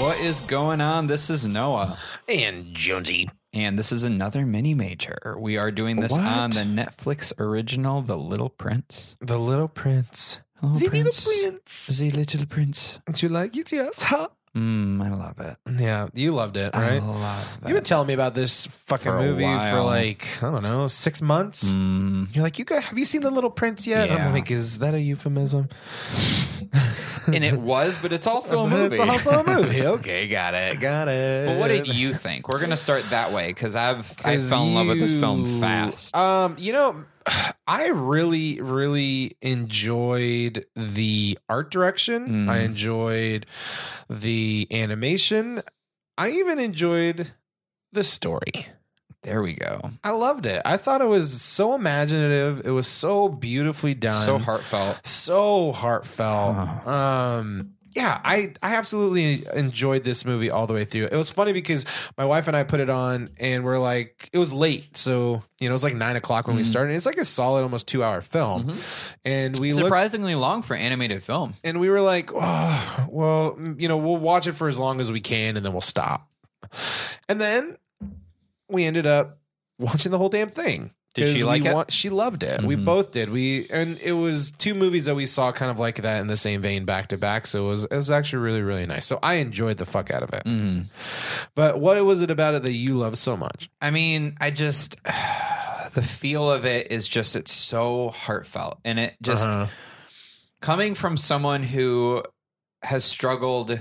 What 0.00 0.18
is 0.20 0.40
going 0.42 0.80
on? 0.80 1.06
This 1.08 1.28
is 1.30 1.46
Noah. 1.46 1.96
And 2.28 2.72
Jonesy. 2.72 3.28
And 3.52 3.78
this 3.78 3.90
is 3.92 4.04
another 4.04 4.46
mini 4.46 4.74
major. 4.74 5.36
We 5.38 5.56
are 5.56 5.70
doing 5.70 5.96
this 6.00 6.12
What? 6.12 6.20
on 6.20 6.50
the 6.50 6.60
Netflix 6.60 7.32
original, 7.40 8.02
The 8.02 8.16
Little 8.16 8.48
Prince. 8.50 9.16
The 9.20 9.38
Little 9.38 9.68
Prince. 9.68 10.40
Oh, 10.62 10.68
the 10.72 10.88
Little 10.88 11.12
Prince. 11.12 11.86
The 11.98 12.10
Little 12.10 12.46
Prince. 12.46 13.00
Did 13.06 13.22
you 13.22 13.28
like 13.28 13.56
it? 13.56 13.72
Yes. 13.72 14.02
Huh? 14.02 14.28
Mm, 14.58 15.00
I 15.02 15.10
love 15.10 15.38
it. 15.38 15.56
Yeah, 15.80 16.08
you 16.14 16.32
loved 16.32 16.56
it, 16.56 16.74
right? 16.74 17.00
I 17.00 17.06
love 17.06 17.58
You've 17.64 17.74
been 17.74 17.84
telling 17.84 18.08
me 18.08 18.14
about 18.14 18.34
this 18.34 18.66
fucking 18.66 19.04
For 19.12 19.16
a 19.18 19.20
movie 19.22 19.44
for 19.44 19.48
while. 19.48 19.84
like, 19.84 20.26
I 20.42 20.50
don't 20.50 20.62
know, 20.62 20.88
six 20.88 21.22
months. 21.22 21.72
Mm, 21.72 22.34
You're 22.34 22.42
like, 22.42 22.58
you 22.58 22.64
got, 22.64 22.82
have 22.82 22.98
you 22.98 23.04
seen 23.04 23.22
The 23.22 23.30
Little 23.30 23.50
Prince 23.50 23.86
yet? 23.86 24.08
Yeah. 24.08 24.26
I'm 24.26 24.32
like, 24.32 24.50
is 24.50 24.80
that 24.80 24.94
a 24.94 25.00
euphemism? 25.00 25.68
and 27.34 27.44
it 27.44 27.54
was, 27.54 27.96
but 27.96 28.12
it's 28.12 28.26
also 28.26 28.60
a 28.64 28.68
But 28.68 28.76
movie. 28.76 28.96
It's 28.96 29.08
also 29.08 29.40
a 29.40 29.44
movie. 29.44 29.86
okay, 29.98 30.26
got 30.28 30.54
it. 30.54 30.80
Got 30.80 31.08
it. 31.08 31.46
But 31.46 31.58
what 31.58 31.68
did 31.68 31.86
you 31.86 32.12
think? 32.14 32.48
We're 32.48 32.60
gonna 32.60 32.76
start 32.76 33.04
that 33.10 33.32
way 33.32 33.48
because 33.48 33.76
I've 33.76 34.12
I 34.24 34.38
fell 34.38 34.64
in 34.66 34.74
love 34.74 34.86
with 34.88 34.98
this 35.00 35.14
film 35.14 35.60
fast. 35.60 36.14
Um, 36.16 36.56
you 36.58 36.72
know, 36.72 37.04
I 37.66 37.88
really, 37.88 38.60
really 38.60 39.32
enjoyed 39.42 40.64
the 40.74 41.38
art 41.48 41.70
direction. 41.70 42.46
Mm. 42.46 42.48
I 42.48 42.58
enjoyed 42.60 43.46
the 44.08 44.66
animation. 44.70 45.62
I 46.16 46.30
even 46.30 46.58
enjoyed 46.58 47.32
the 47.92 48.04
story. 48.04 48.66
There 49.22 49.42
we 49.42 49.54
go. 49.54 49.90
I 50.04 50.10
loved 50.10 50.46
it. 50.46 50.62
I 50.64 50.76
thought 50.76 51.00
it 51.00 51.08
was 51.08 51.42
so 51.42 51.74
imaginative. 51.74 52.64
It 52.64 52.70
was 52.70 52.86
so 52.86 53.28
beautifully 53.28 53.94
done. 53.94 54.14
So 54.14 54.38
heartfelt. 54.38 55.04
so 55.04 55.72
heartfelt. 55.72 56.56
Uh-huh. 56.56 56.90
Um, 56.90 57.74
yeah, 57.96 58.20
I 58.24 58.54
I 58.62 58.76
absolutely 58.76 59.44
enjoyed 59.54 60.04
this 60.04 60.24
movie 60.24 60.50
all 60.50 60.66
the 60.66 60.74
way 60.74 60.84
through. 60.84 61.04
It 61.06 61.14
was 61.16 61.30
funny 61.30 61.52
because 61.52 61.84
my 62.16 62.24
wife 62.24 62.46
and 62.48 62.56
I 62.56 62.64
put 62.64 62.80
it 62.80 62.88
on, 62.90 63.30
and 63.38 63.64
we're 63.64 63.78
like, 63.78 64.28
it 64.32 64.38
was 64.38 64.52
late, 64.52 64.96
so 64.96 65.42
you 65.60 65.68
know, 65.68 65.72
it 65.72 65.74
was 65.74 65.84
like 65.84 65.94
nine 65.94 66.16
o'clock 66.16 66.46
when 66.46 66.56
we 66.56 66.62
Mhm. 66.62 66.66
started. 66.66 66.94
It's 66.94 67.06
like 67.06 67.16
a 67.18 67.24
solid, 67.24 67.62
almost 67.62 67.88
two 67.88 68.04
hour 68.04 68.20
film, 68.20 68.64
Mhm. 68.64 69.14
and 69.24 69.58
we 69.58 69.72
looked 69.72 69.86
Surprisingly 69.86 70.34
long 70.34 70.62
for 70.62 70.74
animated 70.76 71.22
film. 71.22 71.54
and 71.64 71.80
we 71.80 71.88
were 71.90 72.00
like, 72.00 72.30
oh, 72.34 73.06
well, 73.10 73.58
you 73.78 73.88
know, 73.88 73.96
we'll 73.96 74.16
watch 74.18 74.46
it 74.46 74.52
for 74.52 74.68
as 74.68 74.78
long 74.78 75.00
as 75.00 75.10
we 75.10 75.20
can, 75.20 75.56
and 75.56 75.64
then 75.66 75.72
we'll 75.72 75.80
stop. 75.80 76.28
And 77.28 77.40
then 77.40 77.76
we 78.68 78.84
ended 78.84 79.06
up 79.06 79.38
watching 79.78 80.12
the 80.12 80.18
whole 80.18 80.28
damn 80.28 80.48
thing. 80.50 80.92
Did 81.14 81.36
she 81.36 81.42
like 81.42 81.64
it? 81.64 81.74
wa- 81.74 81.86
she 81.88 82.10
loved 82.10 82.42
it. 82.44 82.62
We 82.62 82.76
Mhm. 82.76 82.84
both 82.84 83.10
did. 83.10 83.30
We 83.30 83.66
and 83.70 83.98
it 83.98 84.12
was 84.12 84.52
two 84.52 84.74
movies 84.74 85.06
that 85.06 85.14
we 85.16 85.26
saw 85.26 85.50
kind 85.50 85.70
of 85.70 85.78
like 85.78 86.02
that 86.02 86.20
in 86.20 86.26
the 86.28 86.36
same 86.36 86.60
vein 86.60 86.84
back 86.84 87.08
to 87.08 87.16
back. 87.18 87.46
So 87.46 87.66
it 87.66 87.68
was 87.70 87.84
it 87.84 87.94
was 87.96 88.10
actually 88.10 88.40
really 88.40 88.62
really 88.62 88.86
nice. 88.86 89.06
So 89.06 89.18
I 89.22 89.34
enjoyed 89.34 89.78
the 89.78 89.86
fuck 89.86 90.10
out 90.12 90.22
of 90.22 90.30
it. 90.32 90.44
Mhm. 90.44 90.86
But 91.56 91.80
what 91.80 92.02
was 92.04 92.22
it 92.22 92.30
about 92.30 92.54
it 92.54 92.62
that 92.62 92.72
you 92.72 92.94
loved 92.94 93.18
so 93.18 93.36
much? 93.36 93.68
I 93.80 93.90
mean, 93.90 94.36
I 94.40 94.50
just 94.50 94.96
the 95.94 96.02
feel 96.02 96.50
of 96.50 96.64
it 96.66 96.92
is 96.92 97.08
just 97.08 97.34
it's 97.34 97.52
so 97.52 98.10
heartfelt, 98.10 98.78
and 98.84 98.98
it 99.00 99.16
just 99.22 99.48
Uh-huh. 99.48 99.66
coming 100.60 100.94
from 100.94 101.16
someone 101.16 101.62
who 101.62 102.22
has 102.82 103.04
struggled 103.04 103.80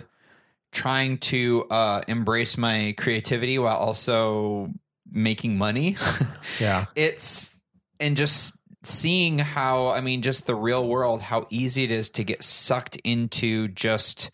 trying 0.72 1.18
to 1.20 1.66
uh, 1.70 2.02
embrace 2.08 2.58
my 2.58 2.94
creativity 2.98 3.60
while 3.60 3.78
also 3.78 4.72
making 5.12 5.58
money. 5.58 5.96
yeah, 6.60 6.86
it's 6.96 7.56
and 8.00 8.16
just 8.18 8.58
seeing 8.84 9.40
how 9.40 9.88
I 9.90 10.02
mean, 10.02 10.22
just 10.22 10.46
the 10.48 10.56
real 10.56 10.88
world, 10.88 11.22
how 11.22 11.48
easy 11.50 11.84
it 11.84 11.92
is 11.92 12.10
to 12.12 12.24
get 12.24 12.44
sucked 12.44 12.96
into 12.98 13.68
just 13.70 14.32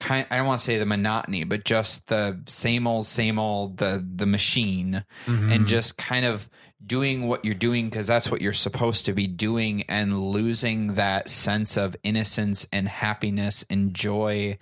kind. 0.00 0.26
I 0.30 0.38
don't 0.38 0.46
want 0.46 0.60
to 0.60 0.64
say 0.64 0.78
the 0.78 0.86
monotony, 0.86 1.44
but 1.44 1.64
just 1.64 2.08
the 2.08 2.40
same 2.46 2.86
old, 2.86 3.06
same 3.06 3.38
old, 3.38 3.76
the 3.78 4.04
the 4.14 4.26
machine, 4.26 5.04
Mm-hmm. 5.26 5.52
and 5.52 5.66
just 5.66 5.96
kind 5.98 6.24
of 6.26 6.48
doing 6.84 7.26
what 7.26 7.44
you're 7.44 7.54
doing 7.54 7.86
because 7.90 8.06
that's 8.06 8.30
what 8.30 8.40
you're 8.40 8.52
supposed 8.52 9.06
to 9.06 9.12
be 9.12 9.26
doing, 9.26 9.82
and 9.88 10.18
losing 10.20 10.94
that 10.94 11.28
sense 11.28 11.76
of 11.76 11.96
innocence 12.02 12.66
and 12.72 12.88
happiness 12.88 13.64
and 13.68 13.92
joy 13.94 14.56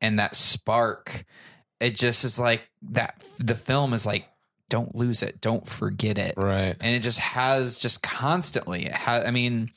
and 0.00 0.18
that 0.18 0.34
spark. 0.34 1.24
It 1.80 1.96
just 1.96 2.24
is 2.24 2.38
like 2.38 2.62
that. 2.92 3.22
The 3.38 3.54
film 3.54 3.94
is 3.94 4.06
like. 4.06 4.26
Don't 4.70 4.94
lose 4.94 5.22
it. 5.22 5.42
Don't 5.42 5.68
forget 5.68 6.16
it 6.16 6.34
right. 6.36 6.76
and 6.80 6.96
it 6.96 7.00
just 7.00 7.18
has 7.18 7.78
just 7.78 8.02
constantly 8.02 8.86
it 8.86 8.92
has 8.92 9.24
i 9.24 9.30
mean 9.30 9.70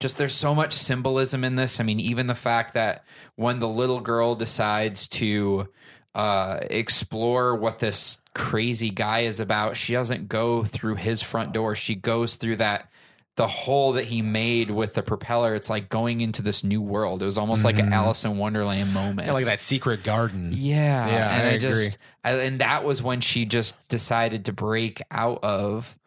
just 0.00 0.18
there's 0.18 0.34
so 0.34 0.54
much 0.54 0.72
symbolism 0.72 1.44
in 1.44 1.56
this 1.56 1.80
i 1.80 1.82
mean 1.82 2.00
even 2.00 2.26
the 2.26 2.34
fact 2.34 2.74
that 2.74 3.04
when 3.36 3.60
the 3.60 3.68
little 3.68 4.00
girl 4.00 4.34
decides 4.34 5.08
to 5.08 5.68
uh 6.14 6.58
explore 6.70 7.54
what 7.54 7.78
this 7.78 8.18
crazy 8.34 8.90
guy 8.90 9.20
is 9.20 9.40
about 9.40 9.76
she 9.76 9.92
doesn't 9.92 10.28
go 10.28 10.62
through 10.64 10.96
his 10.96 11.22
front 11.22 11.52
door 11.52 11.74
she 11.74 11.94
goes 11.94 12.36
through 12.36 12.56
that 12.56 12.90
the 13.36 13.46
hole 13.46 13.92
that 13.92 14.04
he 14.06 14.22
made 14.22 14.70
with 14.70 14.94
the 14.94 15.02
propeller 15.02 15.54
it's 15.54 15.68
like 15.70 15.88
going 15.90 16.20
into 16.22 16.40
this 16.42 16.64
new 16.64 16.80
world 16.80 17.22
it 17.22 17.26
was 17.26 17.36
almost 17.38 17.64
like 17.64 17.78
an 17.78 17.92
alice 17.92 18.24
in 18.24 18.36
wonderland 18.38 18.92
moment 18.94 19.26
Yeah, 19.26 19.32
like 19.34 19.44
that 19.44 19.60
secret 19.60 20.02
garden. 20.02 20.50
yeah, 20.54 21.06
Yeah, 21.06 21.34
and 21.38 21.42
I 21.42 21.50
I, 21.50 21.52
agree. 21.52 21.58
just, 21.58 21.98
I, 22.24 22.30
and 22.32 22.60
that 22.60 22.82
was 22.84 23.02
when 23.02 23.20
she 23.20 23.44
just 23.44 23.88
decided 23.88 24.46
to 24.46 24.52
break 24.54 25.00
out 25.10 25.44
of, 25.44 25.98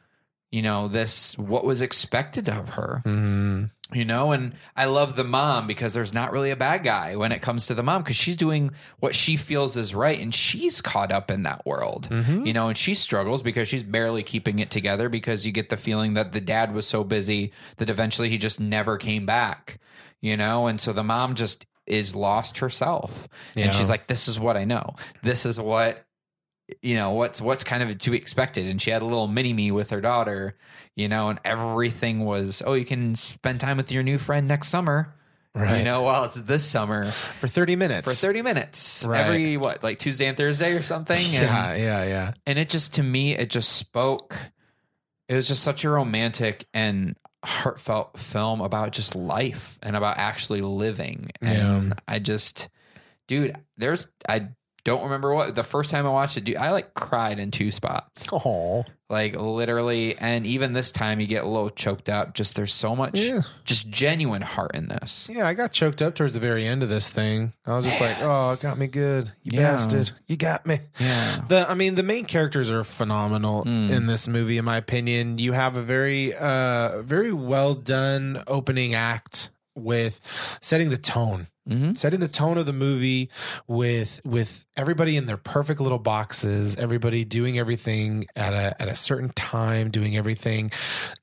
you 0.51 0.61
know, 0.63 0.87
this 0.87 1.37
what 1.37 1.63
was 1.65 1.81
expected 1.83 2.49
of 2.49 2.69
her, 2.71 3.01
Mhm. 3.05 3.69
You 3.93 4.05
know. 4.05 4.31
And 4.31 4.53
I 4.75 4.85
love 4.85 5.15
the 5.15 5.23
mom 5.23 5.67
because 5.67 5.93
there's 5.93 6.13
not 6.13 6.31
really 6.31 6.51
a 6.51 6.55
bad 6.55 6.83
guy 6.83 7.15
when 7.15 7.31
it 7.31 7.41
comes 7.41 7.65
to 7.67 7.73
the 7.73 7.83
mom 7.83 8.03
because 8.03 8.15
she's 8.15 8.35
doing 8.35 8.71
what 8.99 9.15
she 9.15 9.35
feels 9.35 9.75
is 9.77 9.93
right, 9.95 10.19
and 10.19 10.33
she's 10.33 10.81
caught 10.81 11.11
up 11.11 11.29
in 11.31 11.43
that 11.43 11.65
world, 11.65 12.07
Mhm. 12.11 12.45
you 12.45 12.53
know, 12.53 12.67
and 12.69 12.77
she 12.77 12.93
struggles 12.93 13.41
because 13.43 13.67
she's 13.67 13.83
barely 13.83 14.23
keeping 14.23 14.59
it 14.59 14.71
together 14.71 15.09
because 15.09 15.45
you 15.45 15.51
get 15.51 15.69
the 15.69 15.77
feeling 15.77 16.13
that 16.13 16.31
the 16.31 16.41
dad 16.41 16.73
was 16.73 16.85
so 16.87 17.03
busy 17.03 17.51
that 17.77 17.89
eventually 17.89 18.29
he 18.29 18.37
just 18.37 18.59
never 18.59 18.97
came 18.97 19.25
back, 19.25 19.79
you 20.21 20.35
know, 20.37 20.67
and 20.67 20.79
so 20.79 20.93
the 20.93 21.03
mom 21.03 21.35
just 21.35 21.65
is 21.87 22.13
lost 22.15 22.59
herself 22.59 23.27
Yeah. 23.55 23.65
and 23.65 23.73
she's 23.73 23.89
like 23.89 24.05
this 24.05 24.27
is 24.27 24.39
what 24.39 24.55
i 24.55 24.63
know 24.63 24.93
this 25.23 25.43
is 25.43 25.59
what 25.59 26.05
you 26.81 26.95
know 26.95 27.11
what's 27.11 27.41
what's 27.41 27.63
kind 27.63 27.81
of 27.83 27.97
to 27.97 28.11
be 28.11 28.17
expected 28.17 28.65
and 28.65 28.81
she 28.81 28.91
had 28.91 29.01
a 29.01 29.05
little 29.05 29.27
mini 29.27 29.53
me 29.53 29.71
with 29.71 29.89
her 29.89 30.01
daughter 30.01 30.55
you 30.95 31.07
know 31.07 31.29
and 31.29 31.39
everything 31.45 32.25
was 32.25 32.61
oh 32.65 32.73
you 32.73 32.85
can 32.85 33.15
spend 33.15 33.59
time 33.59 33.77
with 33.77 33.91
your 33.91 34.03
new 34.03 34.17
friend 34.17 34.47
next 34.47 34.69
summer 34.69 35.13
Right. 35.55 35.79
you 35.79 35.83
know 35.83 36.03
while 36.03 36.25
it's 36.25 36.39
this 36.39 36.63
summer 36.63 37.05
for 37.09 37.47
30 37.47 37.75
minutes. 37.75 38.07
for 38.07 38.13
30 38.13 38.43
minutes 38.43 39.05
Right. 39.09 39.25
every 39.25 39.57
what 39.57 39.83
like 39.83 39.97
tuesday 39.99 40.27
and 40.27 40.37
thursday 40.37 40.73
or 40.73 40.83
something 40.83 41.17
and, 41.17 41.33
Yeah, 41.33 41.73
yeah, 41.75 42.03
yeah. 42.05 42.33
and 42.45 42.59
it 42.59 42.69
just 42.69 42.93
to 42.95 43.03
me 43.03 43.35
it 43.35 43.49
just 43.49 43.73
spoke 43.73 44.37
it 45.27 45.33
was 45.35 45.47
just 45.47 45.63
such 45.63 45.83
a 45.83 45.89
romantic 45.89 46.65
and 46.73 47.15
heartfelt 47.43 48.17
film 48.19 48.61
about 48.61 48.91
just 48.91 49.15
life 49.15 49.79
and 49.81 49.95
about 49.95 50.17
actually 50.17 50.61
living 50.61 51.31
and 51.41 51.87
Yeah. 51.89 51.93
i 52.07 52.19
just 52.19 52.69
dude 53.27 53.55
there's 53.77 54.07
i 54.27 54.49
don't 54.83 55.03
remember 55.03 55.33
what 55.33 55.55
the 55.55 55.63
first 55.63 55.91
time 55.91 56.05
i 56.05 56.09
watched 56.09 56.37
it 56.37 56.43
dude 56.43 56.55
i 56.57 56.71
like 56.71 56.93
cried 56.93 57.39
in 57.39 57.51
two 57.51 57.71
spots 57.71 58.27
Oh, 58.31 58.85
like 59.09 59.35
literally 59.35 60.15
and 60.17 60.45
even 60.45 60.73
this 60.73 60.91
time 60.91 61.19
you 61.19 61.25
get 61.27 61.43
a 61.43 61.47
little 61.47 61.69
choked 61.71 62.09
up 62.09 62.33
just 62.35 62.55
there's 62.55 62.73
so 62.73 62.95
much 62.95 63.15
yeah. 63.15 63.41
just 63.65 63.89
genuine 63.89 64.41
heart 64.43 64.75
in 64.75 64.87
this 64.87 65.27
Yeah, 65.31 65.47
I 65.47 65.53
got 65.55 65.71
choked 65.71 66.01
up 66.01 66.13
towards 66.15 66.33
the 66.33 66.39
very 66.39 66.65
end 66.67 66.83
of 66.83 66.89
this 66.89 67.09
thing. 67.09 67.51
I 67.65 67.75
was 67.75 67.85
just 67.85 67.99
like, 68.01 68.17
"Oh, 68.21 68.51
it 68.51 68.59
got 68.59 68.77
me 68.77 68.85
good. 68.87 69.31
You 69.43 69.53
Yeah. 69.59 69.71
bastard. 69.71 70.11
You 70.27 70.37
got 70.37 70.65
me." 70.67 70.77
yeah 70.99 71.41
The 71.49 71.65
I 71.69 71.73
mean, 71.73 71.95
the 71.95 72.03
main 72.03 72.25
characters 72.25 72.69
are 72.69 72.83
phenomenal 72.83 73.63
Mm. 73.65 73.89
in 73.89 74.05
this 74.05 74.27
movie 74.27 74.57
in 74.59 74.65
my 74.65 74.77
opinion. 74.77 75.39
You 75.39 75.53
have 75.53 75.75
a 75.75 75.81
very 75.81 76.35
uh 76.35 77.01
very 77.01 77.33
well 77.33 77.73
done 77.73 78.43
opening 78.47 78.93
act 78.93 79.49
with 79.81 80.19
setting 80.61 80.89
the 80.89 80.97
tone. 80.97 81.47
hmm 81.67 81.93
Setting 81.93 82.19
the 82.19 82.27
tone 82.27 82.57
of 82.57 82.65
the 82.65 82.73
movie 82.73 83.29
with 83.67 84.21
with 84.25 84.65
everybody 84.75 85.17
in 85.17 85.25
their 85.25 85.37
perfect 85.37 85.79
little 85.79 85.99
boxes, 85.99 86.75
everybody 86.75 87.23
doing 87.23 87.59
everything 87.59 88.25
at 88.35 88.53
a 88.53 88.81
at 88.81 88.87
a 88.87 88.95
certain 88.95 89.29
time, 89.29 89.91
doing 89.91 90.17
everything 90.17 90.71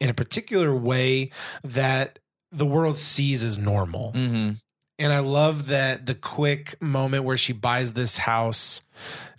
in 0.00 0.08
a 0.08 0.14
particular 0.14 0.74
way 0.74 1.30
that 1.64 2.18
the 2.52 2.66
world 2.66 2.96
sees 2.96 3.42
as 3.42 3.58
normal. 3.58 4.12
hmm 4.12 4.52
And 4.98 5.12
I 5.12 5.18
love 5.18 5.66
that 5.66 6.06
the 6.06 6.14
quick 6.14 6.80
moment 6.80 7.24
where 7.24 7.36
she 7.36 7.52
buys 7.52 7.92
this 7.92 8.18
house 8.18 8.82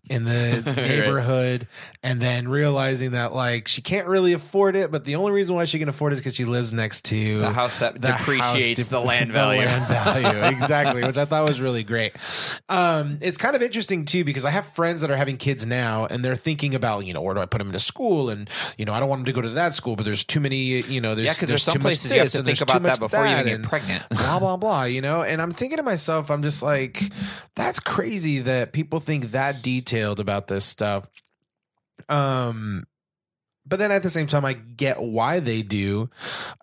in 0.09 0.23
the 0.25 0.63
Right. 0.65 0.75
neighborhood 0.75 1.67
and 2.03 2.21
then 2.21 2.47
realizing 2.47 3.11
that 3.11 3.33
like 3.33 3.67
she 3.67 3.81
can't 3.81 4.07
really 4.07 4.33
afford 4.33 4.75
it 4.75 4.91
but 4.91 5.05
the 5.05 5.15
only 5.15 5.31
reason 5.31 5.55
why 5.55 5.65
she 5.65 5.79
can 5.79 5.89
afford 5.89 6.13
it 6.13 6.15
is 6.15 6.19
because 6.21 6.35
she 6.35 6.45
lives 6.45 6.71
next 6.73 7.05
to 7.05 7.39
The 7.39 7.51
house 7.51 7.79
that 7.79 7.99
the 8.01 8.11
house 8.11 8.19
depreciates 8.25 8.87
the 8.87 8.99
land 9.01 9.31
value. 9.31 9.61
land 9.61 9.87
value, 9.87 10.43
exactly, 10.57 11.03
which 11.03 11.17
I 11.17 11.25
thought 11.25 11.43
was 11.45 11.59
really 11.61 11.83
great. 11.83 12.13
Um, 12.69 13.17
it's 13.21 13.37
kind 13.37 13.55
of 13.55 13.61
interesting 13.61 14.05
too 14.05 14.23
because 14.23 14.45
I 14.45 14.49
have 14.51 14.65
friends 14.67 15.01
that 15.01 15.11
are 15.11 15.15
having 15.17 15.37
kids 15.37 15.65
now, 15.65 16.05
and 16.05 16.23
they're 16.23 16.35
thinking 16.35 16.75
about 16.75 17.05
you 17.05 17.13
know 17.13 17.21
where 17.21 17.33
do 17.35 17.41
I 17.41 17.45
put 17.45 17.59
them 17.59 17.67
into 17.67 17.79
school, 17.79 18.29
and 18.29 18.49
you 18.77 18.85
know 18.85 18.93
I 18.93 18.99
don't 18.99 19.09
want 19.09 19.19
them 19.21 19.25
to 19.25 19.33
go 19.33 19.41
to 19.41 19.49
that 19.49 19.73
school, 19.75 19.95
but 19.95 20.05
there's 20.05 20.23
too 20.23 20.39
many 20.39 20.57
you 20.57 21.01
know 21.01 21.15
there's 21.15 21.41
yeah, 21.41 21.47
there's 21.47 21.65
too 21.65 21.71
some 21.71 21.81
much 21.83 21.99
places 21.99 22.11
you 22.11 22.19
have 22.19 22.29
to 22.31 22.43
think 22.43 22.61
about 22.61 22.83
that 22.83 22.99
before 22.99 23.25
you 23.25 23.31
that, 23.35 23.47
even 23.47 23.61
get 23.61 23.69
pregnant. 23.69 24.09
blah 24.09 24.39
blah 24.39 24.57
blah 24.57 24.83
you 24.83 25.01
know 25.01 25.23
and 25.23 25.41
i'm 25.41 25.51
thinking 25.51 25.77
to 25.77 25.83
myself 25.83 26.29
i'm 26.29 26.41
just 26.41 26.61
like 26.63 27.03
that's 27.55 27.79
crazy 27.79 28.39
that 28.39 28.71
people 28.73 28.99
think 28.99 29.31
that 29.31 29.61
detailed 29.97 30.19
about 30.19 30.47
this 30.47 30.65
stuff 30.65 31.07
um 32.09 32.83
but 33.65 33.79
then 33.79 33.91
at 33.91 34.03
the 34.03 34.09
same 34.09 34.27
time 34.27 34.45
i 34.45 34.53
get 34.53 35.01
why 35.01 35.39
they 35.39 35.61
do 35.61 36.09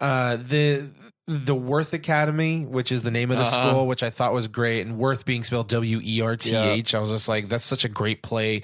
uh 0.00 0.36
the 0.36 0.88
the 1.26 1.54
Worth 1.54 1.94
Academy, 1.94 2.66
which 2.66 2.92
is 2.92 3.00
the 3.00 3.10
name 3.10 3.30
of 3.30 3.38
the 3.38 3.44
Uh-huh. 3.44 3.50
school, 3.70 3.86
which 3.86 4.02
I 4.02 4.10
thought 4.10 4.34
was 4.34 4.46
great, 4.46 4.82
and 4.86 4.98
Worth 4.98 5.24
being 5.24 5.42
spelled 5.42 5.68
W 5.70 5.98
E 6.04 6.20
R 6.20 6.36
T 6.36 6.54
H. 6.54 6.94
I 6.94 6.98
was 6.98 7.08
just 7.10 7.30
like, 7.30 7.48
that's 7.48 7.64
such 7.64 7.86
a 7.86 7.88
great 7.88 8.22
play 8.22 8.60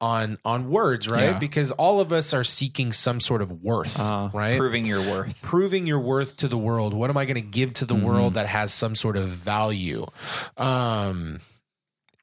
on 0.00 0.38
on 0.44 0.70
words, 0.70 1.08
right? 1.08 1.32
Yeah. 1.32 1.38
Because 1.40 1.72
all 1.72 1.98
of 1.98 2.12
us 2.12 2.32
are 2.32 2.44
seeking 2.44 2.92
some 2.92 3.18
sort 3.18 3.42
of 3.42 3.64
worth, 3.64 3.98
Uh, 3.98 4.30
right? 4.32 4.56
Proving 4.56 4.86
your 4.86 5.00
worth. 5.00 5.42
proving 5.42 5.88
your 5.88 5.98
worth 5.98 6.36
to 6.36 6.46
the 6.46 6.56
world. 6.56 6.94
What 6.94 7.10
am 7.10 7.16
I 7.16 7.24
going 7.24 7.34
to 7.34 7.40
give 7.40 7.72
to 7.72 7.84
the 7.84 7.96
Mhm. 7.96 8.02
world 8.04 8.34
that 8.34 8.46
has 8.46 8.72
some 8.72 8.94
sort 8.94 9.16
of 9.16 9.26
value? 9.26 10.06
Um 10.56 11.40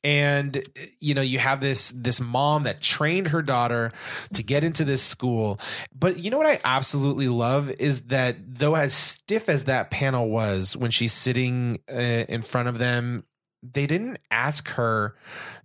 and 0.04 0.64
you 1.00 1.14
know 1.14 1.22
you 1.22 1.38
have 1.40 1.62
this 1.62 1.90
this 1.96 2.20
mom 2.20 2.64
that 2.64 2.82
trained 2.82 3.28
her 3.28 3.42
daughter 3.42 3.92
to 4.34 4.42
get 4.44 4.64
into 4.64 4.84
this 4.84 5.04
school 5.04 5.60
but 5.94 6.18
you 6.18 6.32
know 6.32 6.38
what 6.38 6.48
i 6.48 6.60
absolutely 6.64 7.28
love 7.28 7.70
is 7.72 8.02
that 8.08 8.36
though 8.48 8.76
as 8.76 8.94
stiff 8.94 9.48
as 9.48 9.66
that 9.66 9.92
panel 9.92 10.30
was 10.30 10.76
when 10.76 10.90
she's 10.92 11.14
sitting 11.14 11.78
uh, 11.92 11.96
in 12.28 12.42
front 12.42 12.68
of 12.68 12.80
them 12.80 13.24
they 13.62 13.86
didn't 13.86 14.18
ask 14.32 14.70
her 14.70 15.16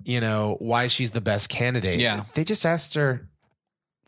you 0.05 0.21
know 0.21 0.56
why 0.59 0.87
she's 0.87 1.12
the 1.12 1.21
best 1.23 1.49
candidate 1.49 1.99
Yeah. 1.99 2.25
they 2.35 2.44
just 2.44 2.67
asked 2.67 2.93
her 2.94 3.27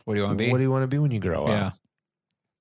What 0.05 0.13
do 0.13 0.19
you 0.19 0.25
want 0.27 0.37
to 0.37 0.43
be? 0.45 0.51
what 0.51 0.57
do 0.57 0.63
you 0.63 0.71
want 0.71 0.83
to 0.83 0.87
be 0.87 0.99
when 0.99 1.09
you 1.11 1.19
grow 1.19 1.47
yeah. 1.47 1.67
up 1.67 1.78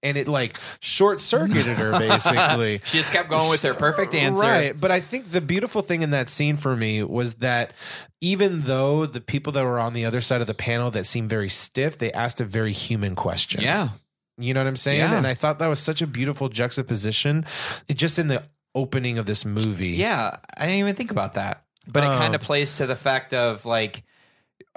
and 0.03 0.17
it 0.17 0.29
like 0.29 0.59
short 0.81 1.21
circuited 1.21 1.77
her 1.79 1.93
basically. 1.99 2.81
she 2.85 2.99
just 2.99 3.13
kept 3.13 3.29
going 3.29 3.51
with 3.51 3.63
her 3.63 3.75
perfect 3.75 4.15
answer. 4.15 4.43
Right. 4.43 4.79
But 4.79 4.91
I 4.91 5.01
think 5.01 5.27
the 5.27 5.41
beautiful 5.41 5.83
thing 5.83 6.03
in 6.03 6.11
that 6.11 6.29
scene 6.29 6.57
for 6.57 6.77
me 6.77 7.03
was 7.03 7.37
that 7.37 7.73
even 8.21 8.61
though 8.63 9.07
the 9.07 9.21
people 9.21 9.53
that 9.55 9.65
were 9.65 9.79
on 9.79 9.93
the 9.93 10.05
other 10.05 10.21
side 10.21 10.41
of 10.41 10.47
the 10.47 10.55
panel 10.55 10.91
that 10.93 11.05
seemed 11.07 11.29
very 11.31 11.49
stiff, 11.49 11.99
they 11.99 12.13
asked 12.13 12.41
a 12.41 12.45
very 12.45 12.73
human 12.73 13.15
question. 13.15 13.61
Yeah. 13.61 13.89
You 14.37 14.55
know 14.55 14.61
what 14.61 14.69
I'm 14.69 14.77
saying? 14.77 15.01
Yeah. 15.01 15.17
And 15.17 15.27
I 15.27 15.35
thought 15.35 15.59
that 15.59 15.67
was 15.67 15.81
such 15.81 16.01
a 16.01 16.07
beautiful 16.07 16.49
juxtaposition 16.49 17.45
it- 17.89 17.95
just 17.99 18.19
in 18.21 18.29
the 18.29 18.45
opening 18.75 19.19
of 19.19 19.27
this 19.27 19.45
movie. 19.45 19.89
Yeah. 19.91 20.37
I 20.57 20.61
didn't 20.67 20.77
even 20.79 20.95
think 20.95 21.11
about 21.11 21.35
that. 21.35 21.65
But 21.89 22.05
it 22.05 22.11
Um, 22.11 22.19
kind 22.19 22.35
of 22.37 22.41
plays 22.41 22.77
to 22.77 22.87
the 22.87 22.95
fact 22.97 23.35
of 23.35 23.65
like 23.67 24.05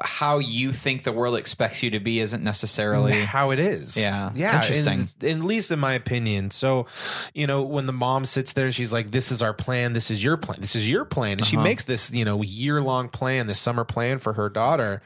how 0.04 0.40
you 0.40 0.72
think 0.72 1.04
the 1.04 1.12
world 1.12 1.36
expects 1.38 1.82
you 1.84 1.92
to 1.92 2.00
be 2.00 2.20
isn't 2.20 2.44
necessarily. 2.44 3.14
how 3.22 3.52
it 3.52 3.60
is. 3.60 3.98
Yeah. 3.98 4.32
Yeah. 4.36 4.60
Interesting. 4.62 5.10
in- 5.22 5.40
at 5.40 5.44
least 5.46 5.72
in 5.72 5.80
my 5.80 5.94
opinion. 5.94 6.52
So, 6.52 6.88
you 7.34 7.48
know, 7.48 7.62
when 7.64 7.86
the 7.86 7.94
mom 7.94 8.26
sits 8.26 8.54
there, 8.54 8.72
she's 8.72 8.92
like, 8.94 9.12
This 9.12 9.32
is 9.32 9.42
our 9.42 9.54
plan. 9.54 9.94
This 9.94 10.12
is 10.12 10.24
your 10.24 10.38
plan. 10.38 10.60
This 10.62 10.76
is 10.76 10.90
your 10.90 11.06
plan. 11.06 11.34
And 11.34 11.46
she 11.46 11.56
Uh-huh. 11.56 11.64
makes 11.64 11.84
this, 11.84 12.12
you 12.12 12.26
know, 12.26 12.42
year 12.42 12.82
long 12.82 13.10
plan, 13.10 13.48
this 13.48 13.60
summer 13.60 13.84
plan 13.84 14.18
for 14.20 14.34
her 14.34 14.50
daughter. 14.50 15.02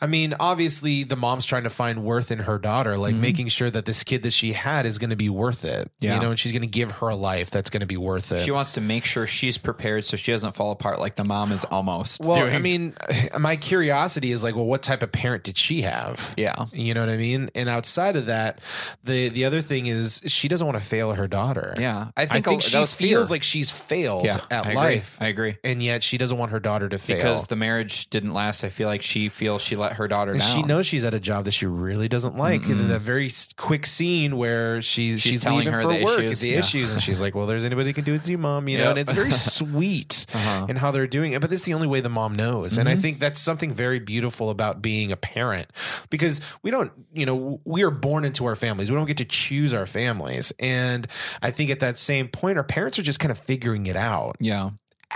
I 0.00 0.06
mean, 0.06 0.34
obviously, 0.38 1.04
the 1.04 1.16
mom's 1.16 1.46
trying 1.46 1.64
to 1.64 1.70
find 1.70 2.04
worth 2.04 2.30
in 2.30 2.40
her 2.40 2.58
daughter, 2.58 2.98
like 2.98 3.14
Mhm. 3.14 3.20
making 3.20 3.48
sure 3.48 3.70
that 3.70 3.84
this 3.86 4.04
kid 4.04 4.22
that 4.24 4.32
she 4.32 4.52
had 4.52 4.86
is 4.86 4.98
going 4.98 5.10
to 5.10 5.16
be 5.16 5.28
worth 5.28 5.64
it. 5.64 5.90
Yeah. 6.00 6.16
You 6.16 6.20
know, 6.22 6.30
and 6.30 6.38
she's 6.38 6.52
going 6.52 6.62
to 6.62 6.68
give 6.68 6.90
her 6.92 7.08
a 7.08 7.16
life 7.16 7.50
that's 7.50 7.70
going 7.70 7.80
to 7.80 7.86
be 7.86 7.96
worth 7.96 8.30
it. 8.32 8.44
She 8.44 8.50
wants 8.50 8.72
to 8.74 8.80
make 8.80 9.04
sure 9.04 9.26
she's 9.26 9.56
prepared 9.58 10.04
so 10.04 10.16
she 10.16 10.32
doesn't 10.32 10.54
fall 10.54 10.70
apart 10.72 11.00
like 11.00 11.16
the 11.16 11.24
mom 11.24 11.52
is 11.52 11.64
almost. 11.64 12.20
well, 12.22 12.36
doing. 12.40 12.54
I 12.54 12.58
mean, 12.58 12.94
my 13.38 13.56
curiosity 13.56 14.25
is 14.32 14.42
like, 14.42 14.54
well, 14.54 14.66
what 14.66 14.82
type 14.82 15.02
of 15.02 15.12
parent 15.12 15.44
did 15.44 15.56
she 15.56 15.82
have? 15.82 16.34
yeah. 16.36 16.66
You 16.72 16.94
know 16.94 17.00
what 17.00 17.08
I 17.10 17.16
mean? 17.16 17.50
And 17.54 17.68
outside 17.68 18.16
of 18.16 18.26
that, 18.26 18.60
the 19.04 19.28
the 19.28 19.44
other 19.44 19.60
thing 19.62 19.86
is 19.86 20.22
she 20.26 20.48
doesn't 20.48 20.66
want 20.66 20.78
to 20.78 20.84
fail 20.84 21.12
her 21.12 21.26
daughter. 21.28 21.74
Yeah. 21.78 22.08
I 22.16 22.22
I 22.22 22.26
think, 22.26 22.44
think, 22.46 22.62
she 22.62 22.70
feels 22.70 22.94
fear. 22.94 23.24
like 23.24 23.42
she's 23.42 23.70
failed 23.70 24.24
yeah, 24.24 24.38
at 24.50 24.66
I 24.66 24.72
life, 24.74 25.16
I 25.20 25.26
agree. 25.28 25.56
and 25.64 25.82
yet 25.82 26.02
she 26.02 26.18
doesn't 26.18 26.36
want 26.38 26.50
her 26.52 26.60
daughter 26.60 26.88
to 26.88 26.98
fail 26.98 27.16
Because 27.16 27.44
the 27.46 27.56
marriage 27.56 28.08
didn't 28.10 28.32
last, 28.34 28.64
I 28.64 28.68
feel 28.68 28.88
like 28.88 29.02
she 29.02 29.28
feels 29.28 29.62
she 29.62 29.76
let 29.76 29.94
her 29.94 30.08
daughter 30.08 30.32
And 30.32 30.40
down. 30.40 30.54
she 30.56 30.62
knows 30.62 30.86
she's 30.86 31.04
at 31.04 31.14
a 31.14 31.20
job 31.20 31.44
that 31.44 31.52
she 31.52 31.66
really 31.66 32.08
doesn't 32.08 32.36
like. 32.36 32.66
And 32.66 32.80
then 32.80 32.90
a 32.90 32.98
very 32.98 33.30
quick 33.56 33.86
scene 33.86 34.36
where 34.36 34.82
she's 34.82 35.20
She's 35.20 35.32
she's, 35.34 35.42
telling 35.42 35.58
leaving 35.60 35.72
her 35.74 35.82
for 35.82 35.92
the 35.92 36.04
work, 36.04 36.18
issues. 36.20 36.40
the 36.40 36.48
Yeah. 36.50 36.58
issues, 36.58 36.92
and 36.92 37.02
she's 37.02 37.20
like, 37.22 37.34
"Well, 37.34 37.46
there's 37.46 37.64
anybody 37.64 37.92
can 37.92 38.04
do 38.04 38.14
it 38.14 38.24
to 38.24 38.30
you, 38.30 38.38
mom," 38.38 38.68
you 38.68 38.76
know. 38.78 38.84
Yep. 38.84 38.90
And 38.90 38.98
it's 38.98 39.12
very 39.12 39.30
sweet 39.60 40.26
Uh-huh. 40.34 40.66
in 40.68 40.76
how 40.76 40.90
they're 40.90 41.06
doing 41.06 41.32
it. 41.32 41.40
But 41.40 41.50
that's 41.50 41.62
the 41.64 41.74
only 41.74 41.86
way 41.86 42.00
the 42.00 42.08
mom 42.08 42.34
knows, 42.34 42.78
and 42.78 42.88
I 42.88 42.94
Mhm. 42.96 43.00
think 43.00 43.18
that's 43.18 43.40
something 43.40 43.72
very 43.72 43.98
beautiful 44.06 44.48
about 44.48 44.80
being 44.80 45.12
a 45.12 45.16
parent 45.16 45.66
because 46.08 46.40
we 46.62 46.70
don't, 46.70 46.90
you 47.12 47.26
know, 47.26 47.60
we 47.64 47.82
are 47.82 47.90
born 47.90 48.24
into 48.24 48.46
our 48.46 48.54
families. 48.56 48.90
We 48.90 48.96
don't 48.96 49.06
get 49.06 49.18
to 49.18 49.24
choose 49.26 49.74
our 49.74 49.84
families, 49.86 50.52
and 50.58 51.06
I 51.42 51.50
think 51.50 51.70
at 51.70 51.80
that 51.80 51.98
same 51.98 52.28
point, 52.28 52.56
our 52.56 52.64
parents 52.64 52.98
are 52.98 53.02
just 53.02 53.20
kind 53.20 53.32
of 53.32 53.38
figuring 53.38 53.86
it 53.86 53.96
out 53.96 54.36
Yeah. 54.40 54.70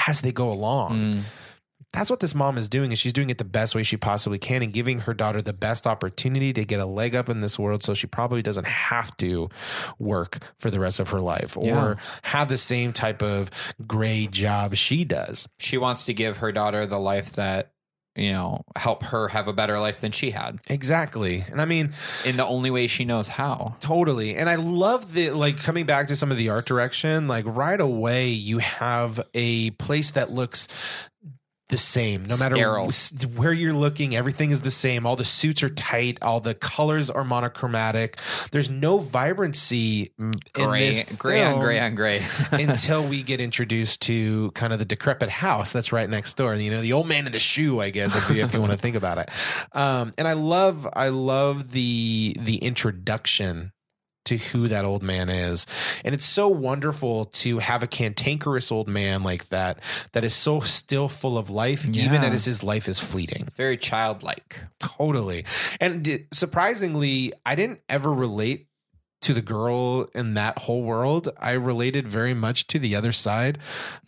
as 0.08 0.20
they 0.20 0.32
go 0.32 0.50
along 0.52 0.90
Mm. 0.90 1.20
that's 1.92 2.08
what 2.10 2.20
this 2.20 2.36
mom 2.36 2.56
is 2.56 2.68
doing 2.68 2.92
is 2.92 3.00
she's 3.00 3.12
doing 3.12 3.30
it 3.30 3.38
the 3.38 3.44
best 3.44 3.74
way 3.74 3.82
she 3.82 3.96
possibly 3.96 4.38
can 4.38 4.62
and 4.62 4.72
giving 4.72 5.00
her 5.00 5.12
daughter 5.14 5.42
the 5.42 5.52
best 5.52 5.88
opportunity 5.88 6.52
to 6.52 6.64
get 6.64 6.78
a 6.78 6.86
leg 6.86 7.16
up 7.16 7.28
in 7.28 7.40
this 7.40 7.58
world 7.58 7.82
so 7.82 7.94
she 7.94 8.06
probably 8.06 8.42
doesn't 8.42 8.66
have 8.68 9.16
to 9.16 9.48
work 9.98 10.38
for 10.58 10.70
the 10.70 10.78
rest 10.78 11.00
of 11.00 11.08
her 11.10 11.20
life 11.20 11.56
or 11.56 11.66
Yeah. 11.66 11.94
have 12.22 12.46
the 12.48 12.58
same 12.58 12.92
type 12.92 13.22
of 13.22 13.50
gray 13.88 14.28
job 14.28 14.76
she 14.76 15.04
does 15.04 15.48
She 15.58 15.76
wants 15.78 16.04
to 16.04 16.14
give 16.14 16.36
her 16.38 16.52
daughter 16.52 16.86
the 16.86 17.00
life 17.00 17.32
that, 17.32 17.72
you 18.16 18.32
know, 18.32 18.64
help 18.76 19.04
her 19.04 19.28
have 19.28 19.48
a 19.48 19.52
better 19.52 19.78
life 19.78 20.00
than 20.00 20.12
she 20.12 20.32
had 20.32 20.58
exactly 20.68 21.44
and 21.50 21.60
i 21.60 21.64
mean 21.64 21.92
in 22.24 22.36
the 22.36 22.44
only 22.44 22.70
way 22.70 22.86
she 22.86 23.04
knows 23.04 23.28
how. 23.28 23.76
Totally. 23.80 24.36
And 24.36 24.48
I 24.48 24.56
love 24.56 25.14
the 25.14 25.30
like 25.30 25.58
coming 25.62 25.86
back 25.86 26.08
to 26.08 26.16
some 26.16 26.30
of 26.30 26.36
the 26.36 26.48
art 26.48 26.66
direction, 26.66 27.28
like 27.28 27.44
right 27.46 27.80
away 27.80 28.28
you 28.28 28.58
have 28.58 29.20
a 29.34 29.70
place 29.72 30.10
that 30.12 30.30
looks 30.30 30.68
the 31.70 31.76
same 31.76 32.24
no 32.24 32.36
matter 32.36 32.54
Sterile. 32.90 32.90
where 33.36 33.52
you're 33.52 33.72
looking 33.72 34.14
everything 34.14 34.50
is 34.50 34.60
the 34.62 34.70
same 34.70 35.06
all 35.06 35.16
the 35.16 35.24
suits 35.24 35.62
are 35.62 35.70
tight 35.70 36.18
all 36.22 36.40
the 36.40 36.54
colors 36.54 37.08
are 37.10 37.24
monochromatic 37.24 38.18
there's 38.50 38.68
no 38.68 38.98
vibrancy 38.98 40.12
in 40.18 40.32
Gray, 40.52 40.90
this 40.90 41.16
gray 41.16 41.42
on 41.42 41.60
gray 41.60 41.80
on 41.80 41.94
gray. 41.94 42.22
until 42.52 43.06
we 43.06 43.22
get 43.22 43.40
introduced 43.40 44.02
to 44.02 44.50
kind 44.52 44.72
of 44.72 44.78
the 44.78 44.84
decrepit 44.84 45.28
house 45.28 45.72
that's 45.72 45.92
right 45.92 46.08
next 46.08 46.34
door. 46.36 46.54
You 46.54 46.70
know, 46.70 46.80
the 46.80 46.92
old 46.92 47.08
man 47.08 47.26
in 47.26 47.32
the 47.32 47.38
shoe, 47.38 47.80
I 47.80 47.90
guess, 47.90 48.16
if 48.16 48.36
you, 48.36 48.42
if 48.42 48.52
you 48.52 48.60
want 48.60 48.72
to 48.72 48.78
think 48.78 48.96
about 48.96 49.18
it. 49.18 49.30
Um, 49.72 50.12
and 50.18 50.26
I 50.26 50.34
love, 50.34 50.88
I 50.92 51.08
love 51.08 51.72
the 51.72 52.36
the 52.38 52.56
introduction 52.56 53.72
to 54.26 54.36
who 54.36 54.68
that 54.68 54.84
old 54.84 55.02
man 55.02 55.28
is. 55.28 55.66
And 56.04 56.14
it's 56.14 56.24
so 56.24 56.48
wonderful 56.48 57.26
to 57.26 57.58
have 57.58 57.82
a 57.82 57.86
cantankerous 57.86 58.70
old 58.70 58.88
man 58.88 59.22
like 59.22 59.48
that 59.48 59.80
that 60.12 60.24
is 60.24 60.34
so 60.34 60.60
still 60.60 61.08
full 61.08 61.36
of 61.36 61.50
life, 61.50 61.86
even 61.88 62.22
as 62.22 62.44
his 62.44 62.62
life 62.62 62.88
is 62.88 63.00
fleeting. 63.00 63.48
Very 63.56 63.76
childlike. 63.76 64.60
Totally. 64.78 65.44
And 65.80 66.04
d- 66.04 66.26
surprisingly, 66.32 67.32
I 67.44 67.54
didn't 67.54 67.80
ever 67.88 68.12
relate 68.12 68.68
to 69.22 69.34
the 69.34 69.42
girl 69.42 70.08
in 70.14 70.34
that 70.34 70.58
whole 70.58 70.82
world. 70.82 71.28
I 71.38 71.52
related 71.52 72.08
very 72.08 72.32
much 72.34 72.66
to 72.68 72.78
the 72.78 72.96
other 72.96 73.12
side 73.12 73.58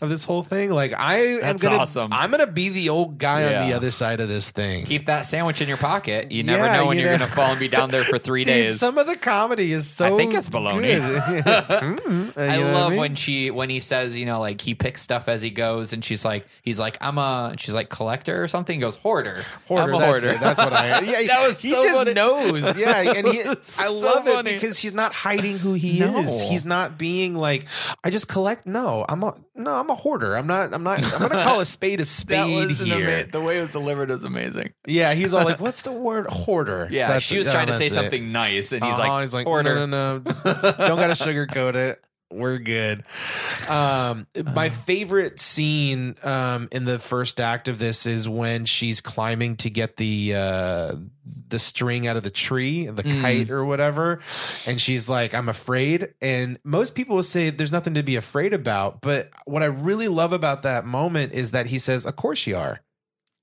of 0.01 0.09
this 0.09 0.25
whole 0.25 0.43
thing. 0.43 0.71
Like 0.71 0.93
I 0.99 1.17
am 1.43 1.57
gonna 1.59 1.77
awesome. 1.77 2.13
I'm 2.13 2.31
gonna 2.31 2.47
be 2.47 2.71
the 2.71 2.89
old 2.89 3.19
guy 3.19 3.55
on 3.55 3.69
the 3.69 3.75
other 3.77 3.91
side 3.91 4.21
of 4.21 4.29
this 4.29 4.51
thing. 4.51 4.85
Keep 4.87 5.07
that 5.07 5.27
sandwich 5.27 5.61
in 5.61 5.69
your 5.69 5.77
pocket. 5.77 6.33
You 6.33 6.43
never 6.43 6.65
Yeah, 6.65 6.77
know 6.79 6.87
when 6.87 6.97
you 6.97 7.03
you 7.05 7.09
are 7.09 7.13
know. 7.13 7.19
going 7.19 7.31
to 7.31 7.37
fall 7.37 7.51
and 7.51 7.61
be 7.61 7.69
down 7.69 7.91
there 7.91 8.05
for 8.05 8.19
three 8.19 8.45
Dude, 8.45 8.53
days. 8.55 8.79
some 8.79 8.97
of 8.97 9.07
the 9.07 9.17
comedy 9.17 9.73
is 9.73 9.87
so 9.89 10.15
I 10.15 10.17
think 10.17 10.35
it's 10.35 10.49
baloney. 10.49 10.99
good. 10.99 11.45
Mm, 12.03 12.37
I 12.39 12.57
you 12.57 12.61
know 12.65 12.67
what 12.69 12.75
love 12.75 12.91
mean? 12.93 13.01
when 13.01 13.15
she 13.17 13.51
when 13.51 13.69
he 13.71 13.81
says, 13.81 14.17
you 14.17 14.25
know, 14.27 14.41
like 14.41 14.61
he 14.61 14.75
picks 14.75 15.03
stuff 15.03 15.29
as 15.29 15.43
he 15.43 15.51
goes, 15.51 15.93
and 15.93 16.05
she's 16.05 16.25
like, 16.25 16.47
he's 16.63 16.79
like, 16.79 16.97
I'm 17.01 17.19
a, 17.19 17.55
she's 17.59 17.75
like 17.75 17.89
collector 17.89 18.43
or 18.43 18.49
something. 18.49 18.75
He 18.77 18.81
goes 18.81 18.97
hoarder. 18.97 19.43
Hoarder, 19.69 19.83
I'm 19.83 19.95
a 19.95 19.99
that's 19.99 20.25
hoarder. 20.25 20.37
it. 20.37 20.41
That's 20.41 20.59
what 20.63 20.73
I. 20.73 21.01
Yeah, 21.01 21.27
That 21.27 21.49
was 21.49 21.61
he 21.61 21.71
so 21.71 21.83
just 21.83 21.97
funny. 21.99 22.15
knows. 22.15 22.79
Yeah, 22.79 23.13
and 23.17 23.27
he, 23.27 23.43
I 23.43 23.55
So 23.61 23.93
love 23.95 24.25
funny. 24.25 24.51
it 24.51 24.55
because 24.55 24.79
he's 24.79 24.95
not 24.95 25.02
hiding 25.11 25.59
who 25.59 25.73
he 25.75 25.99
No. 25.99 26.19
is. 26.19 26.45
He's 26.45 26.65
not 26.65 26.99
being 26.99 27.35
like, 27.35 27.67
I 28.05 28.11
just 28.11 28.29
collect. 28.29 28.67
No, 28.67 29.05
I'm 29.09 29.25
a 29.25 29.35
no, 29.57 29.75
I'm 29.75 29.91
a 29.91 29.95
hoarder. 29.97 30.37
I'm 30.37 30.47
not. 30.47 30.73
I'm 30.73 30.85
not. 30.85 31.03
I'm 31.15 31.29
gonna 31.29 31.43
call 31.43 31.59
a 31.61 31.65
spade 31.65 32.01
a 32.01 32.05
spade 32.23 32.71
here. 32.71 33.25
the 33.25 33.41
way 33.41 33.59
it 33.59 33.63
was 33.63 33.71
delivered 33.71 34.11
was 34.11 34.25
amazing. 34.25 34.73
Yeah, 34.87 35.15
he's 35.15 35.35
all 35.35 35.45
like, 35.45 35.59
"What's 35.61 35.83
the 35.83 35.93
word 35.93 36.27
hoarder?" 36.29 36.87
Yeah, 36.93 37.07
That's- 37.09 37.23
she 37.25 37.39
was 37.39 37.51
trying 37.51 37.67
to 37.67 37.73
say 37.73 37.87
it. 37.87 37.93
something 37.93 38.31
nice, 38.31 38.71
and 38.73 38.85
he's 38.85 38.99
Uh-huh, 38.99 39.09
like, 39.09 39.23
he's 39.23 39.35
like, 39.35 39.47
hoarder. 39.47 39.75
no, 39.75 39.87
no, 39.87 40.15
no, 40.17 40.23
don't 40.45 40.99
gotta 40.99 41.15
sugarcoat 41.15 41.75
it. 41.75 42.05
We're 42.33 42.59
good. 42.59 43.05
Um, 43.69 44.27
my 44.55 44.69
favorite 44.71 45.39
scene 45.39 46.15
um, 46.23 46.69
in 46.73 46.85
the 46.85 46.99
first 46.99 47.41
act 47.41 47.69
of 47.69 47.79
this 47.79 48.07
is 48.07 48.29
when 48.29 48.65
she's 48.65 49.01
climbing 49.01 49.57
to 49.59 49.71
get 49.71 49.97
the 49.97 50.35
uh, 50.35 50.93
the 51.49 51.59
string 51.59 52.07
out 52.07 52.17
of 52.17 52.23
the 52.23 52.31
tree, 52.31 52.87
the 52.87 53.03
Mm. 53.03 53.21
kite 53.21 53.51
or 53.51 53.65
whatever, 53.65 54.21
and 54.67 54.81
she's 54.81 55.09
like, 55.09 55.35
"I'm 55.35 55.49
afraid." 55.49 56.15
And 56.21 56.59
most 56.65 56.95
people 56.95 57.17
will 57.17 57.23
say 57.23 57.51
there's 57.51 57.73
nothing 57.73 57.95
to 57.95 58.03
be 58.03 58.17
afraid 58.17 58.53
about, 58.55 59.01
but 59.03 59.31
what 59.45 59.63
I 59.63 59.67
really 59.67 60.09
love 60.09 60.33
about 60.33 60.63
that 60.63 60.85
moment 60.87 61.33
is 61.33 61.51
that 61.53 61.67
he 61.67 61.79
says, 61.79 62.05
"Of 62.07 62.17
course 62.17 62.47
you 62.47 62.57
are. 62.57 62.81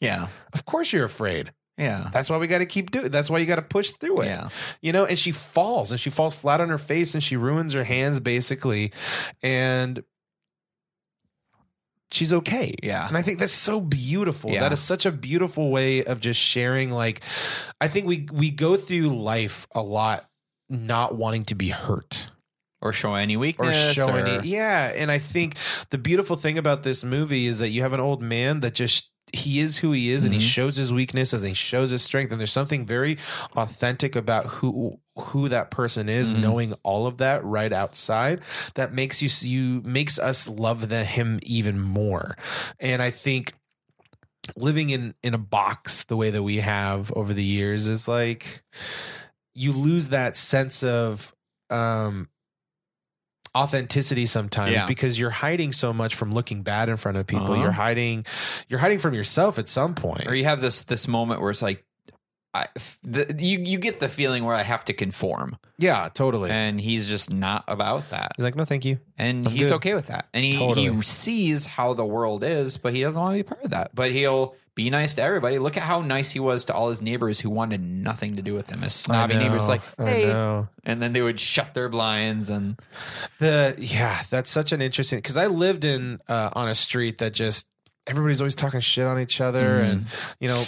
Yeah. 0.02 0.28
Of 0.54 0.66
course 0.66 0.92
you're 0.94 1.06
afraid. 1.06 1.52
Yeah. 1.80 2.10
That's 2.14 2.30
why 2.30 2.38
we 2.38 2.46
got 2.48 2.58
to 2.60 2.66
keep 2.66 2.92
doing. 2.92 3.10
That's 3.10 3.30
why 3.30 3.40
you 3.40 3.46
got 3.48 3.56
to 3.56 3.62
push 3.64 3.92
through 3.92 4.22
it." 4.22 4.26
Yeah. 4.28 4.50
you 4.82 4.92
know 4.92 5.06
and 5.06 5.18
she 5.18 5.32
falls 5.32 5.92
and 5.92 6.00
she 6.00 6.10
falls 6.10 6.36
flat 6.36 6.60
on 6.62 6.70
her 6.70 6.78
face 6.78 7.14
and 7.16 7.24
she 7.24 7.38
ruins 7.38 7.74
her 7.74 7.84
hands 7.86 8.20
basically 8.20 8.92
and 9.42 10.04
she's 12.12 12.34
okay 12.34 12.74
Yeah. 12.82 13.08
and 13.08 13.16
i 13.16 13.22
think 13.22 13.40
that's 13.40 13.54
so 13.54 13.80
beautiful 13.80 14.52
Yeah. 14.52 14.62
that 14.62 14.72
is 14.74 14.80
such 14.80 15.06
a 15.06 15.12
beautiful 15.12 15.70
way 15.70 16.04
of 16.04 16.20
just 16.20 16.40
sharing 16.40 16.90
like 16.92 17.22
i 17.80 17.88
think 17.88 18.08
we 18.08 18.28
we 18.32 18.50
go 18.52 18.78
through 18.78 19.10
life 19.10 19.68
a 19.76 19.82
lot 19.82 20.28
not 20.70 21.16
wanting 21.16 21.44
to 21.44 21.56
be 21.56 21.70
hurt 21.70 22.30
Or 22.82 22.94
show 22.94 23.14
any 23.14 23.38
weakness 23.38 23.92
or 23.92 23.94
show 23.94 24.10
or- 24.10 24.18
any 24.26 24.48
yeah 24.48 24.92
and 24.96 25.12
i 25.12 25.20
think 25.20 25.56
the 25.92 25.98
beautiful 26.00 26.36
thing 26.36 26.58
about 26.58 26.82
this 26.84 27.04
movie 27.04 27.46
is 27.46 27.60
that 27.60 27.70
you 27.70 27.82
have 27.84 27.94
an 27.94 28.00
old 28.00 28.22
man 28.24 28.62
that 28.62 28.74
just 28.74 29.12
he 29.34 29.60
is 29.60 29.78
who 29.80 29.92
he 29.92 30.12
is 30.12 30.26
and 30.26 30.34
he 30.34 30.40
Mhm. 30.40 30.44
shows 30.50 30.76
his 30.76 30.92
weakness 30.94 31.34
and 31.34 31.46
he 31.48 31.54
shows 31.54 31.92
his 31.92 32.02
strength 32.02 32.32
and 32.32 32.40
there's 32.40 32.52
something 32.52 32.86
very 32.86 33.18
authentic 33.56 34.16
about 34.16 34.46
who 34.46 35.00
who 35.18 35.50
that 35.50 35.70
person 35.72 36.08
is 36.10 36.32
Mhm. 36.32 36.40
knowing 36.42 36.74
all 36.84 37.06
of 37.08 37.18
that 37.18 37.44
right 37.44 37.72
outside 37.72 38.42
that 38.76 38.94
makes 38.94 39.22
you 39.22 39.30
you 39.50 39.82
makes 39.86 40.18
us 40.18 40.48
love 40.48 40.90
the, 40.90 41.04
him 41.04 41.40
even 41.44 41.80
more 41.80 42.36
and 42.80 43.02
i 43.02 43.12
think 43.12 43.54
living 44.56 44.90
in 44.90 45.14
in 45.22 45.34
a 45.34 45.38
box 45.38 46.06
the 46.06 46.16
way 46.18 46.30
that 46.32 46.44
we 46.44 46.58
have 46.58 47.12
over 47.16 47.34
the 47.34 47.44
years 47.44 47.88
is 47.88 48.08
like 48.08 48.64
you 49.54 49.72
lose 49.74 50.10
that 50.10 50.36
sense 50.38 50.84
of 50.84 51.34
um 51.70 52.28
authenticity 53.56 54.26
sometimes 54.26 54.72
Yeah. 54.72 54.86
because 54.86 55.20
you're 55.20 55.30
hiding 55.30 55.72
so 55.72 55.92
much 55.94 56.16
from 56.16 56.32
looking 56.32 56.62
bad 56.64 56.90
in 56.90 56.98
front 56.98 57.18
of 57.18 57.28
people 57.28 57.52
Uh-huh. 57.54 57.62
you're 57.64 57.72
hiding 57.72 58.26
you're 58.68 58.80
hiding 58.80 59.00
from 59.00 59.14
yourself 59.14 59.58
at 59.60 59.68
some 59.68 59.94
point 59.96 60.28
Or 60.28 60.36
you 60.36 60.44
have 60.46 60.62
this 60.62 60.84
this 60.84 61.08
moment 61.08 61.42
where 61.42 61.50
it's 61.52 61.62
like, 61.62 61.84
I, 62.52 62.66
the, 63.04 63.36
you 63.38 63.60
you 63.64 63.78
get 63.78 64.00
the 64.00 64.10
feeling 64.10 64.44
where 64.44 64.56
I 64.56 64.64
have 64.64 64.84
to 64.86 64.94
conform, 64.94 65.58
yeah 65.78 66.10
totally 66.12 66.50
and 66.50 66.82
he's 66.82 67.08
just 67.08 67.32
not 67.32 67.64
about 67.68 68.10
that, 68.10 68.32
he's 68.38 68.44
like 68.44 68.56
no 68.56 68.66
thank 68.66 68.86
you 68.86 68.98
and 69.20 69.46
I'm 69.48 69.54
he's 69.54 69.68
good. 69.70 69.76
okay 69.76 69.94
with 69.94 70.08
that, 70.08 70.28
and 70.34 70.44
he 70.44 70.54
Totally. 70.58 70.90
he 70.96 71.02
sees 71.04 71.68
how 71.68 71.94
the 71.94 72.06
world 72.06 72.44
is, 72.44 72.78
but 72.78 72.94
he 72.94 73.02
doesn't 73.02 73.22
want 73.22 73.34
to 73.38 73.44
be 73.44 73.48
part 73.48 73.64
of 73.64 73.70
that. 73.72 73.94
But 73.94 74.12
he'll 74.12 74.56
be 74.84 74.90
nice 74.90 75.14
to 75.16 75.22
everybody. 75.22 75.60
Look 75.60 75.76
at 75.76 75.84
how 75.84 76.02
nice 76.02 76.32
he 76.32 76.40
was 76.40 76.64
to 76.66 76.74
all 76.74 76.90
his 76.90 77.02
neighbors 77.02 77.40
who 77.42 77.50
wanted 77.50 77.82
nothing 77.82 78.38
to 78.38 78.42
do 78.42 78.54
with 78.54 78.70
him. 78.70 78.82
His 78.82 78.94
snobby 78.96 79.36
neighbors, 79.36 79.68
like, 79.68 79.82
hey, 79.98 80.32
and 80.86 81.02
then 81.02 81.12
they 81.14 81.22
would 81.22 81.40
shut 81.40 81.74
their 81.74 81.90
blinds 81.90 82.50
and 82.50 82.80
the 83.40 83.76
yeah 83.78 84.22
that's 84.30 84.50
such 84.50 84.72
an 84.72 84.82
interesting 84.82 85.20
because 85.20 85.36
i 85.38 85.48
lived 85.48 85.84
in 85.84 86.20
uh, 86.30 86.50
on 86.54 86.70
a 86.70 86.76
street 86.76 87.18
that 87.20 87.34
just 87.34 87.70
everybody's 88.08 88.42
always 88.42 88.56
talking 88.56 88.80
shit 88.80 89.06
on 89.06 89.20
each 89.20 89.42
other 89.42 89.82
Mhm. 89.82 89.90
and 89.92 90.06
you 90.40 90.48
know 90.48 90.64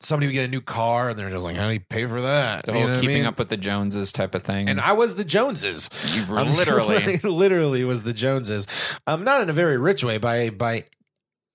somebody 0.00 0.26
would 0.26 0.34
get 0.34 0.44
a 0.44 0.48
new 0.48 0.60
car 0.60 1.08
and 1.10 1.18
they're 1.18 1.30
just 1.30 1.44
like 1.44 1.56
how 1.56 1.66
do 1.68 1.72
you 1.74 1.80
pay 1.80 2.04
for 2.06 2.20
that 2.20 2.66
the 2.66 2.72
You 2.72 2.80
know 2.80 2.88
what 2.88 2.96
I 2.98 3.00
keeping 3.00 3.16
mean? 3.16 3.24
up 3.26 3.38
with 3.38 3.48
the 3.48 3.56
Joneses 3.56 4.12
type 4.12 4.34
of 4.34 4.42
thing. 4.42 4.68
and 4.68 4.78
I 4.80 4.92
was 4.92 5.16
the 5.16 5.24
Joneses. 5.24 5.88
you 6.14 6.24
were 6.26 6.38
I'm- 6.38 6.54
literally 6.60 7.16
literally 7.24 7.82
was 7.84 8.02
the 8.02 8.12
Joneses. 8.12 8.66
Um, 9.06 9.24
not 9.24 9.40
in 9.40 9.48
a 9.50 9.54
very 9.54 9.78
rich 9.78 10.04
way 10.04 10.18
by 10.18 10.50
by 10.50 10.84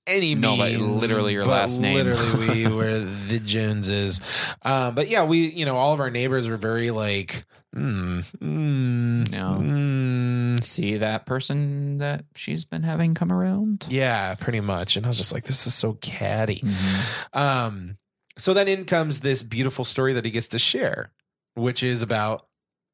any 0.07 0.35
No, 0.35 0.57
but 0.57 0.71
literally 0.71 1.33
your 1.33 1.45
but 1.45 1.51
last 1.51 1.79
name. 1.79 1.95
Literally, 1.95 2.65
we 2.67 2.73
were 2.75 2.99
the 2.99 3.39
Joneses. 3.39 4.19
Um, 4.63 4.95
but 4.95 5.09
yeah, 5.09 5.23
we 5.25 5.47
you 5.47 5.65
know 5.65 5.77
all 5.77 5.93
of 5.93 5.99
our 5.99 6.09
neighbors 6.09 6.47
were 6.49 6.57
very 6.57 6.91
like, 6.91 7.45
mm, 7.75 8.23
mm, 8.39 9.31
No. 9.31 9.57
mm. 9.61 10.63
see 10.63 10.97
that 10.97 11.25
person 11.25 11.97
that 11.97 12.25
she's 12.35 12.65
been 12.65 12.83
having 12.83 13.13
come 13.13 13.31
around. 13.31 13.85
yeah, 13.89 14.35
pretty 14.35 14.59
much. 14.61 14.95
And 14.97 15.05
I 15.05 15.09
was 15.09 15.17
just 15.17 15.33
like, 15.33 15.43
this 15.45 15.65
is 15.67 15.73
so 15.73 15.93
catty. 15.93 16.57
Mhm. 16.61 17.37
Um, 17.37 17.97
so 18.37 18.53
then 18.53 18.67
in 18.67 18.85
comes 18.85 19.19
this 19.19 19.43
beautiful 19.43 19.85
story 19.85 20.13
that 20.13 20.25
he 20.25 20.31
gets 20.31 20.47
to 20.49 20.59
share, 20.59 21.11
which 21.55 21.83
is 21.83 22.01
about 22.01 22.47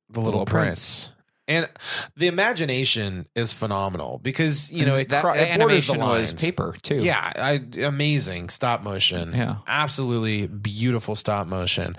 the 0.09 0.19
little, 0.19 0.39
Little 0.41 0.45
prince. 0.45 1.11
And 1.49 1.69
the 2.17 2.27
imagination 2.27 3.25
is 3.35 3.53
phenomenal 3.53 4.19
because 4.21 4.69
you 4.71 4.85
know 4.85 4.95
it, 4.95 5.09
that 5.09 5.23
that 5.23 5.35
it 5.55 5.57
borders 5.59 5.87
the 5.87 5.93
animation 5.93 5.99
was 5.99 6.33
paper 6.33 6.75
too. 6.81 6.95
Yeah, 6.95 7.31
I, 7.35 7.61
amazing 7.83 8.49
stop 8.49 8.83
motion. 8.83 9.33
yeah. 9.33 9.57
Absolutely 9.65 10.47
beautiful 10.47 11.15
stop 11.15 11.47
motion, 11.47 11.95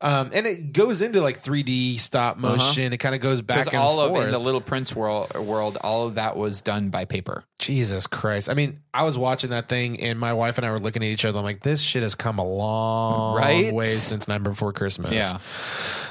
um, 0.00 0.30
and 0.32 0.46
it 0.46 0.72
goes 0.72 1.00
into 1.02 1.20
like 1.20 1.40
3D 1.40 1.98
stop 2.00 2.38
motion. 2.38 2.92
It 2.92 2.96
kind 2.98 3.14
of 3.14 3.20
goes 3.20 3.40
back 3.40 3.66
and 3.68 3.76
all 3.76 4.08
forth. 4.08 4.20
of 4.22 4.26
in 4.26 4.32
the 4.32 4.38
Little 4.38 4.60
Prince 4.60 4.96
world, 4.96 5.32
world, 5.36 5.78
all 5.80 6.06
of 6.06 6.16
that 6.16 6.36
was 6.36 6.60
done 6.60 6.90
by 6.90 7.04
paper. 7.04 7.44
Jesus 7.60 8.06
Christ! 8.08 8.50
I 8.50 8.54
mean, 8.54 8.80
I 8.92 9.04
was 9.04 9.16
watching 9.16 9.50
that 9.50 9.68
thing, 9.68 10.00
and 10.00 10.18
my 10.18 10.32
wife 10.32 10.58
and 10.58 10.66
I 10.66 10.70
were 10.72 10.80
looking 10.80 11.02
at 11.04 11.08
each 11.08 11.24
other. 11.24 11.38
I'm 11.38 11.44
like, 11.44 11.60
this 11.62 11.80
shit 11.80 12.02
has 12.02 12.14
come 12.16 12.38
a 12.40 12.46
long 12.46 13.36
Right? 13.36 13.72
way 13.72 13.86
since 13.86 14.26
Nightmare 14.26 14.52
Before 14.52 14.72
Christmas. 14.72 15.12
Yeah. 15.32 15.38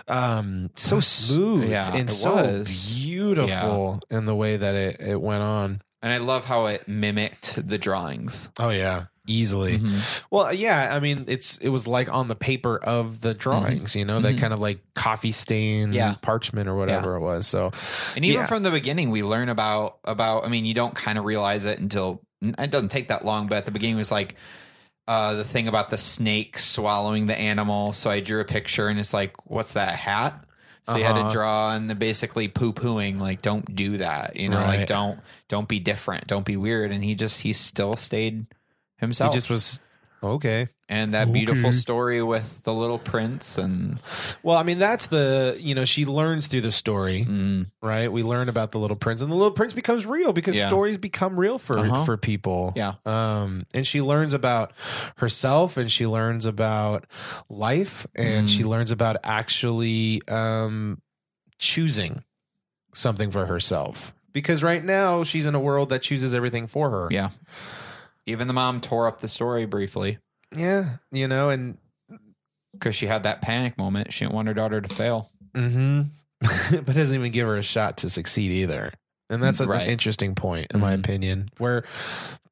Um, 0.08 0.70
so 0.76 1.00
smooth 1.00 1.70
yeah, 1.70 1.94
and 1.96 2.10
so 2.12 2.36
was. 2.36 2.94
beautiful 2.94 4.00
in 4.10 4.26
the 4.26 4.36
way 4.36 4.58
that 4.58 4.76
it, 4.76 5.00
it 5.00 5.22
went 5.22 5.42
on. 5.44 5.82
And 6.02 6.14
I 6.14 6.18
love 6.20 6.46
how 6.46 6.68
it 6.68 6.88
mimicked 6.88 7.68
the 7.68 7.78
drawings. 7.78 8.50
Oh 8.60 8.70
yeah, 8.70 9.06
easily. 9.26 9.80
Mhm. 9.80 10.24
Well, 10.30 10.54
yeah. 10.54 10.90
I 10.96 11.00
mean, 11.00 11.26
it's 11.28 11.58
it 11.58 11.70
was 11.70 11.88
like 11.88 12.08
on 12.14 12.28
the 12.28 12.36
paper 12.36 12.78
of 12.78 13.22
the 13.22 13.34
drawings, 13.34 13.96
you 13.96 14.06
know, 14.06 14.20
that 14.22 14.36
Mhm. 14.36 14.40
kind 14.40 14.54
of 14.54 14.60
like 14.60 14.80
coffee 14.94 15.32
stain, 15.32 15.94
Yeah. 15.94 16.14
parchment 16.22 16.70
or 16.70 16.76
whatever 16.76 17.16
it 17.16 17.22
was. 17.22 17.48
So 17.48 17.72
And 18.16 18.24
even 18.24 18.42
Yeah. 18.42 18.48
from 18.48 18.64
the 18.64 18.72
beginning, 18.72 19.10
we 19.10 19.24
learn 19.24 19.50
about 19.50 19.98
about. 20.06 20.46
I 20.46 20.50
mean, 20.50 20.66
you 20.66 20.74
don't 20.76 20.94
kind 20.96 21.18
of 21.18 21.26
realize 21.26 21.66
it 21.66 21.80
until 21.80 22.22
it 22.42 22.70
doesn't 22.70 22.90
take 22.90 23.08
that 23.08 23.26
long. 23.26 23.48
But 23.48 23.58
at 23.58 23.66
the 23.66 23.72
beginning, 23.72 23.96
it 23.96 24.00
was 24.00 24.12
like 24.12 24.36
uh, 25.08 25.36
the 25.36 25.44
thing 25.44 25.68
about 25.68 25.90
the 25.90 25.98
snake 25.98 26.60
swallowing 26.60 27.26
the 27.26 27.38
animal. 27.38 27.94
So 27.94 28.10
I 28.10 28.20
drew 28.20 28.42
a 28.42 28.46
picture, 28.46 28.88
and 28.90 29.00
it's 29.00 29.14
like, 29.14 29.34
what's 29.50 29.74
that 29.74 29.96
hat? 29.96 30.44
So 30.86 30.96
you 30.98 31.04
had 31.04 31.18
Uh-huh. 31.18 31.28
to 31.30 31.34
draw 31.34 31.74
and 31.74 31.90
the 31.90 31.96
basically 31.96 32.48
poo 32.48 32.72
pooing 32.74 33.20
like, 33.20 33.42
don't 33.42 33.76
do 33.76 33.98
that. 33.98 34.36
You 34.38 34.48
know, 34.50 34.58
Right. 34.60 34.80
like 34.80 34.88
don't 34.88 35.20
don't 35.50 35.68
be 35.68 35.80
different, 35.80 36.28
don't 36.28 36.46
be 36.46 36.56
weird. 36.56 36.92
And 36.92 37.04
he 37.04 37.14
just 37.14 37.42
he 37.42 37.52
still 37.52 37.96
stayed 37.98 38.46
himself. 38.98 39.34
he 39.34 39.38
just 39.38 39.50
was 39.50 39.82
okay. 40.24 40.68
and 40.90 41.14
that 41.14 41.32
beautiful 41.34 41.70
Okay. 41.70 41.76
story 41.78 42.24
with 42.24 42.64
the 42.64 42.74
little 42.74 42.98
prince 43.00 43.58
and 43.58 44.00
Well, 44.44 44.56
I 44.58 44.64
mean, 44.64 44.80
that's 44.80 45.08
the 45.08 45.58
you 45.60 45.76
know 45.76 45.84
she 45.86 46.06
learns 46.06 46.48
through 46.48 46.62
the 46.62 46.72
story, 46.72 47.26
mm, 47.28 47.68
right? 47.82 48.10
We 48.12 48.24
learn 48.24 48.48
about 48.50 48.72
the 48.72 48.80
little 48.80 48.96
prince, 48.96 49.22
and 49.22 49.30
the 49.32 49.36
little 49.36 49.52
prince 49.52 49.74
becomes 49.74 50.06
real 50.06 50.32
because 50.34 50.56
Yeah. 50.56 50.68
stories 50.70 50.98
become 50.98 51.38
real 51.40 51.58
for 51.58 51.80
Uh-huh. 51.80 52.06
for 52.06 52.16
people. 52.18 52.72
yeah. 52.76 52.94
Um, 53.06 53.64
and 53.74 53.86
she 53.86 54.02
learns 54.02 54.34
about 54.34 54.72
herself, 55.18 55.76
and 55.78 55.92
she 55.92 56.08
learns 56.08 56.46
about 56.46 57.06
life, 57.50 58.08
and 58.16 58.48
Mm. 58.48 58.50
she 58.58 58.64
learns 58.64 58.92
about 58.92 59.18
actually 59.24 60.22
um 60.30 61.02
choosing 61.60 62.24
something 62.94 63.30
for 63.32 63.46
herself. 63.46 64.14
Because 64.34 64.62
right 64.64 64.84
now 64.84 65.24
she's 65.24 65.46
in 65.46 65.56
a 65.56 65.60
world 65.60 65.90
that 65.90 66.02
chooses 66.04 66.34
everything 66.34 66.68
for 66.68 66.90
her. 66.92 67.08
Yeah. 67.12 67.30
Even 68.28 68.48
the 68.48 68.54
mom 68.54 68.80
tore 68.82 69.08
up 69.08 69.22
the 69.22 69.28
story 69.28 69.66
briefly 69.66 70.20
Yeah, 70.56 70.98
you 71.12 71.28
know, 71.28 71.50
and 71.50 71.78
because 72.74 72.94
she 72.96 73.08
had 73.08 73.24
that 73.24 73.42
panic 73.42 73.78
moment. 73.78 74.14
She 74.14 74.24
didn't 74.26 74.36
want 74.36 74.48
her 74.50 74.54
daughter 74.54 74.80
to 74.82 74.94
fail. 74.94 75.30
hmm 75.56 76.02
but 76.72 76.86
doesn't 76.96 77.16
even 77.16 77.32
give 77.32 77.48
her 77.48 77.58
a 77.58 77.64
shot 77.64 77.98
to 78.00 78.10
succeed 78.12 78.52
either. 78.52 78.92
And 79.32 79.42
that's 79.42 79.60
an 79.60 79.68
Right. 79.70 79.88
interesting 79.88 80.36
point, 80.36 80.68
in 80.74 80.80
my 80.80 80.96
Mhm. 80.96 81.00
opinion, 81.00 81.50
where 81.58 81.84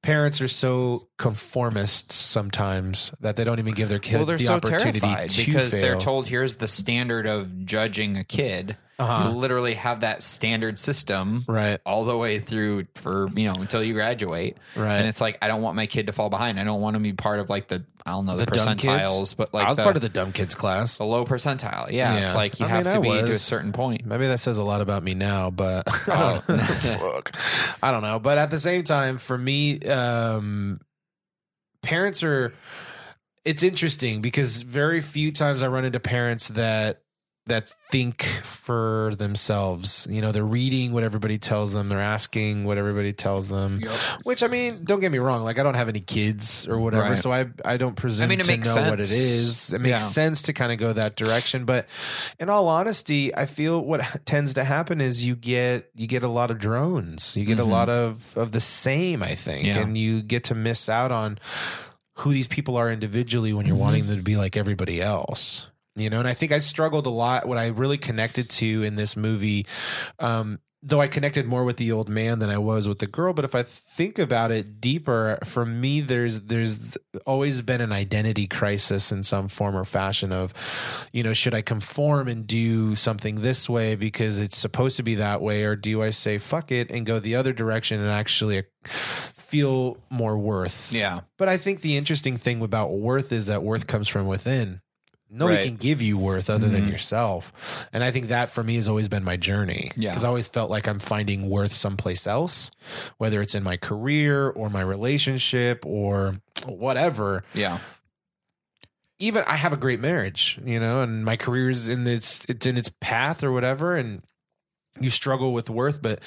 parents 0.05 0.39
are 0.39 0.47
so 0.47 1.07
conformist 1.17 2.11
sometimes 2.11 3.11
that 3.21 3.35
they 3.35 3.43
don't 3.43 3.59
even 3.59 3.73
give 3.73 3.89
their 3.89 3.99
kids 3.99 4.17
well, 4.17 4.25
they're 4.25 4.37
the 4.37 4.43
so 4.45 4.53
opportunity 4.55 4.99
terrified 4.99 5.29
to 5.29 5.45
because 5.45 5.71
they're 5.71 5.97
told 5.99 6.27
here's 6.27 6.55
the 6.55 6.67
standard 6.67 7.25
of 7.27 7.65
judging 7.65 8.15
a 8.17 8.23
kid. 8.23 8.77
Uh-huh. 8.97 9.27
You 9.31 9.35
literally 9.35 9.73
have 9.73 9.99
that 10.01 10.23
standard 10.23 10.79
system 10.79 11.43
right, 11.49 11.81
all 11.85 12.05
the 12.05 12.15
way 12.17 12.39
through 12.39 12.85
for 12.95 13.27
you 13.35 13.45
know 13.47 13.55
until 13.59 13.83
you 13.83 13.93
graduate, 13.93 14.55
right. 14.73 14.95
and 14.99 15.07
it's 15.09 15.19
like 15.19 15.37
I 15.41 15.49
don't 15.49 15.61
want 15.61 15.75
my 15.75 15.85
kid 15.85 16.07
to 16.07 16.13
fall 16.13 16.29
behind. 16.29 16.57
I 16.61 16.63
don't 16.63 16.79
want 16.79 16.95
him 16.95 17.03
to 17.03 17.09
be 17.09 17.13
part 17.13 17.41
of 17.41 17.49
like 17.49 17.67
the 17.67 17.83
I 18.05 18.11
don't 18.11 18.25
know 18.25 18.37
the, 18.37 18.45
The 18.45 18.51
percentiles, 18.51 19.35
but 19.35 19.53
like 19.53 19.65
I 19.65 19.67
was 19.67 19.75
the, 19.77 19.83
part 19.83 19.97
of 19.97 20.01
the 20.01 20.07
dumb 20.07 20.31
kids 20.31 20.55
class. 20.55 20.97
the 20.99 21.03
low 21.03 21.25
percentile. 21.25 21.91
Yeah, 21.91 22.15
Yeah. 22.15 22.23
it's 22.23 22.35
like 22.35 22.57
you 22.61 22.67
I 22.67 22.69
have 22.69 22.85
mean, 22.85 22.93
to 23.01 23.09
I 23.09 23.21
be 23.21 23.27
to 23.27 23.33
a 23.33 23.37
certain 23.37 23.73
point. 23.73 24.05
Maybe 24.05 24.27
that 24.27 24.39
says 24.39 24.59
a 24.59 24.63
lot 24.63 24.79
about 24.79 25.03
me 25.03 25.13
now, 25.13 25.49
but 25.49 25.83
I 26.07 26.13
Oh. 26.37 26.43
don't 26.47 26.57
know. 26.57 27.21
I 27.83 27.91
don't 27.91 28.01
know. 28.03 28.19
But 28.19 28.37
at 28.37 28.49
the 28.49 28.59
same 28.61 28.83
time, 28.83 29.17
for 29.17 29.37
me, 29.37 29.79
um, 29.95 30.79
parents 31.81 32.23
are. 32.23 32.53
It's 33.43 33.61
interesting 33.61 34.21
because 34.21 34.63
very 34.63 35.01
few 35.01 35.31
times 35.31 35.61
I 35.61 35.67
run 35.67 35.85
into 35.85 35.99
parents 35.99 36.47
that 36.49 37.03
that 37.47 37.71
think 37.91 38.23
for 38.23 39.13
themselves. 39.17 40.07
You 40.09 40.19
know, 40.21 40.31
they're 40.31 40.43
reading 40.43 40.93
what 40.93 41.03
everybody 41.03 41.37
tells 41.37 41.73
them, 41.73 41.89
they're 41.89 41.99
asking 41.99 42.63
what 42.65 42.77
everybody 42.79 43.13
tells 43.13 43.49
them. 43.49 43.81
Which 44.23 44.41
I 44.41 44.47
mean, 44.47 44.83
don't 44.83 44.99
get 44.99 45.11
me 45.11 45.19
wrong, 45.19 45.43
like 45.43 45.59
I 45.59 45.63
don't 45.63 45.75
have 45.75 45.87
any 45.87 45.99
kids 45.99 46.67
or 46.67 46.79
whatever, 46.79 47.09
Right. 47.09 47.19
so 47.19 47.31
I 47.31 47.45
I 47.63 47.77
don't 47.77 47.95
presume 47.95 48.25
I 48.25 48.27
mean, 48.27 48.39
it 48.39 48.45
to 48.45 48.51
makes 48.51 48.75
know 48.75 48.89
what 48.89 48.99
it 48.99 49.05
sense. 49.05 49.71
It 49.73 49.79
makes 49.79 49.91
Yeah. 49.91 49.97
sense 50.07 50.41
to 50.43 50.53
kind 50.53 50.71
of 50.71 50.79
go 50.79 50.91
that 50.93 51.15
direction, 51.15 51.65
but 51.65 51.85
in 52.39 52.49
all 52.49 52.67
honesty, 52.67 53.33
I 53.35 53.45
feel 53.45 53.79
what 53.79 54.01
tends 54.25 54.53
to 54.55 54.63
happen 54.63 54.99
is 54.99 55.25
you 55.25 55.35
get 55.35 55.89
you 55.95 56.07
get 56.07 56.23
a 56.23 56.27
lot 56.27 56.49
of 56.49 56.57
drones. 56.57 57.37
You 57.37 57.45
get 57.45 57.57
Mhm. 57.57 57.61
a 57.61 57.65
lot 57.65 57.89
of 57.89 58.35
of 58.35 58.53
the 58.53 58.61
same, 58.61 59.21
I 59.21 59.35
think, 59.35 59.65
Yeah. 59.67 59.79
and 59.81 59.95
you 59.97 60.21
get 60.23 60.45
to 60.45 60.55
miss 60.55 60.89
out 60.89 61.11
on 61.11 61.37
who 62.19 62.31
these 62.33 62.47
people 62.47 62.75
are 62.77 62.89
individually 62.91 63.53
when 63.53 63.65
you're 63.67 63.75
Mhm. 63.75 63.79
wanting 63.79 64.05
them 64.07 64.17
to 64.17 64.23
be 64.23 64.35
like 64.35 64.57
everybody 64.57 64.99
else. 65.01 65.67
You 65.95 66.09
know, 66.09 66.19
and 66.19 66.27
I 66.27 66.33
think 66.33 66.51
I 66.51 66.59
struggled 66.59 67.05
a 67.05 67.11
lot. 67.11 67.47
What 67.47 67.57
I 67.57 67.67
really 67.67 67.97
connected 67.97 68.49
to 68.51 68.83
in 68.83 68.95
this 68.95 69.15
movie, 69.15 69.65
um, 70.19 70.59
though 70.83 70.99
I 70.99 71.07
connected 71.07 71.45
more 71.47 71.63
with 71.63 71.77
the 71.77 71.93
old 71.93 72.09
man 72.09 72.39
than 72.39 72.49
I 72.49 72.57
was 72.57 72.87
with 72.87 72.99
the 72.99 73.07
girl. 73.07 73.31
But 73.31 73.45
if 73.45 73.55
I 73.55 73.63
think 73.63 74.19
about 74.19 74.51
it 74.51 74.81
deeper, 74.81 75.39
for 75.45 75.65
me, 75.65 76.01
there's 76.01 76.41
there's 76.41 76.97
always 77.25 77.61
been 77.61 77.79
an 77.79 77.93
identity 77.93 78.45
crisis 78.45 79.11
in 79.11 79.23
some 79.23 79.47
form 79.47 79.75
or 79.75 79.85
fashion 79.85 80.33
of, 80.33 80.53
you 81.13 81.23
know, 81.23 81.33
should 81.33 81.53
I 81.53 81.61
conform 81.61 82.27
and 82.27 82.45
do 82.45 82.95
something 82.95 83.41
this 83.41 83.69
way 83.69 83.95
because 83.95 84.39
it's 84.39 84.57
supposed 84.57 84.97
to 84.97 85.03
be 85.03 85.15
that 85.15 85.41
way, 85.41 85.63
or 85.63 85.77
do 85.77 86.03
I 86.03 86.09
say 86.09 86.37
fuck 86.37 86.71
it 86.73 86.91
and 86.91 87.05
go 87.05 87.19
the 87.19 87.35
other 87.35 87.53
direction 87.53 88.01
and 88.01 88.09
actually 88.09 88.63
feel 88.83 89.97
more 90.09 90.37
worth? 90.37 90.91
Yeah. 90.91 91.21
But 91.37 91.47
I 91.47 91.57
think 91.57 91.81
the 91.81 91.97
interesting 91.97 92.37
thing 92.37 92.61
about 92.61 92.91
worth 92.91 93.31
is 93.31 93.47
that 93.47 93.63
worth 93.63 93.87
comes 93.87 94.09
from 94.09 94.27
within. 94.27 94.81
Nobody 95.35 95.57
Right. 95.57 95.67
can 95.67 95.75
give 95.75 96.01
you 96.01 96.17
worth 96.17 96.49
other 96.49 96.69
than 96.69 96.85
Mhm. 96.85 96.91
yourself. 96.91 97.87
And 97.91 98.03
I 98.03 98.11
think 98.11 98.29
that 98.29 98.49
for 98.49 98.63
me 98.63 98.75
has 98.75 98.87
always 98.87 99.07
been 99.07 99.23
my 99.23 99.35
journey. 99.37 99.91
Yeah. 99.95 100.11
Because 100.11 100.23
I 100.23 100.27
always 100.29 100.47
felt 100.47 100.69
like 100.71 100.87
I'm 100.87 100.99
finding 100.99 101.49
worth 101.49 101.73
someplace 101.73 102.25
else, 102.25 102.71
whether 103.17 103.41
it's 103.41 103.53
in 103.53 103.63
my 103.63 103.77
career 103.77 104.49
or 104.49 104.69
my 104.69 104.81
relationship 104.81 105.85
or 105.85 106.39
whatever. 106.65 107.43
Yeah. 107.53 107.79
Even 109.19 109.43
I 109.47 109.55
have 109.55 109.73
a 109.73 109.77
great 109.77 109.99
marriage, 110.01 110.59
you 110.63 110.79
know, 110.79 111.01
and 111.01 111.23
my 111.23 111.37
career's 111.37 111.87
in 111.87 112.05
its 112.07 112.45
it's 112.45 112.65
in 112.65 112.77
its 112.77 112.91
path 112.99 113.43
or 113.43 113.51
whatever. 113.51 113.95
And 113.95 114.21
you 114.99 115.09
struggle 115.09 115.53
with 115.53 115.69
worth, 115.69 116.01
but 116.01 116.19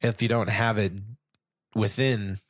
if 0.00 0.20
you 0.22 0.28
don't 0.28 0.50
have 0.50 0.78
it 0.78 0.92
within, 1.74 2.40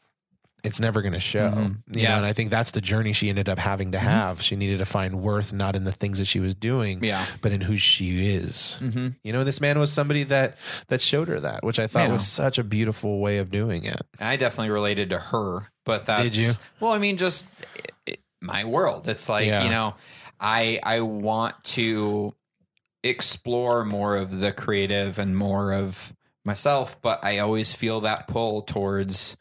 it's 0.66 0.80
never 0.80 1.00
going 1.02 1.12
to 1.14 1.20
show. 1.20 1.50
Mhm. 1.50 1.76
Yeah. 1.92 2.10
know, 2.10 2.16
and 2.16 2.26
I 2.26 2.32
think 2.32 2.50
that's 2.50 2.72
the 2.72 2.80
journey 2.80 3.12
she 3.12 3.28
ended 3.28 3.48
up 3.48 3.58
having 3.58 3.92
to 3.92 3.98
Mhm. 3.98 4.02
have. 4.02 4.42
She 4.42 4.56
needed 4.56 4.80
to 4.80 4.84
find 4.84 5.20
worth 5.22 5.52
not 5.52 5.76
in 5.76 5.84
the 5.84 5.92
things 5.92 6.18
that 6.18 6.26
she 6.26 6.40
was 6.40 6.54
doing, 6.54 7.02
Yeah. 7.02 7.24
but 7.40 7.52
in 7.52 7.60
who 7.62 7.76
she 7.76 8.34
is. 8.34 8.78
Mm-hmm. 8.82 9.08
You 9.24 9.32
know, 9.32 9.44
this 9.44 9.60
man 9.60 9.78
was 9.78 9.92
somebody 9.92 10.24
that 10.24 10.56
that 10.88 11.00
showed 11.00 11.28
her 11.28 11.40
that, 11.40 11.64
which 11.64 11.78
I 11.78 11.86
thought 11.86 12.10
was 12.10 12.26
such 12.26 12.58
a 12.58 12.64
beautiful 12.64 13.20
way 13.20 13.38
of 13.38 13.50
doing 13.50 13.84
it. 13.84 14.02
I 14.20 14.36
definitely 14.36 14.70
related 14.70 15.10
to 15.10 15.18
her, 15.18 15.68
but 15.84 16.06
that's 16.06 16.22
Did 16.24 16.36
you? 16.36 16.50
Well, 16.80 16.92
I 16.92 16.98
mean, 16.98 17.16
just 17.16 17.46
it- 17.76 17.92
it- 18.06 18.20
my 18.42 18.64
world. 18.64 19.08
It's 19.08 19.28
like 19.28 19.46
Yeah. 19.46 19.64
you 19.64 19.70
know, 19.70 19.94
I 20.40 20.80
I 20.82 21.00
want 21.00 21.54
to 21.76 22.34
explore 23.02 23.84
more 23.84 24.16
of 24.16 24.40
the 24.40 24.52
creative 24.52 25.18
and 25.18 25.36
more 25.36 25.72
of 25.72 26.12
myself, 26.44 27.00
but 27.02 27.24
I 27.24 27.38
always 27.38 27.72
feel 27.72 28.00
that 28.02 28.28
pull 28.28 28.62
towards 28.62 29.36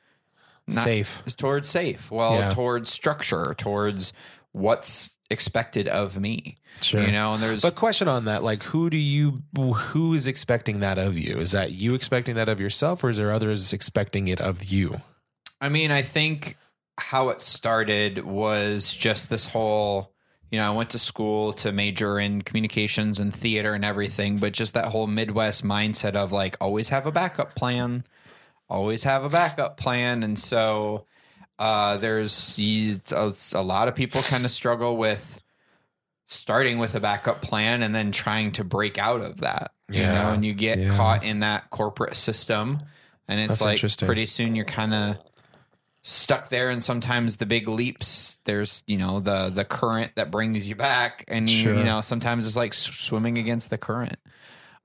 not 0.68 0.84
Safe. 0.84 1.24
towards 1.38 1.70
safe. 1.70 2.10
Well, 2.12 2.40
Yeah. 2.40 2.50
towards 2.50 2.90
structure, 2.92 3.54
towards 3.58 4.14
what's 4.52 5.12
expected 5.30 5.88
of 5.88 6.20
me. 6.20 6.56
Sure. 6.82 7.02
You 7.04 7.12
know, 7.12 7.34
and 7.34 7.42
there's 7.44 7.62
But 7.62 7.76
question 7.76 8.08
on 8.08 8.26
that, 8.26 8.44
like 8.44 8.64
who 8.64 8.90
do 8.90 8.98
you 8.98 9.44
who 9.56 10.14
is 10.14 10.28
expecting 10.28 10.80
that 10.82 10.98
of 10.98 11.18
you? 11.18 11.38
Is 11.38 11.52
that 11.52 11.72
you 11.72 11.94
expecting 11.94 12.36
that 12.36 12.50
of 12.50 12.60
yourself 12.60 13.04
or 13.04 13.10
is 13.10 13.18
there 13.18 13.32
others 13.32 13.74
expecting 13.74 14.28
it 14.28 14.40
of 14.42 14.66
you? 14.66 15.02
I 15.62 15.70
mean, 15.70 15.92
I 15.92 16.02
think 16.02 16.58
how 17.00 17.30
it 17.30 17.42
started 17.42 18.24
was 18.26 18.94
just 18.94 19.30
this 19.30 19.48
whole, 19.50 20.14
you 20.52 20.60
know, 20.60 20.72
I 20.72 20.76
went 20.76 20.92
to 20.92 21.00
school 21.00 21.54
to 21.54 21.72
major 21.72 22.20
in 22.20 22.42
communications 22.42 23.20
and 23.20 23.34
theater 23.34 23.74
and 23.74 23.84
everything, 23.84 24.38
but 24.38 24.54
just 24.54 24.74
that 24.76 24.86
whole 24.86 25.08
Midwest 25.08 25.64
mindset 25.64 26.16
of 26.16 26.32
like 26.32 26.56
always 26.62 26.90
have 26.90 27.06
a 27.06 27.12
backup 27.12 27.56
plan, 27.56 28.04
always 28.70 29.04
have 29.04 29.24
a 29.24 29.30
backup 29.30 29.78
plan. 29.78 30.24
And 30.24 30.38
so 30.38 31.06
uh, 31.60 31.98
there's 31.98 32.58
a 32.60 33.62
lot 33.64 33.88
of 33.88 33.96
people 33.96 34.22
kind 34.24 34.46
of 34.46 34.52
struggle 34.52 34.98
with 34.98 35.42
starting 36.28 36.80
with 36.80 36.96
a 36.96 37.00
backup 37.00 37.42
plan 37.42 37.84
and 37.84 37.94
then 37.94 38.12
trying 38.12 38.52
to 38.54 38.64
break 38.64 38.98
out 38.98 39.22
of 39.22 39.42
that. 39.42 39.72
You 39.92 40.02
Yeah. 40.02 40.12
know, 40.14 40.32
and 40.32 40.44
you 40.44 40.54
get 40.54 40.78
Yeah. 40.78 40.96
caught 40.98 41.24
in 41.24 41.42
that 41.42 41.70
corporate 41.70 42.16
system. 42.16 42.80
And 43.28 43.40
it's 43.40 43.60
That's 43.60 44.02
like 44.02 44.08
pretty 44.08 44.26
soon 44.26 44.56
you're 44.56 44.66
kind 44.66 44.94
of 44.94 45.18
stuck 46.08 46.50
there 46.50 46.70
and 46.70 46.84
sometimes 46.84 47.38
the 47.38 47.48
big 47.48 47.68
leaps 47.68 48.38
there's 48.46 48.84
you 48.86 48.96
know 48.96 49.20
the 49.20 49.50
the 49.50 49.66
current 49.66 50.12
that 50.16 50.30
brings 50.30 50.70
you 50.70 50.76
back 50.76 51.26
and 51.28 51.50
you, 51.50 51.64
Sure. 51.64 51.74
you 51.74 51.84
know 51.84 52.00
sometimes 52.00 52.46
it's 52.46 52.56
like 52.56 52.76
swimming 52.76 53.40
against 53.40 53.72
the 53.72 53.78
current 53.80 54.16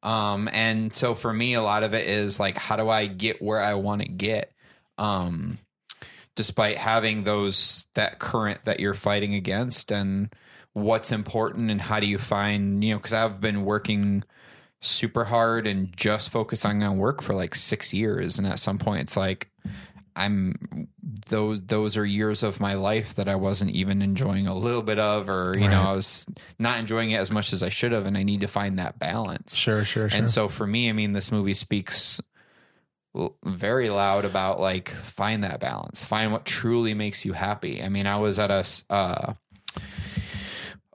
um 0.02 0.48
and 0.52 0.94
so 0.94 1.14
for 1.14 1.32
me 1.32 1.54
a 1.54 1.62
lot 1.62 1.82
of 1.82 1.94
it 1.94 2.06
is 2.06 2.40
like 2.40 2.56
how 2.56 2.76
do 2.76 2.88
i 2.88 3.06
get 3.06 3.42
where 3.42 3.60
i 3.60 3.74
want 3.74 4.02
to 4.02 4.08
get? 4.08 4.52
Um 4.98 5.58
despite 6.36 6.78
having 6.78 7.24
those 7.24 7.84
that 7.94 8.18
current 8.18 8.64
that 8.64 8.80
you're 8.80 8.94
fighting 8.94 9.34
against 9.34 9.92
and 9.92 10.32
what's 10.72 11.12
important 11.12 11.70
and 11.70 11.80
how 11.80 12.00
do 12.00 12.06
you 12.06 12.16
find 12.16 12.82
you 12.82 12.94
know 12.94 12.98
because 12.98 13.12
i've 13.12 13.40
been 13.40 13.64
working 13.64 14.22
super 14.80 15.24
hard 15.24 15.66
and 15.66 15.94
just 15.96 16.30
focusing 16.30 16.82
on 16.82 16.96
work 16.98 17.22
for 17.22 17.34
like 17.34 17.54
six 17.54 17.92
years. 17.92 18.38
And 18.38 18.46
at 18.46 18.58
some 18.58 18.78
point 18.78 19.02
it's 19.02 19.16
like 19.16 19.50
i'm 20.16 20.54
those 21.28 21.60
those 21.62 21.96
are 21.96 22.04
years 22.04 22.42
of 22.42 22.60
my 22.60 22.74
life 22.74 23.14
that 23.14 23.28
i 23.28 23.34
wasn't 23.34 23.70
even 23.70 24.02
enjoying 24.02 24.46
a 24.46 24.54
little 24.54 24.82
bit 24.82 24.98
of 24.98 25.28
or 25.28 25.54
you 25.58 25.68
know 25.68 25.80
i 25.80 25.92
was 25.92 26.26
not 26.58 26.78
enjoying 26.80 27.10
it 27.10 27.16
as 27.18 27.30
much 27.30 27.52
as 27.52 27.62
i 27.62 27.68
should 27.68 27.92
have 27.92 28.06
and 28.06 28.16
i 28.16 28.22
need 28.22 28.40
to 28.40 28.48
find 28.48 28.78
that 28.78 28.98
balance 28.98 29.54
Sure, 29.54 29.84
sure, 29.84 30.08
sure. 30.08 30.18
and 30.18 30.28
so 30.30 30.48
for 30.48 30.66
me, 30.66 30.88
I 30.88 30.92
mean, 30.92 31.12
this 31.12 31.30
movie 31.32 31.54
speaks 31.54 32.20
very 33.44 33.90
loud 33.90 34.24
about 34.24 34.60
like 34.60 34.88
find 34.88 35.42
that 35.42 35.58
balance, 35.60 36.04
find 36.04 36.30
what 36.32 36.44
truly 36.44 36.94
makes 36.94 37.24
you 37.24 37.32
happy. 37.32 37.82
I 37.82 37.88
mean, 37.88 38.06
I 38.06 38.16
was 38.18 38.38
at 38.38 38.50
a 38.52 38.64
uh, 38.88 39.32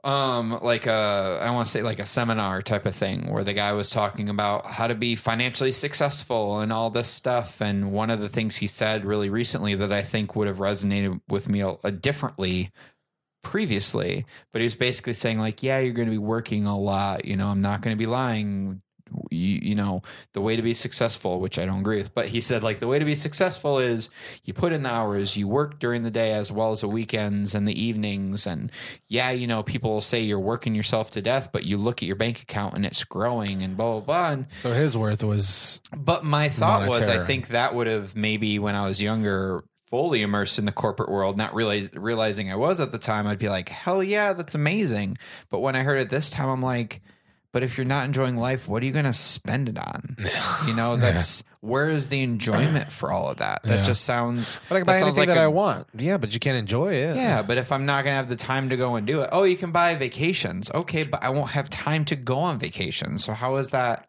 um 0.06 0.58
like 0.62 0.86
a 0.86 1.40
I 1.42 1.50
want 1.50 1.66
to 1.66 1.72
say 1.72 1.82
like 1.82 1.98
a 1.98 2.06
seminar 2.06 2.62
type 2.62 2.86
of 2.86 2.94
thing 2.94 3.30
where 3.30 3.42
the 3.42 3.52
guy 3.52 3.72
was 3.72 3.90
talking 3.90 4.28
about 4.28 4.64
how 4.64 4.86
to 4.86 4.94
be 4.94 5.16
financially 5.16 5.72
successful 5.72 6.60
and 6.60 6.72
all 6.72 6.90
this 6.90 7.08
stuff. 7.08 7.60
And 7.60 7.90
one 7.90 8.10
of 8.10 8.20
the 8.20 8.28
things 8.28 8.56
he 8.56 8.68
said 8.68 9.04
really 9.04 9.28
recently 9.30 9.74
that 9.74 9.92
I 9.92 10.02
think 10.02 10.36
would 10.36 10.46
have 10.46 10.58
resonated 10.58 11.20
with 11.28 11.48
me 11.48 11.64
differently 12.00 12.70
previously 13.42 14.26
but 14.52 14.60
he 14.60 14.64
was 14.64 14.74
basically 14.74 15.12
saying 15.12 15.38
like 15.38 15.62
yeah 15.62 15.78
you're 15.78 15.92
going 15.92 16.08
to 16.08 16.12
be 16.12 16.18
working 16.18 16.64
a 16.64 16.76
lot. 16.78 17.24
You 17.24 17.36
know 17.36 17.46
i'm 17.46 17.62
not 17.62 17.80
going 17.80 17.94
to 17.94 17.98
be 17.98 18.06
lying 18.06 18.82
you, 19.30 19.60
you 19.62 19.74
know 19.74 20.02
the 20.32 20.40
way 20.40 20.56
to 20.56 20.62
be 20.62 20.74
successful 20.74 21.40
which 21.40 21.58
i 21.58 21.64
don't 21.64 21.80
agree 21.80 21.98
with 21.98 22.14
but 22.14 22.26
he 22.26 22.40
said 22.40 22.62
like 22.62 22.80
the 22.80 22.86
way 22.86 22.98
to 22.98 23.04
be 23.04 23.14
successful 23.14 23.78
is 23.78 24.10
you 24.44 24.52
put 24.52 24.72
in 24.72 24.82
the 24.82 24.92
hours 24.92 25.36
you 25.36 25.46
work 25.46 25.78
during 25.78 26.02
the 26.02 26.10
day 26.10 26.32
as 26.32 26.50
well 26.50 26.72
as 26.72 26.80
the 26.80 26.88
weekends 26.88 27.54
and 27.54 27.66
the 27.66 27.80
evenings. 27.80 28.46
And 28.46 28.70
yeah 29.08 29.30
you 29.30 29.46
know 29.46 29.62
people 29.62 29.90
will 29.90 30.00
say 30.00 30.20
you're 30.20 30.40
working 30.40 30.74
yourself 30.74 31.10
to 31.12 31.22
death 31.22 31.50
but 31.52 31.64
you 31.64 31.76
look 31.76 32.02
at 32.02 32.06
your 32.06 32.16
bank 32.16 32.42
account 32.42 32.74
and 32.74 32.84
it's 32.84 33.04
growing 33.04 33.62
and 33.62 33.76
blah 33.76 33.92
blah 33.92 34.00
blah. 34.00 34.30
And 34.32 34.46
so 34.58 34.72
his 34.72 34.96
worth 34.96 35.22
was 35.22 35.80
but 35.96 36.24
my 36.24 36.48
thought 36.48 36.88
was, 36.88 37.08
I 37.08 37.24
think 37.24 37.48
that 37.48 37.74
would 37.74 37.86
have 37.86 38.16
maybe 38.16 38.58
when 38.58 38.74
I 38.74 38.86
was 38.86 39.02
younger, 39.02 39.64
fully 39.86 40.22
immersed 40.22 40.58
in 40.58 40.64
the 40.64 40.72
corporate 40.72 41.10
world, 41.10 41.36
not 41.36 41.54
realize, 41.54 41.90
realizing 41.94 42.50
I 42.50 42.56
was 42.56 42.80
at 42.80 42.92
the 42.92 42.98
time, 42.98 43.26
I'd 43.26 43.38
be 43.38 43.48
like, 43.48 43.68
hell 43.68 44.02
yeah, 44.02 44.32
that's 44.32 44.54
amazing. 44.54 45.16
But 45.48 45.60
when 45.60 45.76
I 45.76 45.82
heard 45.82 45.98
it 45.98 46.10
this 46.10 46.30
time, 46.30 46.48
I'm 46.48 46.62
like, 46.62 47.02
but 47.56 47.62
if 47.62 47.78
you're 47.78 47.86
not 47.86 48.04
enjoying 48.04 48.36
life, 48.36 48.68
what 48.68 48.82
are 48.82 48.86
you 48.86 48.92
going 48.92 49.06
to 49.06 49.14
spend 49.14 49.70
it 49.70 49.78
on? 49.78 50.18
You 50.68 50.74
know, 50.76 50.96
that's 50.98 51.42
where 51.60 51.88
is 51.88 52.08
the 52.08 52.22
enjoyment 52.22 52.92
for 52.92 53.10
all 53.10 53.30
of 53.30 53.38
that? 53.38 53.62
That 53.62 53.76
Yeah. 53.78 53.82
just 53.82 54.04
sounds. 54.04 54.58
but 54.68 54.74
I 54.74 54.78
can 54.80 54.86
that 54.88 54.92
buy 54.92 54.98
anything 55.00 55.16
like 55.20 55.28
that 55.28 55.38
a- 55.38 55.42
I 55.42 55.46
want. 55.46 55.86
Yeah, 55.96 56.18
but 56.18 56.34
you 56.34 56.38
can't 56.40 56.58
enjoy 56.58 56.92
it. 56.92 57.16
Yeah, 57.16 57.40
but 57.40 57.56
if 57.56 57.72
I'm 57.72 57.86
not 57.86 58.04
going 58.04 58.12
to 58.12 58.16
have 58.16 58.28
the 58.28 58.36
time 58.36 58.68
to 58.68 58.76
go 58.76 58.96
and 58.96 59.06
do 59.06 59.22
it, 59.22 59.30
oh, 59.32 59.44
you 59.44 59.56
can 59.56 59.70
buy 59.72 59.94
vacations. 59.94 60.70
Okay, 60.74 61.04
but 61.04 61.22
I 61.22 61.30
won't 61.30 61.50
have 61.52 61.70
time 61.70 62.04
to 62.06 62.16
go 62.16 62.38
on 62.40 62.58
vacation. 62.58 63.18
So 63.18 63.32
how 63.32 63.56
is 63.56 63.70
that? 63.70 64.06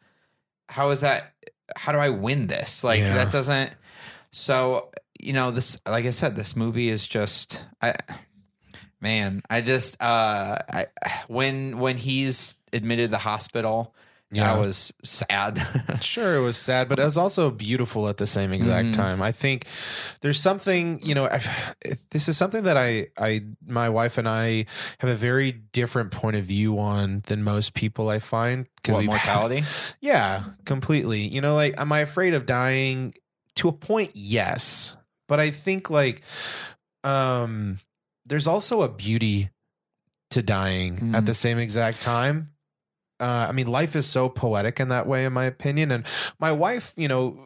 How 0.67 0.89
is 0.89 0.99
that? 1.01 1.31
How 1.77 1.93
do 1.93 1.99
I 1.99 2.09
win 2.09 2.47
this? 2.47 2.83
Like 2.83 2.99
Yeah. 2.99 3.13
that 3.13 3.31
doesn't. 3.31 3.71
So 4.31 4.89
you 5.19 5.31
know 5.33 5.51
this. 5.51 5.79
Like 5.87 6.05
I 6.05 6.09
said, 6.11 6.35
this 6.35 6.55
movie 6.55 6.89
is 6.89 7.07
just. 7.07 7.63
I, 7.81 7.93
man, 9.01 9.41
I 9.49 9.61
just 9.61 10.01
uh, 10.01 10.57
I 10.71 10.85
when 11.27 11.79
when 11.79 11.97
he's 11.97 12.55
admitted 12.73 13.05
to 13.07 13.11
the 13.11 13.17
hospital 13.17 13.93
Yeah. 14.31 14.53
I 14.53 14.59
was 14.59 14.93
sad. 15.03 15.57
Sure, 16.01 16.35
it 16.35 16.41
was 16.41 16.57
sad, 16.57 16.89
but 16.89 16.99
it 16.99 17.05
was 17.05 17.17
also 17.17 17.49
beautiful 17.49 18.07
at 18.09 18.17
the 18.17 18.27
same 18.27 18.51
exact 18.53 18.89
Mhm. 18.89 18.93
time. 18.93 19.21
I 19.21 19.31
think 19.31 19.65
there's 20.21 20.39
something, 20.39 20.99
you 21.03 21.15
know, 21.15 21.25
I, 21.25 21.39
this 22.11 22.27
is 22.27 22.37
something 22.37 22.63
that 22.65 22.75
I, 22.77 23.07
I, 23.17 23.41
my 23.65 23.89
wife 23.89 24.17
and 24.17 24.27
I 24.27 24.65
have 24.99 25.09
a 25.09 25.15
very 25.15 25.51
different 25.53 26.11
point 26.11 26.35
of 26.35 26.43
view 26.43 26.77
on 26.77 27.21
than 27.27 27.41
most 27.43 27.73
people. 27.73 28.09
I 28.09 28.19
find 28.19 28.67
what, 28.85 28.99
we've 28.99 29.09
had- 29.11 29.25
mortality? 29.27 29.63
yeah, 30.01 30.43
completely. 30.65 31.21
You 31.21 31.41
know, 31.41 31.55
like, 31.55 31.79
am 31.79 31.91
I 31.91 31.99
afraid 32.01 32.33
of 32.33 32.45
dying? 32.45 33.13
To 33.55 33.69
a 33.69 33.73
point, 33.73 34.11
yes, 34.13 34.95
but 35.27 35.39
I 35.39 35.49
think 35.51 35.89
like, 35.89 36.21
um, 37.03 37.79
there's 38.27 38.47
also 38.47 38.81
a 38.81 38.89
beauty 38.89 39.49
to 40.31 40.43
dying 40.43 41.15
at 41.15 41.23
Mhm. 41.23 41.25
the 41.25 41.33
same 41.33 41.57
exact 41.57 42.01
time. 42.01 42.51
Uh, 43.19 43.47
I 43.49 43.51
mean, 43.53 43.67
life 43.67 43.95
is 43.95 44.05
so 44.05 44.29
poetic 44.29 44.79
in 44.79 44.89
that 44.89 45.07
way, 45.07 45.25
in 45.25 45.33
my 45.33 45.45
opinion. 45.45 45.91
And 45.91 46.05
my 46.39 46.51
wife, 46.51 46.93
you 46.97 47.07
know, 47.07 47.39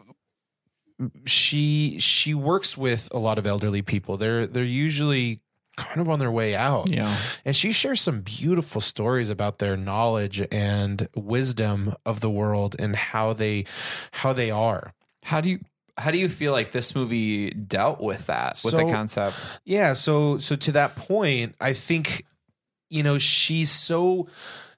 she 1.25 1.97
she 1.99 2.33
works 2.33 2.77
with 2.77 3.09
a 3.11 3.17
lot 3.17 3.37
of 3.39 3.47
elderly 3.47 3.81
people. 3.81 4.17
They're 4.17 4.45
they're 4.45 4.63
usually 4.63 5.41
kind 5.77 6.01
of 6.01 6.09
on 6.09 6.19
their 6.19 6.29
way 6.31 6.55
out. 6.55 6.89
Yeah. 6.89 7.15
And 7.45 7.55
she 7.55 7.71
shares 7.71 8.01
some 8.01 8.21
beautiful 8.21 8.81
stories 8.81 9.29
about 9.29 9.59
their 9.59 9.77
knowledge 9.77 10.45
and 10.51 11.07
wisdom 11.15 11.95
of 12.05 12.19
the 12.19 12.29
world 12.29 12.75
and 12.77 12.95
how 12.95 13.33
they 13.33 13.65
how 14.11 14.33
they 14.33 14.51
are. 14.51 14.93
How 15.23 15.41
do 15.41 15.49
you 15.49 15.59
how 16.01 16.11
do 16.11 16.17
you 16.17 16.29
feel 16.29 16.51
like 16.51 16.71
this 16.71 16.95
movie 16.95 17.51
dealt 17.51 18.01
with 18.01 18.27
that 18.27 18.59
with 18.63 18.75
the 18.75 18.85
concept? 18.85 19.37
Yeah, 19.65 19.93
so 19.93 20.37
so 20.39 20.55
to 20.55 20.71
that 20.73 20.95
point, 20.95 21.55
I 21.61 21.73
think 21.73 22.25
you 22.89 23.03
know, 23.03 23.17
she's 23.17 23.71
so 23.71 24.27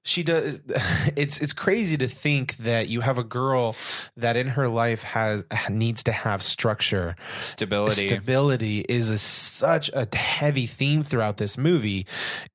she 0.05 0.21
does 0.21 0.61
it's 1.15 1.39
it's 1.39 1.53
crazy 1.53 1.97
to 1.97 2.07
think 2.07 2.57
that 2.57 2.87
you 2.87 3.01
have 3.01 3.17
a 3.17 3.23
girl 3.23 3.75
that 4.17 4.35
in 4.35 4.47
her 4.47 4.67
life 4.67 5.01
has 5.03 5.43
needs 5.69 6.03
to 6.03 6.11
have 6.11 6.41
structure 6.41 7.15
Stability. 7.39 8.07
stability 8.07 8.85
is 8.89 9.09
a, 9.09 9.17
such 9.17 9.89
a 9.93 10.07
heavy 10.15 10.65
theme 10.65 11.03
throughout 11.03 11.37
this 11.37 11.57
movie 11.57 12.05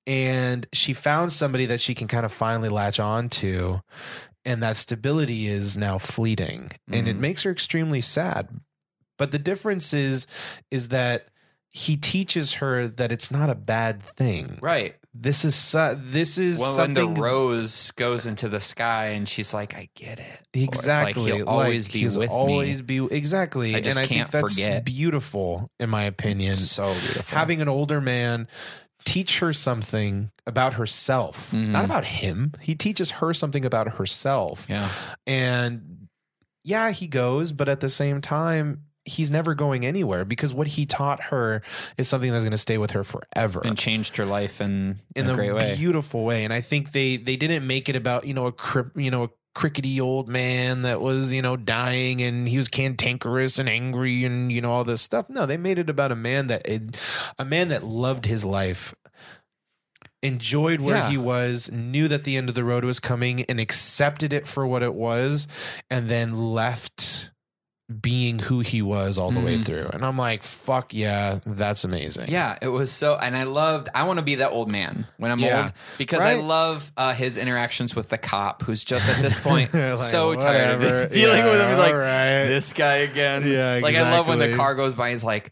and 0.07 0.67
she 0.73 0.93
found 0.93 1.33
somebody 1.33 1.67
that 1.67 1.81
she 1.81 1.95
can 1.95 2.07
kind 2.07 2.27
of 2.27 2.33
finally 2.33 2.69
latch 2.69 3.01
on 3.01 3.31
to 3.31 3.81
and 4.49 4.63
that 4.63 4.77
stability 4.77 5.47
is 5.47 5.77
now 5.77 5.99
fleeting 5.99 6.71
and 6.91 7.07
it 7.07 7.17
Mhm. 7.17 7.21
makes 7.21 7.43
her 7.45 7.51
extremely 7.51 8.01
sad 8.01 8.49
but 9.19 9.31
the 9.31 9.39
difference 9.39 9.93
is 9.93 10.27
is 10.71 10.89
that 10.89 11.29
he 11.71 11.97
teaches 11.97 12.55
her 12.55 12.89
that 12.89 13.13
it's 13.13 13.31
not 13.31 13.51
a 13.51 13.55
bad 13.55 14.03
thing 14.03 14.59
right. 14.63 14.97
this 15.13 15.45
is 15.45 15.55
su- 15.55 15.97
this 15.99 16.39
is 16.39 16.59
Well, 16.61 16.79
when 16.79 16.95
the 16.95 17.09
rose 17.09 17.91
goes 17.93 18.25
into 18.27 18.49
the 18.49 18.61
sky 18.61 19.09
and 19.09 19.29
she's 19.29 19.53
like, 19.53 19.75
I 19.75 19.89
get 19.97 20.21
it. 20.21 20.41
Exactly. 20.55 21.33
Like, 21.33 21.39
he'll 21.39 21.49
always 21.49 21.89
be 21.89 21.99
he's 22.01 22.17
with 22.17 22.31
always 22.31 22.81
me. 22.83 23.01
be 23.01 23.15
exactly. 23.17 23.75
I 23.75 23.81
just 23.81 23.99
and 23.99 24.05
I 24.05 24.09
can't 24.09 24.31
think 24.31 24.43
that's 24.45 24.63
forget. 24.63 24.85
beautiful, 24.85 25.69
in 25.81 25.91
my 25.91 26.05
opinion. 26.05 26.55
So 26.55 26.87
beautiful. 26.93 27.37
Having 27.37 27.63
an 27.63 27.69
older 27.69 28.01
man 28.01 28.47
teach 29.09 29.39
her 29.41 29.53
something 29.53 30.31
about 30.47 30.75
herself, 30.75 31.53
Mhm. 31.53 31.69
not 31.69 31.85
about 31.85 32.05
him. 32.05 32.53
He 32.61 32.75
teaches 32.75 33.11
her 33.13 33.33
something 33.35 33.65
about 33.65 33.95
herself. 33.99 34.67
yeah. 34.69 34.89
And 35.27 36.09
yeah, 36.65 36.91
he 36.91 37.07
goes, 37.07 37.53
but 37.53 37.69
at 37.69 37.81
the 37.81 37.89
same 37.89 38.21
time, 38.21 38.83
he's 39.05 39.31
never 39.31 39.55
going 39.55 39.87
anywhere 39.87 40.25
because 40.27 40.53
what 40.53 40.67
he 40.67 40.85
taught 40.85 41.21
her 41.33 41.63
is 41.97 42.09
something 42.09 42.31
that's 42.31 42.45
going 42.45 42.51
to 42.53 42.59
stay 42.59 42.77
with 42.77 42.91
her 42.91 43.05
forever 43.05 43.63
And 43.65 43.79
changed 43.79 44.17
her 44.19 44.27
life 44.27 44.61
in, 44.61 45.01
in 45.17 45.27
a 45.27 45.33
a 45.33 45.35
great 45.35 45.55
way. 45.55 45.75
beautiful 45.77 46.25
way. 46.25 46.45
And 46.45 46.53
I 46.53 46.61
think 46.61 46.93
they 46.93 47.17
they 47.17 47.37
didn't 47.37 47.67
make 47.67 47.89
it 47.89 47.97
about 47.97 48.27
you 48.27 48.35
know 48.35 48.47
a 48.47 48.53
cri- 48.53 48.91
you 48.97 49.11
know 49.11 49.25
a 49.25 49.29
crickety 49.55 49.99
old 50.01 50.29
man 50.29 50.83
that 50.83 51.01
was 51.01 51.33
you 51.33 51.41
know 51.43 51.57
dying 51.57 52.21
and 52.23 52.47
he 52.47 52.59
was 52.59 52.69
cantankerous 52.69 53.59
and 53.59 53.69
angry 53.69 54.25
and 54.25 54.53
you 54.53 54.61
know 54.61 54.71
all 54.71 54.85
this 54.85 55.01
stuff. 55.01 55.25
No, 55.31 55.47
they 55.47 55.57
made 55.57 55.79
it 55.79 55.89
about 55.89 56.13
a 56.13 56.17
man 56.17 56.49
that 56.49 56.69
a 57.39 57.45
man 57.47 57.69
that 57.69 57.83
loved 57.85 58.27
his 58.27 58.45
life. 58.45 58.95
Enjoyed 60.23 60.81
where 60.81 60.97
Yeah. 60.97 61.11
he 61.11 61.17
was, 61.17 61.71
knew 61.71 62.09
that 62.09 62.25
the 62.25 62.37
end 62.37 62.49
of 62.49 62.55
the 62.57 62.65
road 62.65 62.85
was 62.85 62.99
coming, 62.99 63.43
and 63.45 63.61
accepted 63.61 64.33
it 64.33 64.47
for 64.49 64.67
what 64.67 64.83
it 64.83 64.95
was, 64.95 65.47
and 65.91 66.09
then 66.09 66.35
left 66.35 67.31
being 68.03 68.39
who 68.41 68.61
he 68.61 68.83
was 68.83 69.17
all 69.17 69.31
the 69.31 69.41
way 69.41 69.57
Mhm. 69.57 69.65
through. 69.65 69.89
And 69.95 70.05
I'm 70.05 70.19
like, 70.19 70.43
fuck 70.43 70.93
yeah, 70.93 71.39
that's 71.47 71.85
amazing. 71.85 72.29
Yeah, 72.31 72.59
it 72.61 72.69
was 72.69 72.93
so, 72.93 73.17
and 73.17 73.35
I 73.35 73.45
loved. 73.45 73.89
I 73.95 74.03
want 74.03 74.19
to 74.19 74.25
be 74.25 74.35
that 74.35 74.51
old 74.51 74.69
man 74.69 75.07
when 75.17 75.31
I'm 75.31 75.39
Yeah. 75.39 75.63
old 75.63 75.73
because 75.97 76.21
I 76.21 76.35
love 76.35 76.93
uh, 76.99 77.15
his 77.15 77.39
interactions 77.39 77.97
with 77.97 78.11
the 78.11 78.19
cop, 78.19 78.63
who's 78.65 78.85
just 78.85 79.09
at 79.09 79.23
this 79.23 79.39
point 79.41 79.73
Like, 79.73 79.97
so 79.99 80.35
tired 80.35 80.83
of 80.83 80.83
dealing 81.13 81.45
with 81.47 81.61
him. 81.61 81.79
Like 81.79 81.95
right. 81.95 82.45
this 82.45 82.75
guy 82.75 82.97
again. 82.97 83.47
Yeah, 83.51 83.79
like 83.83 83.97
I 83.97 84.03
love 84.11 84.29
when 84.29 84.39
the 84.41 84.55
car 84.55 84.75
goes 84.75 84.95
by. 84.95 85.09
He's 85.11 85.25
like, 85.25 85.51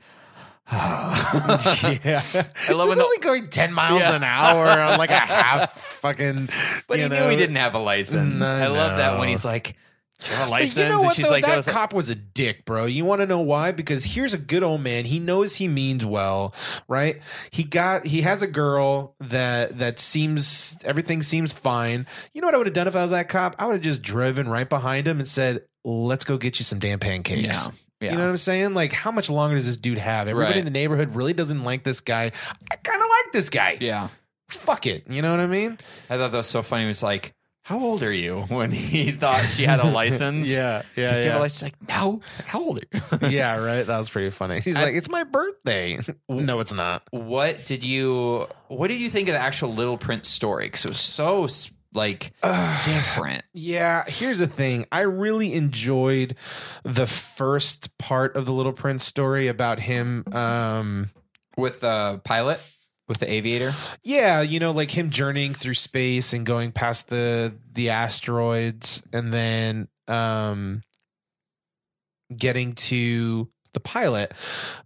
yeah. 0.73 2.23
I 2.25 2.39
love 2.43 2.51
It 2.69 2.77
when 2.77 2.89
was 2.89 2.99
the- 2.99 3.05
only 3.05 3.19
going 3.19 3.49
10 3.49 3.73
miles 3.73 4.01
Yeah. 4.01 4.17
an 4.17 4.25
hour 4.25 4.67
on 4.67 4.99
like 4.99 5.11
a 5.11 5.15
half 5.17 5.73
fucking. 5.81 6.49
but 6.89 6.99
you 6.99 7.05
he 7.05 7.09
know. 7.09 7.25
knew 7.25 7.31
he 7.31 7.37
didn't 7.37 7.57
have 7.57 7.75
a 7.75 7.79
license. 7.79 8.35
Mm, 8.35 8.39
no, 8.39 8.47
I 8.47 8.67
love 8.69 8.97
that 8.99 9.19
when 9.19 9.29
he's 9.29 9.45
like, 9.45 9.77
"Do 10.21 10.31
you 10.31 10.37
have 10.37 10.49
a 10.49 10.51
license?" 10.51 10.77
You 10.79 10.85
know 10.85 10.95
and 10.97 11.05
what, 11.05 11.15
she's 11.15 11.27
though? 11.27 11.31
like, 11.33 11.45
that 11.45 11.51
"That 11.51 11.57
was- 11.59 11.69
cop 11.69 11.95
was 11.95 12.11
a 12.11 12.15
dick, 12.17 12.65
bro. 12.65 12.87
You 12.87 13.05
want 13.05 13.21
to 13.21 13.27
know 13.27 13.41
why? 13.41 13.71
Because 13.73 14.05
here's 14.05 14.35
a 14.35 14.39
good 14.39 14.63
old 14.65 14.81
man. 14.81 15.05
He 15.05 15.21
knows 15.21 15.55
he 15.57 15.69
means 15.69 16.05
well, 16.05 16.53
right? 16.89 17.21
He 17.51 17.63
got 17.63 18.05
he 18.07 18.23
has 18.23 18.43
a 18.43 18.47
girl 18.49 19.15
that 19.21 19.79
that 19.79 20.01
seems 20.01 20.77
everything 20.85 21.23
seems 21.23 21.53
fine. 21.53 22.07
You 22.35 22.41
know 22.41 22.49
what 22.49 22.55
I 22.55 22.59
would 22.59 22.67
have 22.67 22.75
done 22.75 22.89
if 22.89 22.97
I 22.97 23.03
was 23.03 23.13
that 23.13 23.29
cop? 23.29 23.55
I 23.61 23.67
would 23.67 23.75
have 23.75 23.83
just 23.83 24.03
driven 24.03 24.49
right 24.49 24.69
behind 24.69 25.07
him 25.07 25.19
and 25.21 25.29
said, 25.29 25.63
"Let's 25.85 26.25
go 26.25 26.39
get 26.39 26.59
you 26.59 26.65
some 26.65 26.81
damn 26.81 26.99
pancakes." 26.99 27.67
Yeah, 27.69 27.73
yeah. 28.01 28.13
You 28.13 28.19
know 28.19 28.25
what 28.25 28.31
I'm 28.31 28.37
saying? 28.37 28.75
Like, 28.75 28.93
how 28.93 29.11
much 29.11 29.31
longer 29.31 29.57
does 29.57 29.67
this 29.67 29.77
dude 29.77 29.99
have? 29.99 30.29
Everybody 30.29 30.53
Right. 30.55 30.59
in 30.59 30.65
the 30.65 30.71
neighborhood 30.71 31.15
really 31.15 31.33
doesn't 31.33 31.65
like 31.65 31.83
this 31.83 32.01
guy. 32.01 32.31
I 32.71 32.77
kind 32.77 33.01
of 33.03 33.09
like 33.09 33.33
this 33.33 33.51
guy. 33.51 33.79
yeah. 33.81 34.09
Fuck 34.49 34.87
it. 34.87 35.05
You 35.09 35.23
know 35.23 35.31
what 35.33 35.41
I 35.41 35.47
mean? 35.47 35.79
I 36.09 36.17
thought 36.17 36.31
that 36.31 36.37
was 36.39 36.47
so 36.47 36.63
funny. 36.63 36.83
He 36.83 36.89
was 36.89 37.03
like, 37.03 37.35
"How 37.63 37.81
old 37.81 38.05
are 38.05 38.13
you?" 38.13 38.43
When 38.49 38.71
he 38.71 39.11
thought 39.11 39.41
she 39.41 39.65
had 39.65 39.81
a 39.81 39.87
license. 39.91 40.55
yeah, 40.55 40.83
Yeah. 40.95 41.11
like, 41.11 41.15
"Do 41.19 41.25
you 41.25 41.31
have 41.31 41.41
a 41.41 41.43
license?" 41.43 41.73
She's 41.73 41.89
like, 41.89 41.89
no. 41.89 42.21
How 42.47 42.61
old 42.61 42.79
are 42.79 43.19
you? 43.23 43.29
yeah, 43.31 43.57
right. 43.59 43.83
That 43.85 43.99
was 43.99 44.09
pretty 44.09 44.31
funny. 44.31 44.61
He's 44.61 44.77
I- 44.77 44.85
like, 44.85 44.95
"It's 44.95 45.11
my 45.11 45.25
birthday." 45.25 45.99
no, 46.29 46.61
it's 46.61 46.73
not. 46.73 47.03
what 47.11 47.67
did 47.67 47.83
you 47.83 48.47
what 48.69 48.87
did 48.89 49.01
you 49.01 49.11
think 49.11 49.27
of 49.29 49.35
the 49.35 49.41
actual 49.41 49.73
little 49.75 49.99
prince 49.99 50.29
story 50.29 50.67
because 50.67 50.85
it 50.85 50.91
was 50.91 51.01
so 51.01 51.45
s- 51.45 51.71
like 51.97 52.33
different 52.85 53.43
Yeah, 53.53 54.05
here's 54.07 54.39
the 54.39 54.47
thing. 54.47 54.87
I 54.93 55.01
really 55.01 55.55
enjoyed 55.55 56.37
the 56.85 57.07
first 57.07 57.97
part 57.99 58.37
of 58.37 58.47
the 58.47 58.53
Little 58.53 58.73
Prince 58.73 59.05
story 59.05 59.49
about 59.49 59.81
him. 59.81 60.25
Um, 60.33 61.11
with 61.57 61.81
the 61.81 62.21
pilot 62.23 62.61
with 63.09 63.19
the 63.19 63.33
aviator 63.33 63.73
yeah, 64.03 64.43
you 64.43 64.61
know, 64.61 64.73
like 64.73 64.91
him 64.91 65.11
journeying 65.11 65.55
through 65.55 65.75
space 65.75 66.33
and 66.33 66.47
going 66.47 66.73
past 66.73 67.09
the 67.09 67.55
the 67.73 67.91
asteroids, 67.91 69.03
and 69.13 69.33
then 69.33 69.89
um, 70.09 70.83
getting 72.35 72.75
to 72.75 73.49
the 73.77 73.81
pilot, 73.81 74.33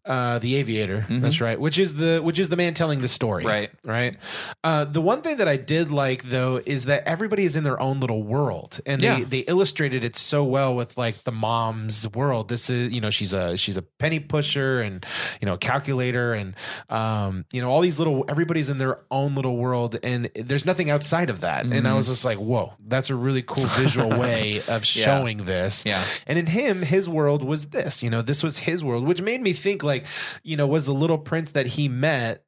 uh, 0.04 0.38
the 0.40 0.56
aviator. 0.56 1.06
Mhm. 1.08 1.20
That's 1.22 1.40
right. 1.40 1.58
Which 1.58 1.78
is 1.78 1.94
the 1.94 2.18
which 2.22 2.38
is 2.40 2.48
the 2.48 2.56
man 2.56 2.74
telling 2.74 3.00
the 3.00 3.08
story. 3.08 3.44
right 3.44 3.70
right? 3.84 4.16
Uh, 4.64 4.84
the 4.84 5.00
one 5.00 5.22
thing 5.22 5.36
that 5.38 5.46
I 5.48 5.56
did 5.56 5.90
like 5.92 6.24
though 6.24 6.60
is 6.66 6.86
that 6.86 7.04
everybody 7.06 7.44
is 7.44 7.54
in 7.56 7.62
their 7.64 7.78
own 7.80 8.00
little 8.00 8.22
world, 8.22 8.80
and 8.86 9.00
Yeah. 9.00 9.16
they 9.18 9.24
they 9.24 9.38
illustrated 9.40 10.02
it 10.04 10.16
so 10.16 10.42
well 10.44 10.74
with 10.74 10.98
like 10.98 11.22
the 11.24 11.32
mom's 11.32 12.06
world. 12.08 12.48
This 12.48 12.68
is 12.68 12.90
you 12.92 13.00
know 13.00 13.10
she's 13.10 13.32
a 13.32 13.56
she's 13.56 13.76
a 13.76 13.82
penny 13.82 14.18
pusher 14.18 14.82
and 14.82 15.06
you 15.40 15.46
know 15.46 15.56
calculator 15.56 16.34
and 16.34 16.54
um 16.88 17.44
you 17.52 17.62
know 17.62 17.70
all 17.70 17.80
these 17.80 17.98
little 17.98 18.24
everybody's 18.28 18.70
in 18.70 18.78
their 18.78 18.98
own 19.10 19.34
little 19.36 19.56
world, 19.56 19.96
and 20.02 20.28
there's 20.34 20.66
nothing 20.66 20.90
outside 20.90 21.30
of 21.30 21.40
that. 21.42 21.64
And 21.64 21.86
I 21.86 21.92
Mhm. 21.92 21.96
was 21.96 22.08
just 22.08 22.24
like, 22.24 22.38
whoa, 22.38 22.72
that's 22.86 23.10
a 23.10 23.14
really 23.14 23.42
cool 23.42 23.66
visual 23.66 24.10
way 24.24 24.58
of 24.68 24.84
Yeah. 24.84 25.04
showing 25.06 25.38
this. 25.44 25.84
yeah 25.86 26.02
And 26.26 26.38
in 26.38 26.46
him, 26.46 26.82
his 26.82 27.08
world 27.08 27.42
was 27.44 27.66
this. 27.66 28.02
You 28.02 28.10
know, 28.10 28.22
this 28.22 28.42
was 28.42 28.58
his 28.58 28.79
world, 28.84 29.04
which 29.06 29.20
made 29.22 29.40
me 29.40 29.52
think 29.52 29.82
like, 29.82 30.06
you 30.42 30.56
know, 30.56 30.66
was 30.66 30.86
the 30.86 30.94
little 30.94 31.18
prince 31.18 31.52
that 31.52 31.66
he 31.66 31.88
met 31.88 32.44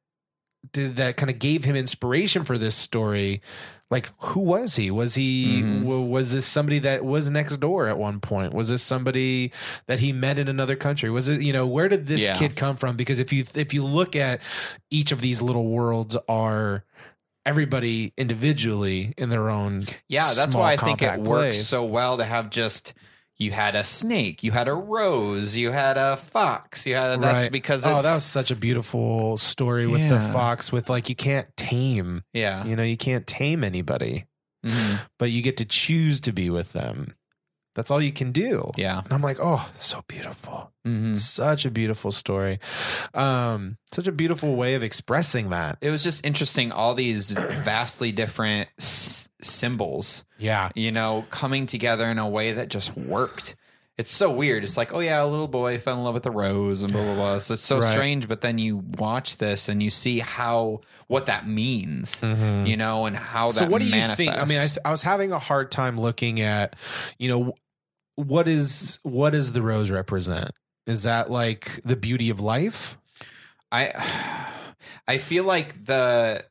did 0.71 0.95
that 0.95 1.17
kind 1.17 1.29
of 1.29 1.39
gave 1.39 1.63
him 1.65 1.75
inspiration 1.75 2.43
for 2.45 2.57
this 2.57 2.73
story. 2.75 3.41
Like, 3.91 4.09
who 4.19 4.39
was 4.39 4.75
he? 4.77 4.89
Was 4.89 5.13
he 5.15 5.61
Mhm. 5.61 5.81
w- 5.81 6.01
was 6.01 6.31
this 6.31 6.45
somebody 6.45 6.79
that 6.79 7.03
was 7.05 7.29
next 7.29 7.57
door 7.57 7.87
at 7.87 7.97
one 7.97 8.19
point? 8.21 8.53
Was 8.53 8.69
this 8.69 8.81
somebody 8.81 9.51
that 9.87 9.99
he 9.99 10.11
met 10.13 10.39
in 10.39 10.47
another 10.47 10.75
country? 10.75 11.09
Was 11.11 11.27
it 11.27 11.41
you 11.41 11.51
know 11.53 11.67
where 11.67 11.89
did 11.89 12.07
this 12.07 12.21
Yeah. 12.21 12.33
kid 12.35 12.55
come 12.55 12.75
from? 12.77 12.95
Because 12.95 13.19
if 13.19 13.31
you 13.33 13.43
if 13.55 13.73
you 13.73 13.83
look 13.83 14.15
at 14.15 14.39
each 14.89 15.11
of 15.11 15.21
these 15.21 15.41
little 15.41 15.67
worlds 15.67 16.15
are 16.29 16.85
everybody 17.45 18.13
individually 18.17 19.13
in 19.17 19.27
their 19.29 19.49
own 19.49 19.83
yeah 20.07 20.31
that's 20.33 20.55
why 20.55 20.71
i 20.71 20.77
think 20.77 21.01
it 21.01 21.19
works 21.19 21.61
so 21.65 21.83
well 21.83 22.17
to 22.17 22.23
have 22.23 22.49
just 22.49 22.93
you 23.37 23.51
had 23.51 23.75
a 23.75 23.83
snake 23.83 24.43
you 24.43 24.51
had 24.51 24.67
a 24.67 24.73
rose 24.73 25.57
you 25.57 25.71
had 25.71 25.97
a 25.97 26.15
fox 26.17 26.85
you 26.85 26.95
had 26.95 27.05
a, 27.05 27.17
that's 27.17 27.43
Right. 27.43 27.51
because 27.51 27.85
it's 27.85 27.87
oh, 27.87 28.01
that 28.01 28.15
was 28.15 28.23
such 28.23 28.51
a 28.51 28.55
beautiful 28.55 29.37
story 29.37 29.87
with 29.87 30.07
the 30.09 30.19
fox. 30.19 30.71
With 30.71 30.89
like, 30.89 31.09
you 31.09 31.15
can't 31.15 31.47
tame. 31.57 32.23
yeah 32.33 32.63
You 32.65 32.75
know, 32.75 32.83
you 32.83 32.97
can't 32.97 33.25
tame 33.27 33.63
anybody. 33.63 34.25
Mhm. 34.65 34.99
but 35.19 35.29
you 35.31 35.41
get 35.41 35.57
to 35.57 35.65
choose 35.65 36.21
to 36.21 36.31
be 36.31 36.49
with 36.49 36.71
them. 36.73 37.15
That's 37.75 37.89
all 37.89 38.01
you 38.01 38.11
can 38.11 38.31
do. 38.31 38.71
Yeah. 38.77 39.01
And 39.03 39.11
I'm 39.13 39.21
like, 39.21 39.37
oh, 39.41 39.69
so 39.75 40.03
beautiful. 40.07 40.71
Mhm. 40.85 41.15
Such 41.15 41.65
a 41.65 41.71
beautiful 41.71 42.11
story. 42.11 42.59
Um, 43.13 43.77
such 43.91 44.07
a 44.07 44.11
beautiful 44.11 44.55
way 44.55 44.75
of 44.75 44.83
expressing 44.83 45.49
that. 45.49 45.77
It 45.81 45.89
was 45.89 46.03
just 46.03 46.25
interesting, 46.25 46.71
all 46.71 46.93
these 46.93 47.31
vastly 47.31 48.11
different 48.11 48.69
s- 48.79 49.29
symbols, 49.41 50.23
Yeah. 50.37 50.69
you 50.75 50.91
know, 50.91 51.25
coming 51.29 51.65
together 51.65 52.05
in 52.05 52.17
a 52.19 52.27
way 52.29 52.53
that 52.53 52.69
just 52.69 52.95
worked. 52.97 53.55
It's 53.95 54.09
so 54.11 54.31
weird. 54.31 54.63
It's 54.63 54.75
like, 54.75 54.91
oh 54.91 55.01
yeah, 55.01 55.23
a 55.23 55.27
little 55.27 55.47
boy 55.47 55.77
fell 55.77 55.95
in 55.99 56.03
love 56.03 56.15
with 56.15 56.25
a 56.25 56.31
rose 56.31 56.81
and 56.81 56.91
blah 56.91 57.03
blah 57.03 57.13
blah. 57.13 57.37
So 57.37 57.53
it's 57.53 57.61
so 57.61 57.77
Right. 57.79 57.91
strange, 57.91 58.27
but 58.27 58.41
then 58.41 58.57
you 58.57 58.77
watch 58.97 59.37
this 59.37 59.69
and 59.69 59.83
you 59.83 59.91
see 59.91 60.17
how 60.17 60.79
what 61.07 61.27
that 61.27 61.47
means, 61.47 62.19
you 62.23 62.75
know, 62.75 63.05
and 63.05 63.15
how 63.15 63.51
that. 63.51 63.55
Mm-hmm. 63.55 63.65
so 63.65 63.71
what 63.71 63.81
do 63.83 63.87
you 63.87 64.01
think? 64.15 64.31
I 64.33 64.45
mean, 64.45 64.57
I, 64.57 64.65
th- 64.65 64.79
I 64.83 64.89
was 64.89 65.03
having 65.03 65.31
a 65.31 65.37
hard 65.37 65.71
time 65.71 65.97
looking 66.01 66.41
at, 66.41 66.75
you 67.19 67.29
know, 67.29 67.53
what 68.15 68.47
is 68.47 68.99
what 69.03 69.31
does 69.31 69.53
the 69.53 69.61
rose 69.61 69.91
represent? 69.91 70.51
Is 70.85 71.03
that 71.03 71.31
like 71.31 71.79
the 71.83 71.95
beauty 71.95 72.29
of 72.29 72.39
life? 72.39 72.97
I 73.71 73.91
I 75.07 75.17
feel 75.17 75.43
like 75.43 75.85
the 75.85 76.43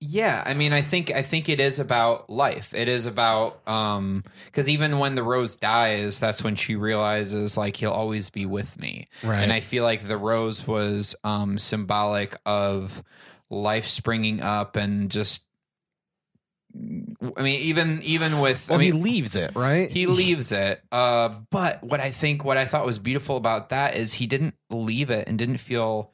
yeah, 0.00 0.42
I 0.44 0.54
mean 0.54 0.72
I 0.72 0.82
think 0.82 1.10
I 1.10 1.22
think 1.22 1.48
it 1.48 1.60
is 1.60 1.80
about 1.80 2.28
life. 2.28 2.72
It 2.74 2.88
is 2.88 3.06
about 3.06 3.66
um 3.68 4.24
cuz 4.52 4.68
even 4.68 4.98
when 4.98 5.14
the 5.14 5.22
rose 5.22 5.56
dies, 5.56 6.20
that's 6.20 6.42
when 6.42 6.56
she 6.56 6.76
realizes 6.76 7.56
like 7.56 7.76
he'll 7.76 7.90
always 7.90 8.30
be 8.30 8.46
with 8.46 8.78
me. 8.78 9.08
Right. 9.22 9.42
And 9.42 9.52
I 9.52 9.60
feel 9.60 9.84
like 9.84 10.06
the 10.06 10.18
rose 10.18 10.66
was 10.66 11.16
um 11.24 11.58
symbolic 11.58 12.36
of 12.44 13.02
life 13.50 13.86
springing 13.86 14.42
up 14.42 14.76
and 14.76 15.10
just 15.10 15.46
I 17.36 17.42
mean 17.42 17.60
even 17.60 18.00
even 18.02 18.40
with 18.40 18.68
well, 18.68 18.78
I 18.78 18.82
mean, 18.82 18.92
he 18.94 18.98
leaves 18.98 19.36
it, 19.36 19.52
right? 19.54 19.90
he 19.90 20.06
leaves 20.06 20.50
it. 20.52 20.82
Uh, 20.90 21.28
but 21.50 21.82
what 21.82 22.00
I 22.00 22.10
think, 22.10 22.44
what 22.44 22.56
I 22.56 22.64
thought 22.64 22.84
was 22.84 22.98
beautiful 22.98 23.36
about 23.36 23.68
that 23.68 23.96
is 23.96 24.14
he 24.14 24.26
didn't 24.26 24.54
leave 24.70 25.10
it 25.10 25.28
and 25.28 25.38
didn't 25.38 25.58
feel 25.58 26.12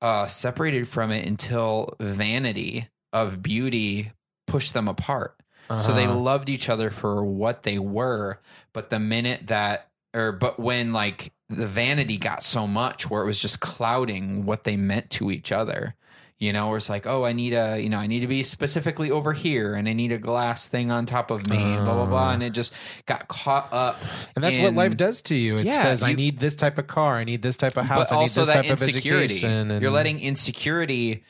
uh, 0.00 0.26
separated 0.26 0.88
from 0.88 1.10
it 1.12 1.26
until 1.26 1.94
vanity 2.00 2.88
of 3.12 3.42
beauty 3.42 4.12
pushed 4.46 4.74
them 4.74 4.88
apart. 4.88 5.36
So 5.78 5.94
they 5.94 6.04
Uh-huh. 6.06 6.14
loved 6.16 6.50
each 6.50 6.68
other 6.68 6.90
for 6.90 7.24
what 7.24 7.62
they 7.62 7.78
were. 7.78 8.40
But 8.74 8.90
the 8.90 8.98
minute 8.98 9.46
that, 9.46 9.88
or 10.12 10.32
but 10.32 10.58
when 10.58 10.92
like 10.92 11.32
the 11.48 11.66
vanity 11.66 12.18
got 12.18 12.42
so 12.42 12.66
much 12.66 13.08
where 13.08 13.22
it 13.22 13.26
was 13.26 13.38
just 13.38 13.60
clouding 13.60 14.44
what 14.44 14.64
they 14.64 14.76
meant 14.76 15.08
to 15.10 15.30
each 15.30 15.52
other. 15.52 15.94
You 16.42 16.52
know, 16.52 16.66
where 16.66 16.76
it's 16.76 16.90
like, 16.90 17.06
oh, 17.06 17.24
I 17.24 17.32
need 17.34 17.52
a, 17.52 17.78
you 17.80 17.88
know, 17.88 17.98
I 17.98 18.08
need 18.08 18.18
to 18.20 18.26
be 18.26 18.42
specifically 18.42 19.12
over 19.12 19.32
here, 19.32 19.76
and 19.76 19.88
I 19.88 19.92
need 19.92 20.10
a 20.10 20.18
glass 20.18 20.66
thing 20.66 20.90
on 20.90 21.06
top 21.06 21.30
of 21.30 21.46
me, 21.46 21.56
and 21.56 21.84
blah 21.84 21.94
blah 21.94 22.06
blah, 22.06 22.32
and 22.32 22.42
it 22.42 22.50
just 22.50 22.74
got 23.06 23.28
caught 23.28 23.68
up. 23.72 23.96
And 24.34 24.42
that's 24.42 24.58
what 24.58 24.74
life 24.74 24.96
does 24.96 25.22
to 25.22 25.36
you. 25.36 25.58
It 25.58 25.66
Yeah, 25.66 25.80
says, 25.80 26.02
"I 26.02 26.14
need 26.14 26.38
this 26.38 26.56
type 26.56 26.78
of 26.78 26.88
car. 26.88 27.16
I 27.16 27.22
need 27.22 27.42
this 27.42 27.56
type 27.56 27.76
of 27.76 27.84
house. 27.84 28.10
I 28.10 28.22
need 28.22 28.30
this 28.30 28.48
that 28.48 28.54
type 28.54 28.64
of 28.64 28.82
insecurity. 28.82 29.24
education." 29.26 29.70
And 29.70 29.80
You're 29.80 29.92
letting 29.92 30.18
insecurity 30.18 31.22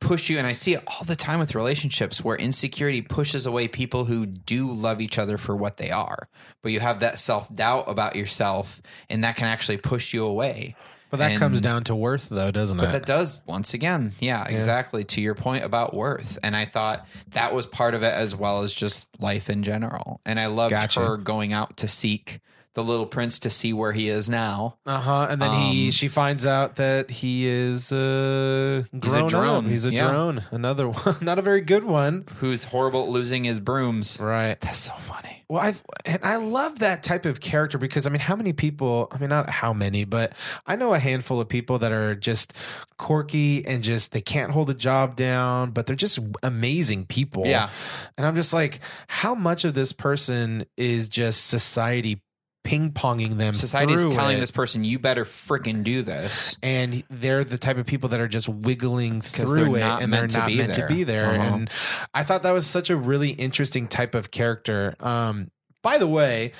push 0.00 0.30
you, 0.30 0.38
and 0.38 0.46
I 0.46 0.52
see 0.52 0.72
it 0.72 0.82
all 0.86 1.04
the 1.04 1.16
time 1.16 1.38
with 1.38 1.54
relationships 1.54 2.24
where 2.24 2.36
insecurity 2.36 3.02
pushes 3.02 3.44
away 3.44 3.68
people 3.68 4.06
who 4.06 4.24
do 4.24 4.72
love 4.72 5.02
each 5.02 5.18
other 5.18 5.36
for 5.36 5.54
what 5.54 5.76
they 5.76 5.90
are. 5.90 6.28
But 6.62 6.72
you 6.72 6.80
have 6.80 7.00
that 7.00 7.18
self 7.18 7.54
doubt 7.54 7.90
about 7.90 8.16
yourself, 8.16 8.80
and 9.10 9.22
that 9.22 9.36
can 9.36 9.48
actually 9.48 9.76
push 9.76 10.14
you 10.14 10.24
away. 10.24 10.76
But 11.14 11.18
that 11.20 11.30
and- 11.30 11.38
comes 11.38 11.60
down 11.60 11.84
to 11.84 11.94
worth, 11.94 12.28
though, 12.28 12.50
doesn't 12.50 12.76
But 12.76 12.82
it? 12.82 12.86
But 12.86 12.92
that 12.92 13.06
does 13.06 13.40
once 13.46 13.72
again, 13.72 14.14
yeah, 14.18 14.44
exactly 14.48 15.04
to 15.04 15.20
your 15.20 15.36
point 15.36 15.64
about 15.64 15.94
worth. 15.94 16.40
And 16.42 16.56
I 16.56 16.64
thought 16.64 17.06
that 17.30 17.54
was 17.54 17.66
part 17.66 17.94
of 17.94 18.02
it 18.02 18.12
as 18.12 18.34
well 18.34 18.62
as 18.62 18.74
just 18.74 19.06
life 19.20 19.48
in 19.48 19.62
general. 19.62 20.20
And 20.26 20.40
I 20.40 20.46
loved 20.46 20.72
Gotcha. 20.72 21.00
her 21.06 21.16
going 21.16 21.52
out 21.52 21.76
to 21.76 21.86
seek 21.86 22.40
the 22.74 22.82
little 22.84 23.06
prince 23.06 23.38
to 23.40 23.50
see 23.50 23.72
where 23.72 23.92
he 23.92 24.08
is 24.08 24.28
now. 24.28 24.78
Uh 24.84 24.98
huh. 25.00 25.26
And 25.30 25.40
then 25.40 25.52
he, 25.52 25.86
Um, 25.86 25.90
she 25.92 26.08
finds 26.08 26.44
out 26.44 26.76
that 26.76 27.10
he 27.10 27.46
is 27.46 27.92
uh, 27.92 28.82
He's 29.02 29.14
a 29.14 29.26
drone. 29.28 29.64
Up. 29.64 29.70
He's 29.70 29.86
a 29.86 29.92
Yeah. 29.92 30.08
drone. 30.08 30.44
Another 30.50 30.88
one, 30.90 31.16
not 31.20 31.38
a 31.38 31.42
very 31.42 31.60
good 31.60 31.84
one. 31.84 32.24
Who's 32.40 32.64
horrible 32.64 33.04
at 33.04 33.08
losing 33.10 33.44
his 33.44 33.60
brooms. 33.60 34.18
Right. 34.20 34.60
That's 34.60 34.78
so 34.78 34.92
funny. 34.94 35.44
Well, 35.48 35.60
I 35.62 35.74
and 36.06 36.18
I 36.24 36.36
love 36.36 36.78
that 36.80 37.02
type 37.02 37.26
of 37.26 37.38
character 37.40 37.78
because 37.78 38.06
I 38.06 38.10
mean, 38.10 38.20
how 38.20 38.34
many 38.34 38.52
people? 38.52 39.08
I 39.12 39.18
mean, 39.18 39.28
not 39.28 39.48
how 39.50 39.72
many, 39.72 40.04
but 40.04 40.32
I 40.66 40.74
know 40.76 40.94
a 40.94 40.98
handful 40.98 41.38
of 41.40 41.48
people 41.48 41.78
that 41.80 41.92
are 41.92 42.14
just 42.14 42.54
quirky 42.98 43.64
and 43.66 43.82
just 43.82 44.12
they 44.12 44.20
can't 44.20 44.50
hold 44.50 44.70
a 44.70 44.74
job 44.74 45.16
down, 45.16 45.70
but 45.70 45.86
they're 45.86 45.96
just 45.96 46.18
amazing 46.42 47.06
people. 47.06 47.46
Yeah. 47.46 47.68
and 48.16 48.26
I'm 48.26 48.34
just 48.34 48.52
like, 48.52 48.80
how 49.08 49.34
much 49.34 49.64
of 49.64 49.74
this 49.74 49.92
person 49.92 50.64
is 50.76 51.08
just 51.08 51.46
society 51.46 52.22
ping 52.64 52.90
ponging 52.90 53.36
them? 53.36 53.54
Society's 53.54 54.04
telling 54.06 54.38
it? 54.38 54.40
this 54.40 54.50
person, 54.50 54.82
you 54.82 54.98
better 54.98 55.24
freaking 55.24 55.84
do 55.84 56.02
this. 56.02 56.56
and 56.62 57.04
they're 57.10 57.44
the 57.44 57.58
type 57.58 57.76
of 57.76 57.86
people 57.86 58.08
that 58.08 58.18
are 58.20 58.26
just 58.28 58.48
wiggling 58.48 59.20
through 59.20 59.76
it 59.76 59.82
and 59.82 60.12
they're 60.12 60.26
not 60.26 60.50
meant 60.52 60.74
there. 60.74 60.88
to 60.88 60.92
be 60.94 61.04
there 61.04 61.26
Uh-huh. 61.30 61.54
and 61.54 61.70
i 62.14 62.24
thought 62.24 62.42
that 62.42 62.52
was 62.52 62.66
such 62.66 62.90
a 62.90 62.96
really 62.96 63.30
interesting 63.30 63.86
type 63.86 64.14
of 64.14 64.30
character 64.30 64.94
um 65.00 65.50
by 65.82 65.98
the 65.98 66.08
way 66.08 66.52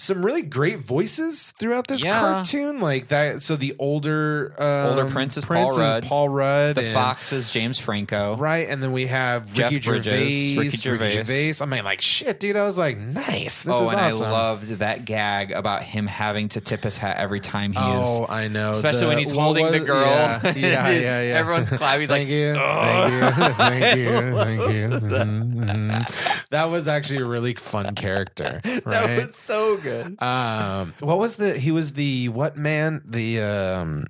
some 0.00 0.24
really 0.24 0.42
great 0.42 0.78
voices 0.78 1.52
throughout 1.58 1.86
this 1.86 2.02
Yeah. 2.02 2.18
cartoon 2.20 2.80
like 2.80 3.08
that 3.08 3.42
so 3.42 3.56
the 3.56 3.74
older 3.78 4.54
um, 4.58 4.98
Older 4.98 5.10
Prince 5.10 5.36
is 5.36 5.44
Paul 5.44 5.70
Rudd. 5.70 6.04
Paul 6.04 6.28
Rudd 6.28 6.74
The 6.76 6.84
and- 6.84 6.94
Fox 6.94 7.32
is 7.32 7.52
James 7.52 7.78
Franco. 7.78 8.36
Right, 8.36 8.68
and 8.68 8.82
then 8.82 8.92
we 8.92 9.06
have 9.06 9.52
Jeff 9.52 9.70
Ricky 9.72 9.86
Bridges, 9.88 10.12
Gervais, 10.12 10.56
Ricky 10.58 11.10
Gervais. 11.10 11.52
I 11.62 11.66
mean, 11.66 11.84
like 11.84 12.00
shit, 12.00 12.40
dude. 12.40 12.56
I 12.56 12.64
was 12.64 12.78
like, 12.78 12.96
nice. 12.98 13.62
This 13.64 13.74
oh, 13.74 13.86
is 13.86 13.92
and 13.92 14.00
awesome. 14.00 14.26
I 14.26 14.30
loved 14.30 14.68
that 14.78 15.04
gag 15.04 15.52
about 15.52 15.82
him 15.82 16.06
having 16.06 16.48
to 16.50 16.60
tip 16.60 16.82
his 16.82 16.96
hat 16.98 17.18
every 17.18 17.40
time 17.40 17.72
he 17.72 17.78
Oh, 17.80 18.24
is. 18.24 18.30
I 18.30 18.48
know. 18.48 18.70
Especially 18.70 19.00
The- 19.00 19.06
when 19.08 19.18
he's 19.18 19.30
holding 19.32 19.64
was- 19.66 19.78
the 19.78 19.80
girl. 19.80 20.00
Yeah, 20.06 20.40
yeah, 20.56 20.90
yeah. 20.90 21.00
yeah. 21.22 21.38
Everyone's 21.38 21.70
clapping. 21.70 22.00
He's 22.00 22.10
like, 22.10 22.26
thank 22.28 22.56
like, 22.56 23.12
you, 23.12 23.54
thank 23.54 23.96
you, 23.96 24.34
thank 24.36 24.64
you, 24.74 24.90
thank 24.98 25.02
you. 25.02 25.08
Mhm, 25.10 25.64
mhm. 25.90 26.39
That 26.50 26.64
was 26.70 26.88
actually 26.88 27.22
a 27.22 27.26
really 27.26 27.54
fun 27.54 27.94
character, 27.94 28.60
that 28.64 29.26
was 29.26 29.36
so 29.36 29.76
good. 29.76 30.20
um, 30.22 30.94
what 31.00 31.18
was 31.18 31.36
the? 31.36 31.56
He 31.56 31.70
was 31.70 31.92
the 31.92 32.28
what 32.28 32.56
man? 32.56 33.02
The 33.06 33.40
um, 33.42 34.04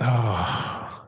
oh, 0.00 1.04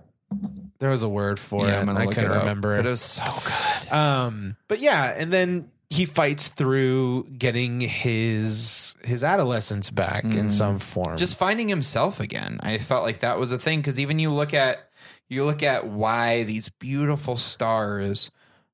there 0.79 0.91
was 0.91 1.03
a 1.03 1.09
word 1.09 1.39
for 1.39 1.67
Yeah, 1.67 1.83
it. 1.83 1.89
i 1.89 2.07
couldn't 2.07 2.25
it 2.25 2.31
up, 2.33 2.41
remember 2.41 2.77
But 2.77 2.85
it. 2.85 2.89
it 2.89 2.91
was 2.91 3.01
so 3.03 3.25
good. 3.25 3.93
Um, 3.93 4.57
but 4.69 4.81
yeah, 4.81 5.15
and 5.17 5.33
then 5.33 5.71
he 5.89 6.05
fights 6.05 6.49
through 6.49 7.25
getting 7.37 7.81
his 7.81 8.95
his 9.05 9.25
adolescence 9.25 9.91
back 9.91 10.25
in 10.25 10.47
Mm. 10.47 10.53
some 10.53 10.79
form. 10.79 11.17
just 11.17 11.37
finding 11.37 11.69
himself 11.69 12.21
again. 12.21 12.61
I 12.63 12.79
felt 12.79 13.05
like 13.05 13.21
that 13.21 13.39
was 13.41 13.53
a 13.53 13.59
thing 13.59 13.81
because 13.81 13.99
even 13.99 14.19
you 14.19 14.31
look 14.31 14.55
at 14.55 14.89
you 15.29 15.45
look 15.45 15.63
at 15.63 15.87
why 15.87 16.43
these 16.45 16.69
beautiful 16.69 17.37
stars. 17.37 18.31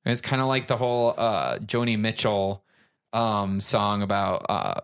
And 0.07 0.13
It's 0.13 0.21
kind 0.23 0.41
of 0.41 0.49
like 0.49 0.69
the 0.69 0.77
whole 0.79 1.13
uh, 1.19 1.59
Joni 1.59 1.99
Mitchell 1.99 2.65
um, 3.13 3.61
song 3.61 4.01
about 4.03 4.47
uh, 4.49 4.81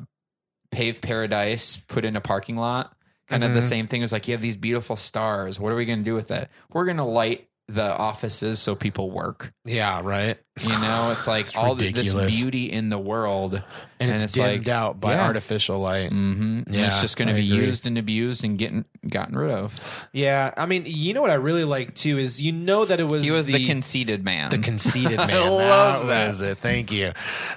paved 0.71 1.01
paradise 1.01 1.77
put 1.77 2.05
in 2.05 2.17
a 2.17 2.21
parking 2.21 2.57
lot. 2.57 2.95
Kind 3.29 3.45
of 3.45 3.55
the 3.55 3.61
Mhm. 3.61 3.65
same 3.65 3.87
thing. 3.87 4.01
It 4.01 4.05
was 4.05 4.13
like 4.13 4.27
you 4.29 4.35
have 4.35 4.43
these 4.43 4.57
beautiful 4.57 4.97
stars. 4.97 5.59
What 5.61 5.73
are 5.73 5.77
we 5.77 5.85
going 5.87 6.01
to 6.01 6.05
do 6.05 6.15
with 6.15 6.31
it? 6.31 6.51
We're 6.73 6.85
going 6.85 6.97
to 6.99 7.05
light 7.05 7.49
the 7.69 7.97
offices 7.97 8.61
so 8.61 8.75
people 8.75 9.11
work. 9.11 9.53
yeah, 9.65 10.01
right. 10.03 10.37
You 10.61 10.69
know, 10.81 11.11
it's 11.17 11.27
like 11.27 11.47
It's 11.47 11.57
all 11.57 11.75
th- 11.77 11.95
this 11.95 12.13
beauty 12.43 12.67
in 12.71 12.91
the 12.91 12.99
world, 12.99 13.55
and, 13.55 13.65
and 14.01 14.11
it's, 14.11 14.25
it's 14.25 14.33
dimmed 14.35 14.67
like- 14.67 14.69
out 14.69 15.01
by 15.01 15.15
yeah. 15.15 15.25
artificial 15.27 15.79
light. 15.79 16.11
Mm-hmm. 16.11 16.63
Yeah, 16.71 16.87
it's 16.89 17.01
just 17.01 17.17
going 17.17 17.29
to 17.29 17.35
be 17.35 17.41
agree. 17.51 17.65
used 17.67 17.87
and 17.87 17.97
abused 17.97 18.45
and 18.45 18.59
getting 18.59 18.85
gotten 19.09 19.39
rid 19.39 19.51
of. 19.51 20.09
Yeah, 20.13 20.53
I 20.57 20.67
mean, 20.67 20.83
you 20.87 21.15
know 21.15 21.23
what 21.23 21.31
I 21.31 21.35
really 21.35 21.65
like 21.65 21.95
too 21.95 22.19
is 22.19 22.43
you 22.43 22.53
know 22.53 22.85
that 22.85 23.01
it 23.01 23.05
was 23.05 23.25
He 23.25 23.31
was 23.31 23.47
the, 23.47 23.55
the 23.55 23.67
conceited 23.67 24.25
man. 24.25 24.51
the 24.51 24.59
conceited 24.59 25.17
man. 25.19 25.31
I 25.31 25.49
love 25.49 26.09
that. 26.09 26.29
was 26.29 26.43
it. 26.43 26.59
Thank 26.59 26.93
you. 26.93 27.13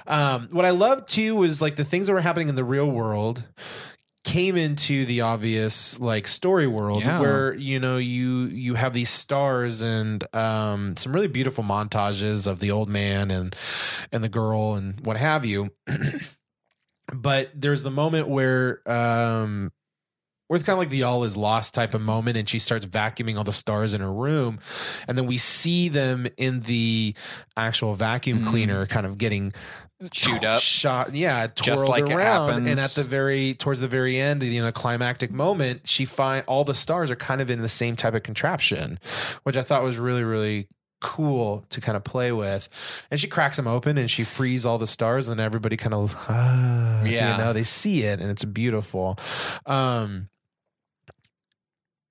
Um, 0.06 0.48
what 0.52 0.64
I 0.64 0.70
love 0.70 1.04
too 1.06 1.34
was 1.36 1.60
like 1.60 1.76
the 1.76 1.84
things 1.84 2.06
that 2.06 2.14
were 2.14 2.20
happening 2.20 2.48
in 2.48 2.54
the 2.54 2.64
real 2.64 2.90
world 2.90 3.46
came 4.26 4.56
into 4.56 5.06
the 5.06 5.20
obvious 5.20 6.00
like 6.00 6.26
story 6.26 6.66
world 6.66 7.02
Yeah. 7.04 7.20
where 7.20 7.54
you 7.54 7.78
know 7.78 7.96
you 7.96 8.46
you 8.46 8.74
have 8.74 8.92
these 8.92 9.08
stars 9.08 9.82
and 9.82 10.22
um 10.34 10.96
some 10.96 11.12
really 11.12 11.28
beautiful 11.28 11.62
montages 11.62 12.46
of 12.48 12.58
the 12.58 12.72
old 12.72 12.88
man 12.88 13.30
and 13.30 13.54
and 14.10 14.24
the 14.24 14.28
girl 14.28 14.74
and 14.74 15.00
what 15.06 15.16
have 15.16 15.46
you 15.46 15.70
but 17.14 17.50
there's 17.54 17.82
the 17.84 17.90
moment 17.90 18.28
where 18.28 18.80
um 18.90 19.70
where 20.48 20.56
it's 20.56 20.64
kind 20.66 20.74
of 20.74 20.78
like 20.78 20.90
the 20.90 21.02
all 21.04 21.24
is 21.24 21.36
lost 21.36 21.74
type 21.74 21.94
of 21.94 22.00
moment 22.00 22.36
and 22.36 22.48
she 22.48 22.58
starts 22.58 22.86
vacuuming 22.86 23.36
all 23.36 23.44
the 23.44 23.52
stars 23.52 23.94
in 23.94 24.00
her 24.00 24.12
room 24.12 24.58
and 25.08 25.16
then 25.16 25.26
we 25.26 25.36
see 25.36 25.88
them 25.88 26.26
in 26.36 26.60
the 26.62 27.14
actual 27.56 27.94
vacuum 27.94 28.38
Mhm. 28.40 28.46
cleaner 28.48 28.86
kind 28.86 29.06
of 29.06 29.18
getting 29.18 29.52
Chewed 30.10 30.44
up. 30.44 30.60
shot 30.60 31.14
yeah 31.14 31.46
twirled 31.46 31.88
like 31.88 32.06
it 32.08 32.12
around 32.12 32.66
and 32.68 32.78
at 32.78 32.90
the 32.90 33.02
very 33.04 33.54
towards 33.54 33.80
the 33.80 33.88
very 33.88 34.20
end 34.20 34.42
you 34.42 34.60
know 34.62 34.70
climactic 34.70 35.30
moment 35.30 35.88
she 35.88 36.04
find 36.04 36.44
all 36.46 36.64
the 36.64 36.74
stars 36.74 37.10
are 37.10 37.16
kind 37.16 37.40
of 37.40 37.50
in 37.50 37.62
the 37.62 37.68
same 37.68 37.96
type 37.96 38.12
of 38.14 38.22
contraption 38.22 38.98
which 39.44 39.56
i 39.56 39.62
thought 39.62 39.82
was 39.82 39.98
really 39.98 40.22
really 40.22 40.68
cool 41.00 41.64
to 41.68 41.80
kind 41.80 41.94
of 41.94 42.02
play 42.04 42.32
with. 42.32 42.68
And 43.10 43.20
she 43.20 43.26
cracks 43.28 43.56
them 43.56 43.66
open 43.66 43.98
and 43.98 44.10
she 44.10 44.24
frees 44.24 44.64
all 44.64 44.78
the 44.78 44.86
stars 44.86 45.28
and 45.28 45.38
everybody 45.38 45.76
kind 45.76 45.92
of 45.94 46.14
ah, 46.28 47.04
Yeah. 47.04 47.32
you 47.36 47.44
know, 47.44 47.52
they 47.52 47.64
see 47.64 48.02
it 48.02 48.18
and 48.18 48.30
it's 48.30 48.44
beautiful. 48.46 49.18
Um 49.66 50.28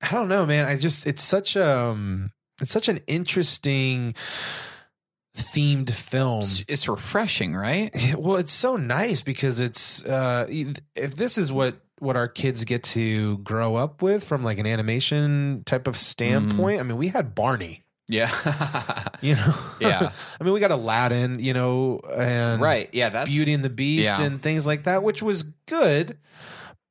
I 0.04 0.12
don't 0.12 0.30
know, 0.30 0.46
man. 0.46 0.66
I 0.66 0.78
just 0.78 1.08
it's 1.08 1.24
such 1.24 1.58
um 1.58 2.32
it's 2.62 2.72
such 2.72 2.88
an 2.88 3.00
interesting 3.08 4.14
themed 5.36 5.92
film. 5.92 6.44
It's, 6.68 6.88
refreshing, 6.88 7.56
right? 7.56 7.94
Well, 8.18 8.38
it's 8.38 8.54
so 8.54 8.78
nice 8.78 9.22
because 9.22 9.60
it's 9.60 10.06
uh 10.06 10.48
if 10.50 11.16
this 11.16 11.38
is 11.38 11.52
what 11.52 11.76
what 12.00 12.18
our 12.18 12.28
kids 12.28 12.66
get 12.66 12.84
to 12.84 13.38
grow 13.40 13.76
up 13.76 14.02
with 14.02 14.24
from 14.24 14.42
like 14.42 14.58
an 14.58 14.66
animation 14.66 15.64
type 15.66 15.88
of 15.88 15.98
standpoint. 15.98 16.80
I 16.80 16.84
mean, 16.84 16.98
we 16.98 17.08
had 17.08 17.36
Barney, 17.36 17.84
Yeah. 18.08 18.30
you 19.22 19.36
know. 19.36 19.56
Yeah. 19.80 20.12
I 20.40 20.44
mean, 20.44 20.54
we 20.54 20.60
got 20.60 20.72
Aladdin, 20.72 21.40
you 21.40 21.54
know, 21.54 22.00
and 22.16 22.62
right. 22.62 22.90
Yeah. 22.92 23.10
That's 23.10 23.30
Beauty 23.30 23.54
and 23.54 23.64
the 23.64 23.70
Beast 23.70 24.06
yeah. 24.06 24.22
and 24.22 24.42
things 24.42 24.68
like 24.68 24.84
that, 24.84 25.04
which 25.04 25.24
was 25.24 25.44
good. 25.44 26.18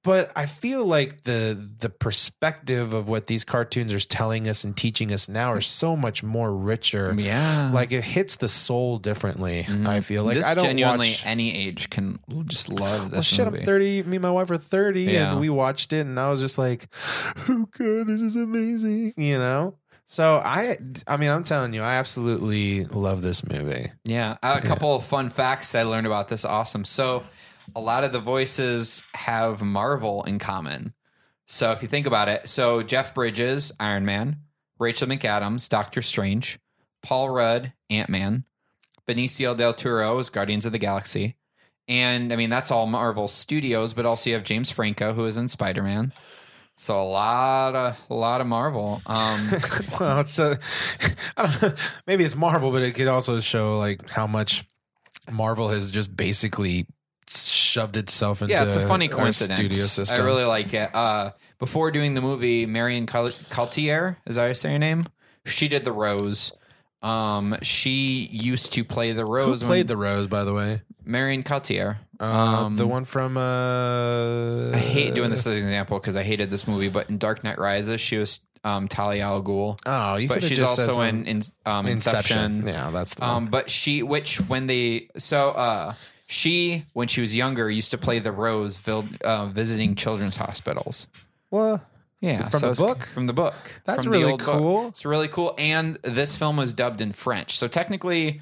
But 0.05 0.31
I 0.37 0.45
feel 0.47 0.85
like 0.85 1.23
the 1.23 1.59
the 1.79 1.89
perspective 1.89 2.93
of 2.93 3.09
what 3.09 3.27
these 3.27 3.43
cartoons 3.43 3.93
are 3.93 3.99
telling 3.99 4.47
us 4.49 4.63
and 4.63 4.77
teaching 4.77 5.13
us 5.13 5.29
now 5.29 5.51
are 5.51 5.61
so 5.63 5.97
much 5.97 6.23
more 6.23 6.55
richer. 6.55 7.13
Yeah. 7.19 7.71
Like 7.73 7.91
it 7.91 8.05
hits 8.05 8.37
the 8.37 8.49
soul 8.49 8.99
differently. 8.99 9.65
Mm-hmm. 9.65 9.87
I 9.87 10.01
feel 10.03 10.25
like 10.25 10.37
this 10.37 10.47
I 10.47 10.55
don't 10.55 10.65
genuinely 10.67 11.09
watch. 11.09 11.27
any 11.27 11.55
age 11.57 11.89
can 11.91 12.19
just 12.45 12.69
love 12.69 13.01
Well, 13.01 13.09
this 13.21 13.27
shit, 13.27 13.47
movie. 13.47 13.61
I'm 13.61 13.65
30. 13.65 14.03
Me 14.05 14.17
and 14.17 14.23
my 14.23 14.31
wife 14.31 14.51
are 14.51 14.59
30, 14.59 15.03
Yeah. 15.05 15.33
and 15.33 15.41
we 15.41 15.49
watched 15.49 15.93
it, 15.95 16.01
and 16.07 16.21
I 16.21 16.29
was 16.31 16.41
just 16.41 16.59
like, 16.59 16.87
"Oh 17.49 17.67
god, 17.77 18.07
this 18.07 18.21
is 18.21 18.37
amazing!" 18.37 19.15
You 19.17 19.39
know. 19.39 19.79
So 20.07 20.37
I, 20.37 20.77
I 21.07 21.17
mean, 21.17 21.31
I'm 21.31 21.45
telling 21.45 21.73
you, 21.73 21.81
I 21.83 21.95
absolutely 21.95 22.85
love 22.85 23.23
this 23.23 23.43
movie. 23.49 23.91
Yeah, 24.05 24.37
a 24.43 24.61
couple 24.61 24.95
of 24.95 25.05
fun 25.07 25.31
facts 25.31 25.75
I 25.75 25.85
learned 25.85 26.07
about 26.07 26.29
this. 26.29 26.45
Awesome. 26.45 26.85
So, 26.85 27.23
a 27.75 27.81
lot 27.81 28.05
of 28.05 28.13
the 28.13 28.21
voices 28.21 29.03
have 29.15 29.63
Marvel 29.63 30.23
in 30.25 30.39
common. 30.39 30.95
So, 31.47 31.73
if 31.73 31.83
you 31.83 31.89
think 31.89 32.07
about 32.07 32.29
it, 32.29 32.49
so 32.49 32.83
Jeff 32.83 33.15
Bridges, 33.15 33.73
Iron 33.79 34.05
Man, 34.05 34.39
Rachel 34.79 35.09
McAdams, 35.09 35.69
Doctor 35.69 36.03
Strange, 36.03 36.59
Paul 37.03 37.31
Rudd, 37.31 37.73
Ant 37.91 38.09
Man, 38.09 38.45
Benicio 39.07 39.57
del 39.57 39.75
Toro 39.75 40.19
is 40.19 40.31
Guardians 40.31 40.67
of 40.67 40.73
the 40.73 40.79
Galaxy, 40.79 41.37
and 41.87 42.33
I 42.33 42.37
mean 42.37 42.51
that's 42.51 42.71
all 42.71 42.87
Marvel 42.87 43.29
Studios, 43.29 43.93
but 43.93 44.07
also 44.07 44.31
you 44.31 44.37
have 44.37 44.45
James 44.45 44.71
Franco 44.71 45.13
who 45.13 45.27
is 45.27 45.37
in 45.37 45.49
Spider 45.49 45.83
Man. 45.83 46.13
So 46.77 47.01
a 47.01 47.05
lot 47.05 47.77
of 47.77 48.01
a 48.11 48.15
lot 48.15 48.41
of 48.41 48.47
Marvel. 48.47 49.01
Um, 49.07 49.49
well, 50.01 50.21
it's 50.21 50.39
a, 50.39 50.59
I 51.37 51.43
don't 51.43 51.63
know, 51.63 51.75
maybe 52.07 52.25
it's 52.25 52.35
Marvel, 52.35 52.73
but 52.73 52.83
it 52.83 52.95
could 52.95 53.09
also 53.09 53.39
show 53.41 53.79
like 53.79 54.09
how 54.11 54.27
much 54.27 54.65
Marvel 55.31 55.69
has 55.69 55.91
just 55.91 56.17
basically 56.17 56.87
shoved 57.29 57.97
itself 57.97 58.43
into. 58.43 58.53
yeah, 58.53 58.65
it's 58.65 58.77
a 58.77 58.87
funny 58.87 59.09
coincidence. 59.09 59.59
Studio 59.59 59.77
system. 59.85 60.21
I 60.23 60.25
really 60.25 60.45
like 60.45 60.73
it. 60.75 60.95
Uh, 60.95 61.31
before 61.59 61.91
doing 61.91 62.15
the 62.15 62.21
movie, 62.21 62.67
Marion 62.67 63.07
Cotillard, 63.07 64.17
is 64.27 64.37
that 64.37 64.43
how 64.43 64.49
you 64.49 64.55
say 64.55 64.71
your 64.71 64.79
name? 64.79 65.07
She 65.47 65.69
did 65.69 65.85
the 65.85 65.93
Rose. 65.93 66.53
Um, 67.03 67.57
she 67.63 68.29
used 68.33 68.73
to 68.75 68.85
play 68.85 69.13
the 69.13 69.25
Who 69.25 69.33
Rose. 69.35 69.63
played 69.63 69.89
the 69.89 69.97
Rose, 69.97 70.27
by 70.27 70.45
the 70.45 70.55
way? 70.55 70.83
Marion 71.05 71.43
Cotillard? 71.43 71.97
Uh, 72.19 72.25
Um, 72.25 72.77
the 72.77 72.87
one 72.87 73.05
from. 73.05 73.37
Uh, 73.37 74.71
I 74.73 74.79
hate 74.79 75.15
doing 75.15 75.31
this 75.31 75.41
as 75.47 75.55
an 75.59 75.59
example 75.59 75.99
because 75.99 76.17
I 76.17 76.23
hated 76.23 76.51
this 76.51 76.67
movie, 76.67 76.89
but 76.89 77.11
in 77.11 77.19
Dark 77.19 77.45
Knight 77.45 77.59
Rises, 77.59 78.01
she 78.01 78.17
was 78.17 78.47
um, 78.65 78.89
Talia 78.89 79.25
al 79.25 79.43
Ghul. 79.43 79.79
Oh, 79.85 80.17
you 80.17 80.29
But 80.29 80.43
she's 80.43 80.63
also 80.63 81.03
in, 81.03 81.27
in 81.27 81.43
um, 81.67 81.87
Inception. 81.87 82.39
Inception. 82.39 82.67
Yeah, 82.69 82.91
that's 82.91 83.15
the 83.17 83.25
Um, 83.25 83.45
one. 83.45 83.47
but 83.51 83.69
she, 83.71 84.03
which 84.03 84.39
when 84.41 84.67
they, 84.67 85.09
so 85.19 85.51
uh, 85.51 85.95
she, 86.27 86.85
when 86.93 87.09
she 87.09 87.21
was 87.21 87.37
younger, 87.37 87.71
used 87.71 87.91
to 87.91 87.99
play 87.99 88.19
the 88.19 88.33
Rose, 88.33 88.77
vil- 88.79 89.09
uh, 89.25 89.47
visiting 89.47 89.95
children's 89.95 90.37
hospitals. 90.37 91.07
Well, 91.51 91.83
Yeah, 92.21 92.49
From 92.49 92.61
the 92.61 92.75
book? 92.75 93.05
From 93.05 93.27
the 93.27 93.33
book. 93.35 93.55
That's 93.85 94.03
from 94.05 94.13
really 94.13 94.31
old 94.33 94.45
book. 94.45 94.57
cool. 94.59 94.89
It's 94.89 95.05
really 95.05 95.29
cool. 95.29 95.55
And 95.59 95.97
this 96.03 96.37
film 96.37 96.57
was 96.57 96.73
dubbed 96.73 97.01
in 97.03 97.13
French. 97.13 97.57
So 97.59 97.69
technically, 97.69 98.41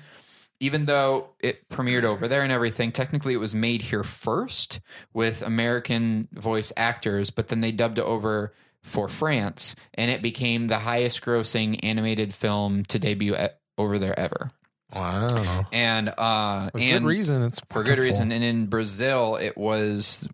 even 0.60 0.84
though 0.84 1.30
it 1.40 1.68
premiered 1.68 2.04
over 2.04 2.28
there 2.28 2.42
and 2.44 2.52
everything, 2.52 2.92
technically 2.92 3.34
it 3.34 3.40
was 3.40 3.54
made 3.54 3.82
here 3.82 4.04
first 4.04 4.80
with 5.12 5.42
American 5.42 6.28
voice 6.32 6.72
actors, 6.76 7.30
but 7.30 7.48
then 7.48 7.60
they 7.60 7.72
dubbed 7.72 7.98
it 7.98 8.04
over 8.04 8.52
for 8.84 9.08
France, 9.08 9.74
and 9.94 10.10
it 10.10 10.22
became 10.22 10.66
the 10.68 10.78
highest 10.78 11.20
grossing 11.22 11.78
animated 11.84 12.32
film 12.34 12.82
to 12.84 12.98
debut 12.98 13.36
over 13.78 13.98
there 13.98 14.18
ever. 14.18 14.48
Wow. 14.94 15.66
And 15.72 16.09
uh 16.09 16.70
For 16.70 16.78
and 16.78 17.05
good 17.05 17.09
reason. 17.09 17.42
It's 17.42 17.61
for 17.70 17.83
good 17.83 17.98
reason. 17.98 18.33
And 18.33 18.44
in 18.44 18.66
Brazil, 18.66 19.37
it 19.37 19.57
was 19.57 20.28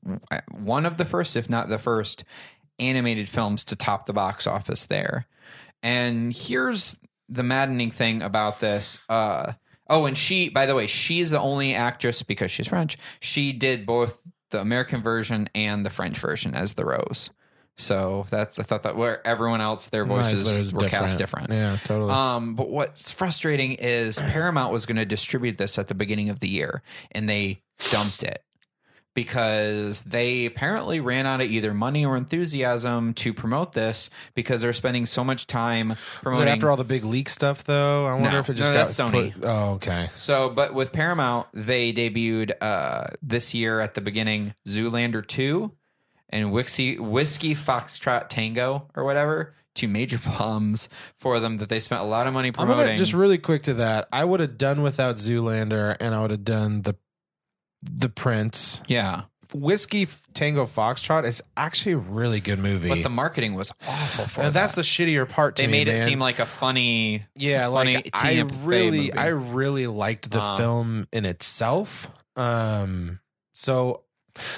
one 0.52 0.86
of 0.86 0.96
the 0.96 1.04
first, 1.04 1.36
if 1.36 1.48
not 1.48 1.68
the 1.68 1.78
first, 1.78 2.24
animated 2.78 3.28
films 3.28 3.64
to 3.66 3.76
top 3.76 4.06
the 4.06 4.12
box 4.12 4.46
office 4.46 4.86
there. 4.86 5.26
And 5.82 6.32
here's 6.34 6.98
the 7.28 7.42
maddening 7.42 7.90
thing 7.90 8.22
about 8.22 8.60
this. 8.60 9.00
Uh, 9.08 9.52
oh, 9.88 10.06
and 10.06 10.16
she, 10.16 10.48
by 10.48 10.66
the 10.66 10.74
way, 10.74 10.86
she's 10.86 11.30
the 11.30 11.40
only 11.40 11.74
actress 11.74 12.22
because 12.22 12.50
she's 12.50 12.68
French. 12.68 12.96
She 13.20 13.52
did 13.52 13.86
both 13.86 14.20
the 14.50 14.60
American 14.60 15.02
version 15.02 15.48
and 15.54 15.84
the 15.84 15.90
French 15.90 16.18
version 16.18 16.54
as 16.54 16.74
the 16.74 16.84
Rose. 16.84 17.30
So 17.78 18.26
that's 18.28 18.58
I 18.58 18.64
thought 18.64 18.82
that 18.82 18.96
where 18.96 19.26
everyone 19.26 19.60
else 19.60 19.88
their 19.88 20.04
voices 20.04 20.44
there's 20.44 20.74
were 20.74 20.88
cast 20.88 21.16
different. 21.16 21.50
Yeah, 21.50 21.76
totally. 21.84 22.12
Um, 22.12 22.54
but 22.54 22.68
what's 22.68 23.10
frustrating 23.10 23.72
is 23.72 24.20
Paramount 24.30 24.72
was 24.72 24.84
going 24.84 24.96
to 24.96 25.04
distribute 25.06 25.58
this 25.58 25.78
at 25.78 25.88
the 25.88 25.94
beginning 25.94 26.28
of 26.28 26.40
the 26.40 26.48
year, 26.48 26.82
and 27.12 27.28
they 27.28 27.62
dumped 27.90 28.22
it 28.24 28.42
because 29.14 30.02
they 30.02 30.46
apparently 30.46 31.00
ran 31.00 31.26
out 31.26 31.40
of 31.40 31.50
either 31.50 31.74
money 31.74 32.04
or 32.06 32.16
enthusiasm 32.16 33.12
to 33.14 33.32
promote 33.34 33.72
this 33.72 34.10
because 34.34 34.60
they're 34.60 34.72
spending 34.72 35.06
so 35.06 35.24
much 35.24 35.46
time 35.48 35.94
promoting. 36.22 36.46
it 36.46 36.50
after 36.52 36.70
all 36.70 36.76
the 36.76 36.84
big 36.84 37.04
leak 37.04 37.28
stuff 37.28 37.64
though? 37.64 38.06
I 38.06 38.14
wonder 38.14 38.30
No. 38.32 38.38
if 38.38 38.48
it 38.50 38.54
just 38.54 38.70
No, 38.70 38.76
got 38.76 38.86
that's 38.86 38.96
Sony. 38.96 39.32
put- 39.34 39.44
oh, 39.44 39.70
okay. 39.74 40.08
so, 40.14 40.50
but 40.50 40.72
with 40.72 40.92
Paramount, 40.92 41.48
they 41.52 41.92
debuted 41.92 42.52
uh, 42.60 43.06
this 43.22 43.54
year 43.54 43.80
at 43.80 43.94
the 43.94 44.00
beginning 44.00 44.54
Zoolander 44.68 45.26
2 45.26 45.72
and 46.30 46.52
Whiskey, 46.52 46.98
Whiskey 46.98 47.54
Foxtrot 47.54 48.28
Tango 48.28 48.88
or 48.94 49.04
whatever. 49.04 49.54
Two 49.74 49.88
major 49.88 50.18
bombs 50.38 50.88
for 51.18 51.38
them 51.40 51.58
that 51.58 51.68
they 51.68 51.78
spent 51.80 52.00
a 52.00 52.04
lot 52.04 52.26
of 52.26 52.32
money 52.34 52.48
I'm 52.48 52.54
promoting. 52.54 52.86
gonna 52.86 52.98
just 52.98 53.12
really 53.14 53.38
quick 53.38 53.62
to 53.64 53.74
that. 53.74 54.08
I 54.12 54.24
would 54.24 54.40
have 54.40 54.58
done 54.58 54.82
without 54.82 55.16
Zoolander, 55.16 55.96
and 56.00 56.14
I 56.14 56.20
would 56.22 56.30
have 56.32 56.44
done 56.44 56.82
the 56.82 56.96
the 57.82 58.08
Prince 58.08 58.82
yeah. 58.88 59.22
Whiskey 59.54 60.02
F- 60.02 60.26
Tango 60.34 60.66
Foxtrot 60.66 61.24
is 61.24 61.42
actually 61.56 61.92
a 61.92 61.98
really 61.98 62.40
good 62.40 62.58
movie. 62.58 62.88
But 62.88 63.02
the 63.04 63.08
marketing 63.08 63.54
was 63.54 63.72
awful 63.86 64.26
for 64.26 64.40
and 64.42 64.52
that's 64.52 64.74
that. 64.74 64.80
the 64.82 64.84
shittier 64.84 65.26
part. 65.28 65.56
To 65.56 65.62
they 65.62 65.66
me, 65.68 65.72
made 65.72 65.88
it 65.88 65.92
man. 65.98 66.04
seem 66.06 66.18
like 66.18 66.38
a 66.40 66.44
funny 66.44 67.22
yeah, 67.36 67.70
funny 67.70 67.94
like 67.94 68.10
I 68.14 68.40
really, 68.64 68.98
movie. 68.98 69.14
I 69.14 69.28
really 69.28 69.86
liked 69.86 70.30
the 70.32 70.42
Um, 70.42 70.58
film 70.58 71.06
in 71.12 71.24
itself. 71.24 72.10
Um, 72.36 73.20
so 73.54 74.02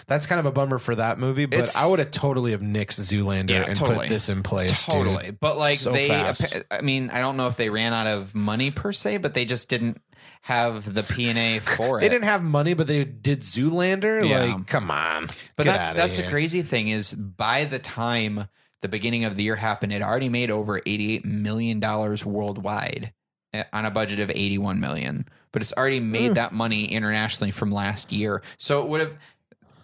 that's 0.07 0.27
kind 0.27 0.39
of 0.39 0.47
a 0.47 0.53
bummer 0.53 0.79
for 0.79 0.95
that 0.95 1.19
movie. 1.19 1.47
But 1.47 1.59
It's- 1.61 1.77
I 1.77 1.87
would 1.89 1.99
have 1.99 2.11
totally 2.11 2.53
have 2.53 2.61
nixed 2.61 3.01
Zoolander 3.01 3.51
Yeah, 3.51 3.63
and 3.63 3.77
totally. 3.77 3.99
put 4.01 4.09
this 4.09 4.29
in 4.29 4.43
place. 4.43 4.87
dude. 4.87 4.95
totally. 4.95 5.31
But 5.33 5.57
like 5.59 5.79
So 5.79 5.93
they 5.93 6.09
fast. 6.09 6.57
I 6.71 6.81
mean, 6.81 7.11
I 7.11 7.21
don't 7.21 7.37
know 7.37 7.49
if 7.49 7.57
they 7.57 7.71
ran 7.71 7.93
out 7.93 8.07
of 8.07 8.35
money 8.35 8.71
per 8.71 8.93
se, 8.93 9.19
but 9.19 9.35
they 9.35 9.45
just 9.45 9.69
didn't 9.69 10.01
have 10.43 10.93
the 10.95 11.03
P 11.03 11.29
and 11.29 11.39
A 11.39 11.59
for 11.77 11.99
it. 11.99 12.03
They 12.03 12.09
didn't 12.09 12.25
have 12.25 12.43
money, 12.43 12.75
but 12.75 12.87
they 12.87 13.05
did 13.05 13.41
Zoolander. 13.41 14.27
Yeah. 14.29 14.55
Like, 14.55 14.67
come 14.67 14.91
on. 14.91 15.29
But 15.57 15.67
that's 15.67 15.97
that's 15.97 16.17
the 16.17 16.23
crazy 16.25 16.63
thing 16.63 16.89
is 16.89 17.13
by 17.15 17.65
the 17.65 17.79
time 17.79 18.49
the 18.83 18.89
beginning 18.89 19.25
of 19.25 19.37
the 19.37 19.43
year 19.43 19.57
happened, 19.57 19.93
it 19.93 20.03
already 20.03 20.29
made 20.31 20.51
over 20.51 20.79
eighty 20.87 21.15
eight 21.15 21.25
million 21.27 21.81
dollars 21.81 22.25
worldwide 22.25 23.13
eh, 23.53 23.65
on 23.73 23.85
a 23.85 23.91
budget 23.91 24.21
of 24.21 24.31
eighty 24.31 24.57
one 24.59 24.81
million. 24.81 25.27
But 25.53 25.63
it's 25.63 25.73
already 25.73 26.01
made 26.01 26.37
that 26.37 26.53
money 26.53 26.85
internationally 26.87 27.51
from 27.51 27.71
last 27.73 28.13
year. 28.13 28.41
So 28.57 28.83
it 28.83 28.89
would 28.89 29.01
have 29.01 29.19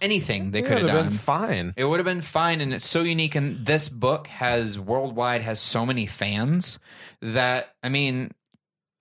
anything 0.00 0.50
they 0.50 0.62
could 0.62 0.78
have 0.78 0.86
done. 0.86 1.04
been 1.06 1.12
fine. 1.12 1.74
It 1.76 1.84
would 1.84 1.98
have 1.98 2.04
been 2.04 2.22
fine, 2.22 2.60
and 2.60 2.72
it's 2.72 2.88
so 2.88 3.02
unique. 3.02 3.34
And 3.34 3.64
this 3.66 3.88
book 3.88 4.26
has 4.28 4.78
worldwide 4.78 5.42
has 5.42 5.60
so 5.60 5.84
many 5.86 6.06
fans 6.06 6.78
that 7.20 7.74
I 7.82 7.88
mean, 7.88 8.30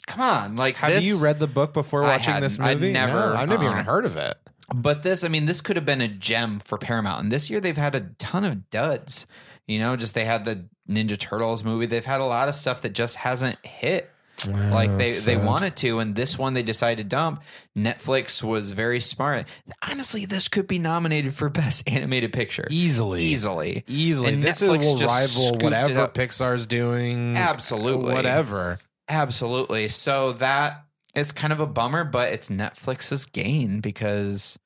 come 0.07 0.21
on, 0.21 0.55
like 0.55 0.75
Have 0.75 0.91
this, 0.91 1.05
you 1.05 1.19
read 1.19 1.39
the 1.39 1.47
book 1.47 1.73
before 1.73 2.03
I 2.03 2.17
watching 2.17 2.39
this 2.41 2.57
hadn't. 2.57 2.69
I'd 2.69 2.79
movie? 2.79 2.93
never, 2.93 3.13
No, 3.13 3.35
I've 3.35 3.49
never 3.49 3.65
uh-uh. 3.65 3.71
even 3.73 3.85
heard 3.85 4.05
of 4.05 4.15
it. 4.17 4.35
But 4.73 5.03
this, 5.03 5.23
I 5.23 5.27
mean, 5.27 5.45
this 5.45 5.61
could 5.61 5.75
have 5.75 5.85
been 5.85 6.01
a 6.01 6.07
gem 6.07 6.59
for 6.59 6.77
Paramount. 6.77 7.23
And 7.23 7.31
this 7.31 7.49
year 7.51 7.59
they've 7.59 7.77
had 7.77 7.93
a 7.93 8.01
ton 8.17 8.43
of 8.43 8.69
duds. 8.71 9.27
You 9.67 9.79
know, 9.79 9.95
just 9.95 10.15
they 10.15 10.25
had 10.25 10.45
the 10.45 10.67
Ninja 10.89 11.17
Turtles 11.17 11.63
movie. 11.63 11.85
They've 11.85 12.05
had 12.05 12.19
a 12.21 12.25
lot 12.25 12.47
of 12.47 12.55
stuff 12.55 12.81
that 12.81 12.93
just 12.93 13.17
hasn't 13.17 13.63
hit 13.65 14.09
like 14.47 14.97
they 14.97 15.11
they 15.11 15.37
wanted 15.37 15.75
to. 15.77 15.99
And 15.99 16.15
this 16.15 16.37
one 16.37 16.53
they 16.53 16.63
decided 16.63 17.03
to 17.03 17.15
dump. 17.15 17.43
Netflix 17.77 18.43
was 18.43 18.71
very 18.71 18.99
smart. 18.99 19.47
Honestly, 19.81 20.25
this 20.25 20.47
could 20.47 20.67
be 20.67 20.79
nominated 20.79 21.33
for 21.33 21.49
best 21.49 21.89
animated 21.91 22.33
picture 22.33 22.67
easily, 22.69 23.23
easily. 23.23 23.83
easily. 23.87 24.33
And 24.33 24.43
this 24.43 24.61
Netflix 24.61 24.79
is, 24.79 25.01
will 25.01 25.07
rival 25.07 25.65
whatever. 25.65 26.07
Pixar's 26.07 26.67
doing. 26.67 27.35
Absolutely. 27.35 28.13
whatever. 28.13 28.79
Absolutely. 29.07 29.87
So 29.89 30.33
that 30.33 30.85
is 31.13 31.31
kind 31.31 31.53
of 31.53 31.59
a 31.59 31.67
bummer, 31.67 32.03
but 32.03 32.33
it's 32.33 32.49
Netflix's 32.49 33.25
gain 33.25 33.79
because 33.79 34.59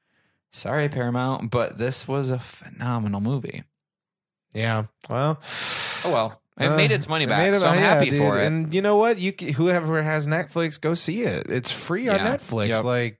sorry, 0.51 0.89
Paramount, 0.89 1.51
but 1.51 1.77
this 1.77 2.07
was 2.07 2.29
a 2.29 2.39
phenomenal 2.39 3.21
movie. 3.21 3.63
Yeah. 4.53 4.85
Well. 5.09 5.39
Oh 6.05 6.11
well. 6.11 6.41
It 6.59 6.65
uh, 6.67 6.75
made 6.75 6.91
its 6.91 7.07
money 7.07 7.25
back, 7.25 7.39
made 7.49 7.55
it- 7.55 7.61
so 7.61 7.69
I'm 7.69 7.75
yeah, 7.79 7.81
happy 7.95 8.09
dude. 8.09 8.19
for 8.19 8.37
it. 8.39 8.45
And 8.45 8.73
you 8.73 8.81
know 8.81 8.97
what? 8.97 9.17
You 9.17 9.33
c- 9.39 9.51
whoever 9.53 10.01
has 10.03 10.27
Netflix, 10.27 10.79
go 10.79 10.93
see 10.93 11.21
it. 11.21 11.47
It's 11.49 11.71
free 11.71 12.09
on 12.09 12.17
Yeah. 12.17 12.35
Netflix. 12.35 12.67
Yep. 12.69 12.83
Like 12.83 13.19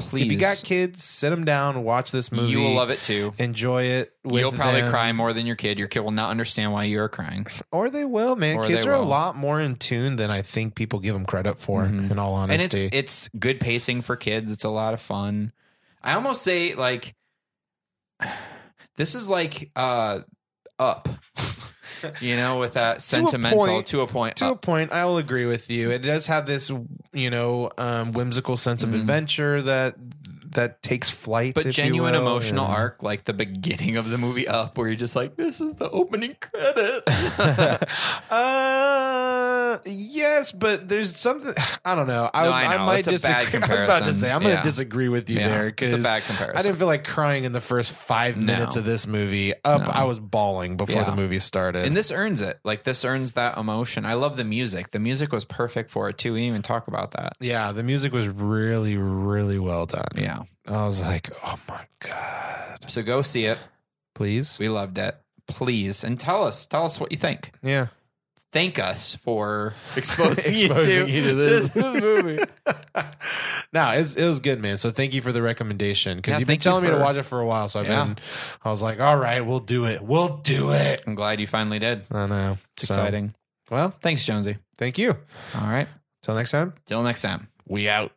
Please, 0.00 0.26
if 0.26 0.32
you 0.32 0.38
got 0.38 0.62
kids, 0.64 1.02
sit 1.02 1.30
them 1.30 1.44
down, 1.44 1.82
watch 1.82 2.12
this 2.12 2.30
movie. 2.30 2.52
you 2.52 2.60
will 2.60 2.74
love 2.74 2.90
it 2.90 3.00
too. 3.02 3.34
Enjoy 3.38 3.82
it. 3.82 4.12
With 4.22 4.40
You'll 4.42 4.52
probably 4.52 4.82
them. 4.82 4.90
cry 4.90 5.10
more 5.12 5.32
than 5.32 5.44
your 5.44 5.56
kid. 5.56 5.76
Your 5.76 5.88
kid 5.88 6.00
will 6.00 6.12
not 6.12 6.30
understand 6.30 6.72
why 6.72 6.84
you 6.84 7.00
are 7.00 7.08
crying. 7.08 7.46
or 7.72 7.90
they 7.90 8.04
will. 8.04 8.36
Man, 8.36 8.58
Or 8.58 8.62
kids 8.64 8.84
they 8.84 8.90
are 8.90 8.94
a 8.94 9.00
will. 9.00 9.06
lot 9.06 9.34
more 9.36 9.60
in 9.60 9.74
tune 9.74 10.14
than 10.16 10.30
I 10.30 10.42
think 10.42 10.76
people 10.76 11.00
give 11.00 11.14
them 11.14 11.26
credit 11.26 11.58
for. 11.58 11.82
Mhm. 11.84 12.12
In 12.12 12.18
all 12.18 12.40
and 12.40 12.52
it's 12.52 12.64
honesty, 12.72 12.88
it's 12.96 13.28
good 13.38 13.58
pacing 13.58 14.02
for 14.02 14.14
kids. 14.14 14.52
It's 14.52 14.62
a 14.64 14.68
lot 14.68 14.94
of 14.94 15.00
fun. 15.00 15.52
I 16.02 16.14
almost 16.14 16.42
say 16.42 16.74
like 16.76 17.16
this 18.96 19.14
is 19.14 19.28
like 19.28 19.70
uh 19.76 20.20
up. 20.78 21.08
you 22.20 22.36
know, 22.36 22.58
with 22.60 22.74
that 22.82 23.02
sentimental 23.02 23.60
point. 23.60 23.86
to 23.88 24.00
a 24.02 24.06
point. 24.06 24.36
to 24.36 24.50
a 24.50 24.56
point, 24.56 24.92
I 24.92 25.04
will 25.04 25.18
agree 25.18 25.46
with 25.46 25.70
you. 25.70 25.90
It 25.90 26.00
does 26.00 26.26
have 26.28 26.46
this, 26.46 26.70
you 27.12 27.30
know, 27.30 27.70
um, 27.78 28.12
whimsical 28.12 28.56
sense 28.56 28.82
of 28.82 28.90
Mhm. 28.90 29.00
adventure 29.00 29.62
that 29.62 29.94
that 30.52 30.82
takes 30.82 31.10
flight, 31.10 31.52
but 31.54 31.66
if 31.66 31.76
you 31.76 31.84
genuine 31.84 32.14
will, 32.14 32.22
emotional 32.22 32.64
and- 32.64 32.74
arc 32.74 33.02
like 33.02 33.24
the 33.24 33.34
beginning 33.34 33.98
of 33.98 34.08
the 34.08 34.16
movie 34.16 34.48
up 34.48 34.78
where 34.78 34.86
you're 34.88 34.96
just 34.96 35.14
like 35.14 35.36
this 35.36 35.60
is 35.60 35.74
the 35.74 35.90
opening 35.90 36.34
credits 36.40 37.38
uh, 37.38 37.76
yes, 40.38 40.52
but 40.52 40.88
there's 40.88 41.14
something 41.16 41.52
I 41.84 41.94
don't 41.94 42.06
know. 42.06 42.30
I, 42.32 42.44
No, 42.44 42.52
I 42.52 42.76
know. 42.76 42.86
might 42.86 43.06
It's 43.06 43.24
a 43.24 43.28
bad 43.28 43.44
disagree. 43.50 43.60
I 43.76 43.80
was 43.80 43.80
about 43.80 43.86
to 43.86 43.86
comparison. 43.88 44.12
say 44.14 44.30
I'm 44.32 44.40
going 44.42 44.54
Yeah. 44.54 44.62
to 44.62 44.68
disagree 44.68 45.08
with 45.08 45.28
you 45.30 45.38
Yeah, 45.38 45.48
there 45.48 45.66
it's 45.68 45.82
a 45.82 45.84
because 45.86 46.02
bad 46.02 46.22
comparison 46.22 46.58
I 46.58 46.62
didn't 46.62 46.76
feel 46.78 46.86
like 46.86 47.04
crying 47.04 47.44
in 47.44 47.52
the 47.52 47.60
first 47.60 47.92
five 47.92 48.36
No. 48.36 48.46
minutes 48.46 48.76
of 48.76 48.84
this 48.84 49.06
movie. 49.06 49.54
Up, 49.64 49.82
No. 49.82 49.86
I 49.92 50.04
was 50.04 50.18
bawling 50.18 50.76
before 50.76 51.02
Yeah. 51.02 51.10
the 51.10 51.16
movie 51.16 51.38
started. 51.38 51.84
and 51.86 51.96
this 51.96 52.10
earns 52.12 52.40
it 52.40 52.58
like 52.64 52.84
this 52.84 53.04
earns 53.04 53.32
that 53.32 53.58
emotion 53.58 54.04
i 54.06 54.14
love 54.14 54.36
the 54.36 54.44
music 54.44 54.90
the 54.90 54.98
music 54.98 55.32
was 55.32 55.44
perfect 55.44 55.90
for 55.90 56.08
it 56.08 56.18
too 56.18 56.32
we 56.32 56.40
didn't 56.40 56.48
even 56.50 56.62
talk 56.62 56.88
about 56.88 57.12
that 57.12 57.32
yeah, 57.40 57.72
the 57.72 57.82
music 57.82 58.12
was 58.12 58.28
really, 58.28 58.96
really 58.96 59.58
well 59.58 59.86
done. 59.86 60.04
yeah 60.16 60.42
I 60.66 60.84
was 60.84 61.02
like, 61.02 61.30
oh 61.46 61.58
my 61.68 61.84
god, 62.00 62.78
so 62.90 63.02
go 63.02 63.22
see 63.22 63.46
it 63.46 63.58
please, 64.14 64.58
we 64.58 64.68
loved 64.68 64.98
it 64.98 65.16
please 65.46 66.04
and 66.04 66.20
tell 66.20 66.44
us 66.44 66.66
tell 66.66 66.84
us 66.84 67.00
what 67.00 67.10
you 67.10 67.16
think 67.18 67.52
yeah. 67.62 67.86
Thank 68.52 68.78
us 68.78 69.14
for 69.16 69.74
exposing, 69.96 70.44
Exposing 70.52 71.08
you, 71.08 71.14
you 71.14 71.22
to, 71.22 71.28
to 71.30 71.34
this. 71.34 71.74
movie 71.76 72.38
no, 73.72 73.90
it's, 73.90 74.14
it 74.14 74.24
was 74.24 74.40
good, 74.40 74.60
man. 74.60 74.76
So 74.78 74.90
thank 74.90 75.14
you 75.14 75.20
for 75.20 75.32
the 75.32 75.42
recommendation 75.42 76.16
because 76.18 76.32
Yeah, 76.32 76.38
you've 76.40 76.46
been 76.48 76.54
thank 76.54 76.64
you 76.64 76.70
telling 76.70 76.84
me 76.84 76.90
to 76.90 76.98
watch 76.98 77.16
it 77.16 77.22
for 77.24 77.40
a 77.40 77.46
while. 77.46 77.68
So 77.68 77.80
I've 77.80 77.86
Yeah. 77.86 78.04
been, 78.04 78.16
I 78.64 78.70
was 78.70 78.82
like, 78.82 79.00
all 79.00 79.16
right, 79.16 79.40
we'll 79.40 79.60
do 79.60 79.84
it. 79.86 80.00
We'll 80.02 80.38
do 80.38 80.72
it. 80.72 81.02
i'm 81.06 81.14
glad 81.14 81.40
you 81.40 81.46
finally 81.46 81.78
did 81.78 82.04
I 82.10 82.26
know. 82.26 82.58
it's 82.76 82.88
So, 82.88 82.94
exciting 82.94 83.34
Well, 83.70 83.90
thanks 84.02 84.24
jonesy 84.24 84.56
thank 84.76 84.98
you. 84.98 85.10
all 85.54 85.68
right 85.68 85.88
Till 86.22 86.34
next 86.34 86.50
time, 86.50 86.74
till 86.86 87.02
next 87.02 87.22
time 87.22 87.48
we 87.66 87.88
out. 87.88 88.12